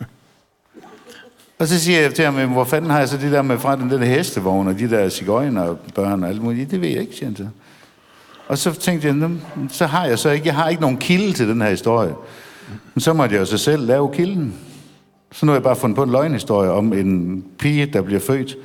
Og 1.58 1.68
så 1.68 1.80
siger 1.80 2.00
jeg 2.00 2.14
til 2.14 2.24
ham, 2.24 2.52
hvor 2.52 2.64
fanden 2.64 2.90
har 2.90 2.98
jeg 2.98 3.08
så 3.08 3.16
det 3.16 3.32
der 3.32 3.42
med 3.42 3.58
fra 3.58 3.76
den 3.76 3.90
der 3.90 4.04
hestevogn, 4.04 4.68
og 4.68 4.78
de 4.78 4.90
der 4.90 5.08
cigøjner 5.08 5.62
og 5.62 5.78
børn 5.94 6.22
og 6.22 6.28
alt 6.28 6.42
muligt. 6.42 6.70
Det 6.70 6.80
ved 6.80 6.88
jeg 6.88 7.00
ikke, 7.00 7.14
siger 7.14 7.26
han 7.26 7.36
så. 7.36 7.46
Og 8.48 8.58
så 8.58 8.72
tænkte 8.72 9.08
jeg, 9.08 9.30
så 9.70 9.86
har 9.86 10.06
jeg 10.06 10.18
så 10.18 10.30
ikke, 10.30 10.46
jeg 10.46 10.54
har 10.54 10.68
ikke 10.68 10.82
nogen 10.82 10.96
kilde 10.96 11.32
til 11.32 11.48
den 11.48 11.60
her 11.60 11.70
historie. 11.70 12.14
Men 12.94 13.00
så 13.00 13.12
måtte 13.12 13.34
jeg 13.34 13.40
jo 13.40 13.46
så 13.46 13.58
selv 13.58 13.86
lave 13.86 14.12
kilden. 14.12 14.54
Så 15.32 15.46
nu 15.46 15.52
har 15.52 15.56
jeg 15.56 15.62
bare 15.62 15.76
fundet 15.76 15.96
på 15.96 16.02
en 16.02 16.10
løgnhistorie 16.10 16.70
om 16.70 16.92
en 16.92 17.44
pige, 17.58 17.86
der 17.86 18.02
bliver 18.02 18.20
født 18.20 18.56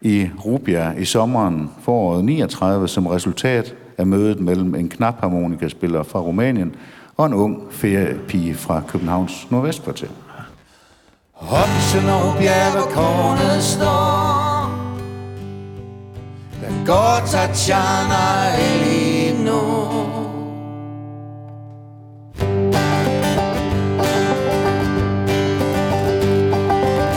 i 0.00 0.28
Rubia 0.44 0.92
i 0.98 1.04
sommeren 1.04 1.70
foråret 1.82 2.24
39, 2.24 2.88
som 2.88 3.06
resultat 3.06 3.74
er 3.98 4.04
mødet 4.04 4.40
mellem 4.40 4.74
en 4.74 4.88
knapharmonikaspiller 4.88 6.02
fra 6.02 6.20
Rumænien 6.20 6.74
og 7.16 7.26
en 7.26 7.34
ung 7.34 7.62
feriepige 7.70 8.54
fra 8.54 8.82
Københavns 8.88 9.50
Nordvestkvarter. 9.50 10.08
Hopsen 11.32 11.76
i 11.76 11.80
Sønderbjerg, 11.80 12.72
hvor 12.72 12.94
kornet 12.94 13.62
står 13.62 14.10
Der 16.60 16.86
går 16.86 17.26
Tatjana 17.26 18.26
nu? 19.44 19.60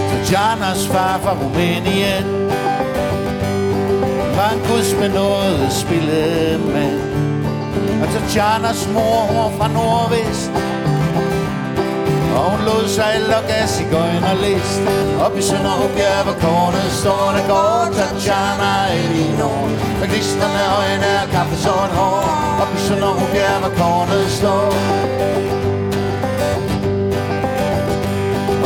Tatjanas 0.10 0.88
far 0.88 1.20
fra 1.24 1.34
Rumænien 1.44 2.33
var 4.44 4.50
en 4.50 4.64
guds 4.72 4.92
med 5.02 5.10
noget 5.10 5.74
spillemand 5.84 7.02
Og 8.02 8.08
Tatjanas 8.14 8.90
mor, 8.94 9.20
hun 9.34 9.58
fra 9.58 9.68
Nordvest. 9.76 10.52
Og 12.36 12.44
hun 12.52 12.62
lod 12.70 12.86
sig 12.98 13.14
lokke 13.32 13.54
af 13.62 13.70
cigøjnerlist 13.76 14.82
Op 15.26 15.36
i 15.40 15.42
Sønderbjerg, 15.50 16.22
hvor 16.26 16.38
kornet 16.46 16.90
står 17.02 17.26
Der 17.36 17.46
går 17.54 17.78
Tatjana 17.98 18.72
Elino 19.02 19.52
Med 20.00 20.08
glistrende 20.12 20.64
øjne 20.80 21.10
og 21.24 21.28
kaffesort 21.36 21.92
hår. 22.00 22.24
Op 22.62 22.72
i 22.78 22.80
Sønderbjerg, 22.88 23.58
hvor 23.64 23.74
kornet 23.82 24.26
står. 24.40 24.68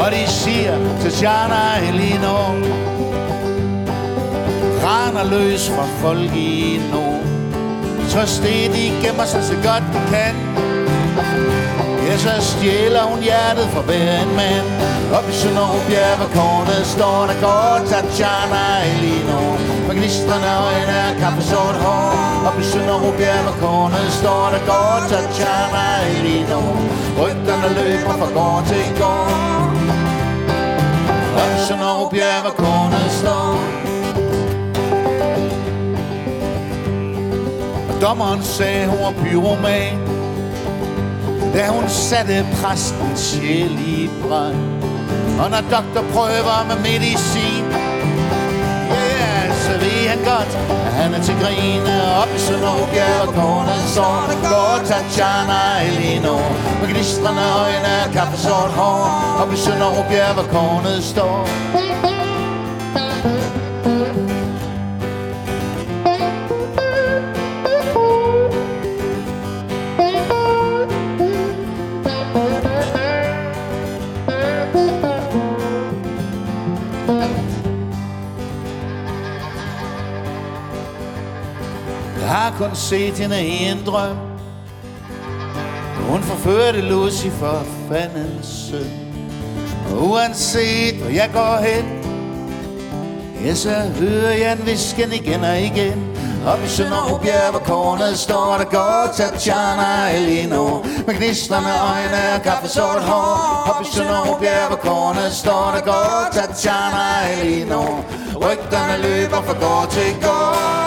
Og 0.04 0.08
de 0.12 0.24
siger 0.42 0.76
til 1.02 1.12
Tatjana 1.12 1.62
Elino 1.90 2.38
Render 4.88 5.24
løs 5.24 5.70
fra 5.70 5.86
folk 6.02 6.34
i 6.36 6.82
nord. 6.92 7.24
Trods 8.12 8.40
det, 8.40 8.60
de 8.76 8.84
gemmer 9.04 9.26
sig 9.26 9.44
så 9.44 9.56
godt 9.68 9.86
de 9.94 10.02
kan. 10.12 10.36
Ja, 12.08 12.18
så 12.18 12.34
stjæler 12.50 13.04
hun 13.12 13.20
hjertet 13.28 13.68
fra 13.74 13.82
hver 13.82 14.14
en 14.24 14.32
mand. 14.40 14.68
Op 15.18 15.28
i 15.32 15.34
Sønderbjerg, 15.42 16.16
hvor 16.20 16.30
kornet 16.38 16.84
står 16.96 17.22
Der 17.30 17.38
går 17.46 17.74
Tatjana 17.90 18.64
Elino 18.92 19.42
Med 19.88 19.96
gnistrende 20.00 20.52
øjne 20.68 20.98
og 21.10 21.16
kaffesort 21.22 21.78
hår. 21.86 22.12
Op 22.48 22.60
i 22.64 22.66
Sønderbjerg, 22.72 23.42
hvor 23.48 23.58
kornet 23.64 24.08
står 24.20 24.46
Der 24.54 24.64
går 24.72 24.96
Tatjana 25.12 25.86
Elino 26.16 26.62
Rygterne 27.22 27.70
løber 27.80 28.16
fra 28.22 28.30
gård 28.38 28.64
til 28.72 28.86
gård. 29.00 29.32
Op 31.42 31.52
i 31.58 31.60
Sønderbjerg, 31.68 32.40
hvor 32.44 32.56
kornet 32.64 33.08
står 33.22 33.77
dommeren 38.02 38.44
sagde, 38.44 38.88
hun 38.88 39.00
var 39.00 39.14
pyroman 39.24 40.18
da 41.58 41.68
hun 41.68 41.90
satte 41.90 42.46
præstens 42.56 43.20
sjæl 43.20 43.72
i 43.88 44.10
brand. 44.22 44.56
Og 45.42 45.50
når 45.50 45.62
doktor 45.76 46.04
prøver 46.14 46.58
med 46.70 46.78
medicin, 46.90 47.66
ja, 47.72 49.06
yeah, 49.06 49.46
så 49.64 49.72
ved 49.84 50.00
han 50.12 50.20
godt, 50.34 50.52
at 50.88 50.94
han 51.00 51.14
er 51.14 51.22
til 51.24 51.36
grine. 51.42 51.96
Op 52.22 52.32
i 52.38 52.40
Sønderbjerg 52.40 53.28
og 53.28 53.34
kornet 53.34 53.84
sår 53.96 54.50
går 54.52 54.76
Tatjana 54.90 55.62
Elino. 55.88 56.38
Med 56.80 56.88
glistrende 56.94 57.46
øjne 57.64 57.94
og 58.06 58.12
kaffesort 58.14 58.72
hår. 58.80 59.02
Op 59.42 59.54
i 59.54 59.58
Sønderbjerg, 59.58 60.34
hvor 60.34 60.48
kornet 60.56 61.04
står. 61.04 61.87
Kun 82.58 82.76
set 82.76 83.18
hende 83.18 83.44
i 83.44 83.66
en 83.66 83.86
drøm. 83.86 84.18
Hun 86.10 86.24
forførte 86.24 86.82
Lucifer, 86.82 87.64
fandens 87.90 88.48
søn 88.48 88.92
Og 89.92 90.10
uanset 90.10 90.96
hvor 90.96 91.10
jeg 91.10 91.30
går 91.34 91.58
hen 91.58 91.86
Ja, 93.46 93.56
så 93.56 93.70
hører 93.70 94.32
jeg 94.32 94.52
en 94.52 94.66
visken 94.66 95.14
igen 95.14 95.44
og 95.44 95.60
igen. 95.62 96.18
Op 96.48 96.64
i 96.66 96.68
Sønderbjerg, 96.68 97.52
hvor 97.52 97.60
kornet 97.60 98.18
står 98.18 98.58
Der 98.58 98.66
går 98.66 99.14
Tatjana 99.18 100.18
Elinor 100.18 100.86
Med 101.08 101.16
gnistrende 101.16 101.70
øjne 101.70 102.36
og 102.36 102.42
kaffesort 102.42 103.02
hår. 103.02 103.74
Op 103.76 103.82
i 103.82 103.96
Sønderbjerg, 103.96 104.68
hvor 104.68 104.78
kornet 104.78 105.34
står 105.34 105.72
Der 105.76 105.82
går 105.82 106.28
Tatjana 106.32 107.08
Elinor 107.34 108.06
Rygterne 108.36 109.02
løber 109.02 109.42
fra 109.42 109.54
gård 109.54 109.90
til 109.92 110.22
gård 110.22 110.87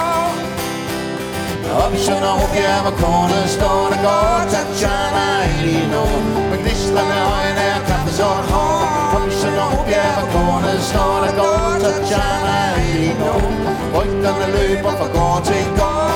op 1.85 1.93
i 1.95 1.99
Sønderbjerg, 2.07 2.81
hvor 2.85 2.95
kornet 3.03 3.47
står, 3.57 3.83
der 3.93 4.01
går 4.07 4.37
Tatjana 4.53 5.27
Elino 5.59 6.05
Med 6.51 6.59
gnistrende 6.63 7.19
øjne 7.37 7.65
og 7.79 7.83
kaffesort 7.91 8.47
hår. 8.55 8.81
Op 9.17 9.27
i 9.33 9.35
Sønderbjerg, 9.41 10.13
hvor 10.17 10.29
kornet 10.35 10.81
står, 10.91 11.15
der 11.25 11.33
går 11.41 11.67
Tatjana 11.85 12.57
Elino 12.83 13.33
Rygterne 13.97 14.47
løber 14.57 14.93
fra 14.99 15.09
gård 15.17 15.43
til 15.49 15.65
gård. 15.79 16.11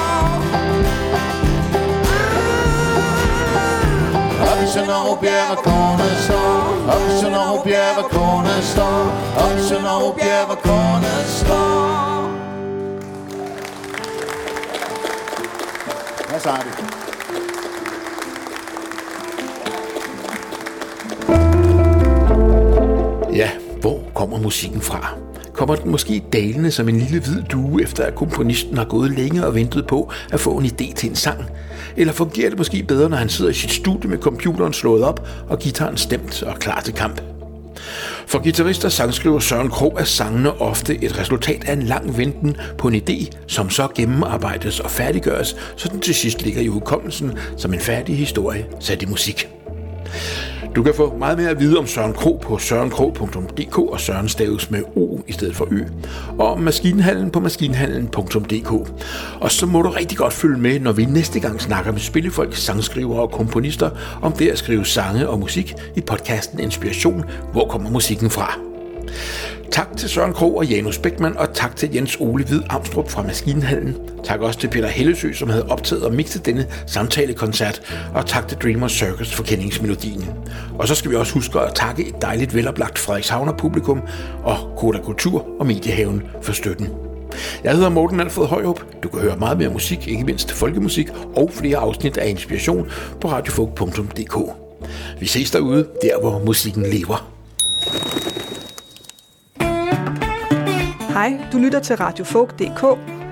Op 4.50 4.60
i 4.64 4.66
Sønderbjerg, 4.74 5.46
hvor 5.50 5.60
kornet 5.68 6.16
står. 6.26 6.54
Op 6.94 7.02
i 7.10 7.12
Sønderbjerg, 7.20 7.92
hvor 7.96 8.08
kornet 8.16 8.64
står. 8.72 9.00
Op 9.44 9.58
i 9.58 9.62
Sønderbjerg, 9.68 10.46
hvor 10.46 10.58
kornet 10.68 11.26
står. 11.40 12.23
Sardi. 16.44 16.68
Ja, 23.36 23.50
hvor 23.80 24.00
kommer 24.14 24.38
musikken 24.38 24.80
fra? 24.80 25.14
Kommer 25.52 25.74
den 25.74 25.90
måske 25.90 26.22
dalende 26.32 26.70
som 26.70 26.88
en 26.88 26.98
lille 26.98 27.20
hvid 27.20 27.42
due, 27.42 27.82
efter 27.82 28.04
at 28.04 28.14
komponisten 28.14 28.76
har 28.76 28.84
gået 28.84 29.10
længe 29.10 29.46
og 29.46 29.54
ventet 29.54 29.86
på 29.86 30.12
at 30.32 30.40
få 30.40 30.50
en 30.58 30.64
idé 30.64 30.94
til 30.94 31.10
en 31.10 31.16
sang? 31.16 31.44
Eller 31.96 32.12
fungerer 32.12 32.48
det 32.48 32.58
måske 32.58 32.82
bedre, 32.82 33.08
når 33.08 33.16
han 33.16 33.28
sidder 33.28 33.50
i 33.50 33.54
sit 33.54 33.70
studie 33.70 34.10
med 34.10 34.18
computeren 34.18 34.72
slået 34.72 35.04
op 35.04 35.28
og 35.48 35.58
gitaren 35.58 35.96
stemt 35.96 36.42
og 36.42 36.58
klar 36.58 36.80
til 36.80 36.94
kamp? 36.94 37.20
For 38.34 38.42
guitarist 38.42 38.84
og 38.84 38.92
sangskriver 38.92 39.38
Søren 39.38 39.70
Krog 39.70 39.96
er 39.98 40.04
sangene 40.04 40.60
ofte 40.60 41.04
et 41.04 41.18
resultat 41.18 41.64
af 41.68 41.72
en 41.72 41.82
lang 41.82 42.18
venten 42.18 42.56
på 42.78 42.88
en 42.88 42.94
idé, 42.94 43.30
som 43.46 43.70
så 43.70 43.88
gennemarbejdes 43.94 44.80
og 44.80 44.90
færdiggøres, 44.90 45.56
så 45.76 45.88
den 45.88 46.00
til 46.00 46.14
sidst 46.14 46.42
ligger 46.42 46.62
i 46.62 46.68
udkommelsen 46.68 47.38
som 47.56 47.74
en 47.74 47.80
færdig 47.80 48.16
historie 48.16 48.66
sat 48.80 49.02
i 49.02 49.06
musik. 49.06 49.48
Du 50.76 50.82
kan 50.82 50.94
få 50.94 51.16
meget 51.18 51.38
mere 51.38 51.50
at 51.50 51.60
vide 51.60 51.78
om 51.78 51.86
Søren 51.86 52.12
Kro 52.12 52.40
på 52.42 52.58
sørenkrog.dk 52.58 53.78
og 53.78 54.00
Søren 54.00 54.28
staves 54.28 54.70
med 54.70 54.82
O 54.96 55.20
i 55.28 55.32
stedet 55.32 55.56
for 55.56 55.68
Ø, 55.70 55.84
og 56.38 56.52
om 56.52 56.60
maskinhallen 56.60 57.30
på 57.30 57.40
maskinhallen.dk. 57.40 58.72
Og 59.40 59.50
så 59.50 59.66
må 59.66 59.82
du 59.82 59.90
rigtig 59.90 60.18
godt 60.18 60.32
følge 60.32 60.58
med, 60.58 60.80
når 60.80 60.92
vi 60.92 61.04
næste 61.04 61.40
gang 61.40 61.60
snakker 61.60 61.92
med 61.92 62.00
spillefolk, 62.00 62.54
sangskrivere 62.54 63.20
og 63.20 63.30
komponister 63.30 63.90
om 64.22 64.32
det 64.32 64.48
at 64.48 64.58
skrive 64.58 64.84
sange 64.84 65.28
og 65.28 65.38
musik 65.38 65.74
i 65.96 66.00
podcasten 66.00 66.60
Inspiration. 66.60 67.24
Hvor 67.52 67.68
kommer 67.68 67.90
musikken 67.90 68.30
fra? 68.30 68.73
Tak 69.70 69.96
til 69.96 70.08
Søren 70.08 70.32
Krog 70.32 70.56
og 70.56 70.66
Janus 70.66 70.98
Bækman, 70.98 71.36
og 71.36 71.54
tak 71.54 71.76
til 71.76 71.94
Jens 71.94 72.16
Ole 72.20 72.44
Hvid 72.44 72.62
Amstrup 72.70 73.10
fra 73.10 73.22
Maskinhallen. 73.22 73.96
Tak 74.24 74.40
også 74.40 74.58
til 74.60 74.68
Peter 74.68 74.88
Hellesø, 74.88 75.32
som 75.32 75.50
havde 75.50 75.66
optaget 75.68 76.04
og 76.04 76.14
mixet 76.14 76.46
denne 76.46 76.66
samtalekoncert, 76.86 77.82
og 78.14 78.26
tak 78.26 78.48
til 78.48 78.58
Dreamer 78.58 78.88
Circus 78.88 79.34
for 79.34 79.42
kendingsmelodien. 79.42 80.30
Og 80.78 80.88
så 80.88 80.94
skal 80.94 81.10
vi 81.10 81.16
også 81.16 81.34
huske 81.34 81.60
at 81.60 81.74
takke 81.74 82.08
et 82.08 82.22
dejligt 82.22 82.54
veloplagt 82.54 82.98
Frederikshavner 82.98 83.52
publikum 83.52 84.02
og 84.42 84.56
Koda 84.76 84.98
Kultur 84.98 85.46
og 85.60 85.66
Mediehaven 85.66 86.22
for 86.42 86.52
støtten. 86.52 86.88
Jeg 87.64 87.72
hedder 87.72 87.88
Morten 87.88 88.20
Alfred 88.20 88.46
Højrup. 88.46 88.84
Du 89.02 89.08
kan 89.08 89.20
høre 89.20 89.36
meget 89.36 89.58
mere 89.58 89.70
musik, 89.70 90.08
ikke 90.08 90.24
mindst 90.24 90.52
folkemusik 90.52 91.08
og 91.36 91.50
flere 91.52 91.78
afsnit 91.78 92.16
af 92.16 92.28
Inspiration 92.28 92.86
på 93.20 93.28
radiofolk.dk. 93.28 94.36
Vi 95.20 95.26
ses 95.26 95.50
derude, 95.50 95.86
der 96.02 96.20
hvor 96.20 96.42
musikken 96.46 96.82
lever. 96.82 97.30
Hej, 101.14 101.40
du 101.52 101.58
lytter 101.58 101.80
til 101.80 101.96
radiofog.dk. 101.96 102.82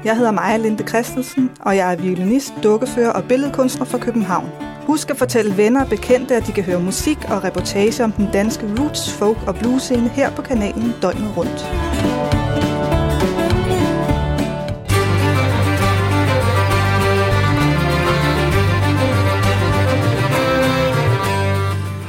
Jeg 0.05 0.17
hedder 0.17 0.31
Maja 0.31 0.57
Linde 0.57 0.89
Christensen, 0.89 1.51
og 1.61 1.77
jeg 1.77 1.93
er 1.93 1.97
violinist, 1.97 2.53
dukkefører 2.63 3.13
og 3.13 3.25
billedkunstner 3.25 3.85
fra 3.85 3.99
København. 3.99 4.49
Husk 4.87 5.11
at 5.11 5.17
fortælle 5.17 5.57
venner 5.57 5.85
og 5.85 5.89
bekendte, 5.89 6.37
at 6.37 6.47
de 6.47 6.53
kan 6.53 6.65
høre 6.65 6.81
musik 6.81 7.19
og 7.31 7.45
reportage 7.45 8.05
om 8.05 8.13
den 8.13 8.29
danske 8.33 8.67
roots, 8.79 9.13
folk 9.13 9.39
og 9.47 9.55
blues 9.55 9.83
scene 9.83 10.09
her 10.09 10.31
på 10.31 10.43
kanalen 10.43 10.95
døgnet 11.03 11.37
rundt. 11.37 11.61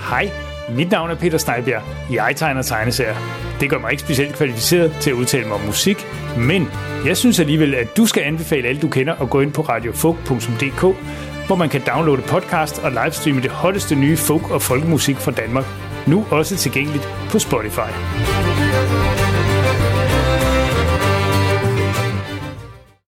Hej, 0.10 0.43
mit 0.76 0.92
navn 0.92 1.12
er 1.12 1.16
Peter 1.16 1.38
Steinbjerg. 1.38 1.82
Jeg 2.12 2.34
tegner 2.36 2.62
tegneserier. 2.62 3.16
Det 3.60 3.70
gør 3.70 3.80
mig 3.80 3.92
ikke 3.92 4.04
specielt 4.04 4.36
kvalificeret 4.36 4.96
til 5.02 5.10
at 5.10 5.14
udtale 5.14 5.48
mig 5.48 5.54
om 5.54 5.62
musik, 5.62 5.98
men 6.38 6.68
jeg 7.06 7.18
synes 7.18 7.40
alligevel, 7.40 7.76
at 7.76 7.98
du 7.98 8.06
skal 8.06 8.24
anbefale 8.24 8.68
alt 8.68 8.82
du 8.82 8.88
kender 8.88 9.16
at 9.16 9.30
gå 9.30 9.42
ind 9.42 9.54
på 9.54 9.62
radiofog.dk, 9.62 10.82
hvor 11.48 11.56
man 11.56 11.70
kan 11.70 11.82
downloade 11.88 12.22
podcast 12.22 12.80
og 12.80 12.92
livestreame 12.92 13.42
det 13.42 13.52
hotteste 13.52 13.96
nye 13.96 14.18
folk- 14.18 14.52
og 14.52 14.62
folkemusik 14.62 15.18
fra 15.18 15.32
Danmark. 15.32 15.66
Nu 16.08 16.26
også 16.32 16.58
tilgængeligt 16.58 17.10
på 17.30 17.40
Spotify. 17.40 17.90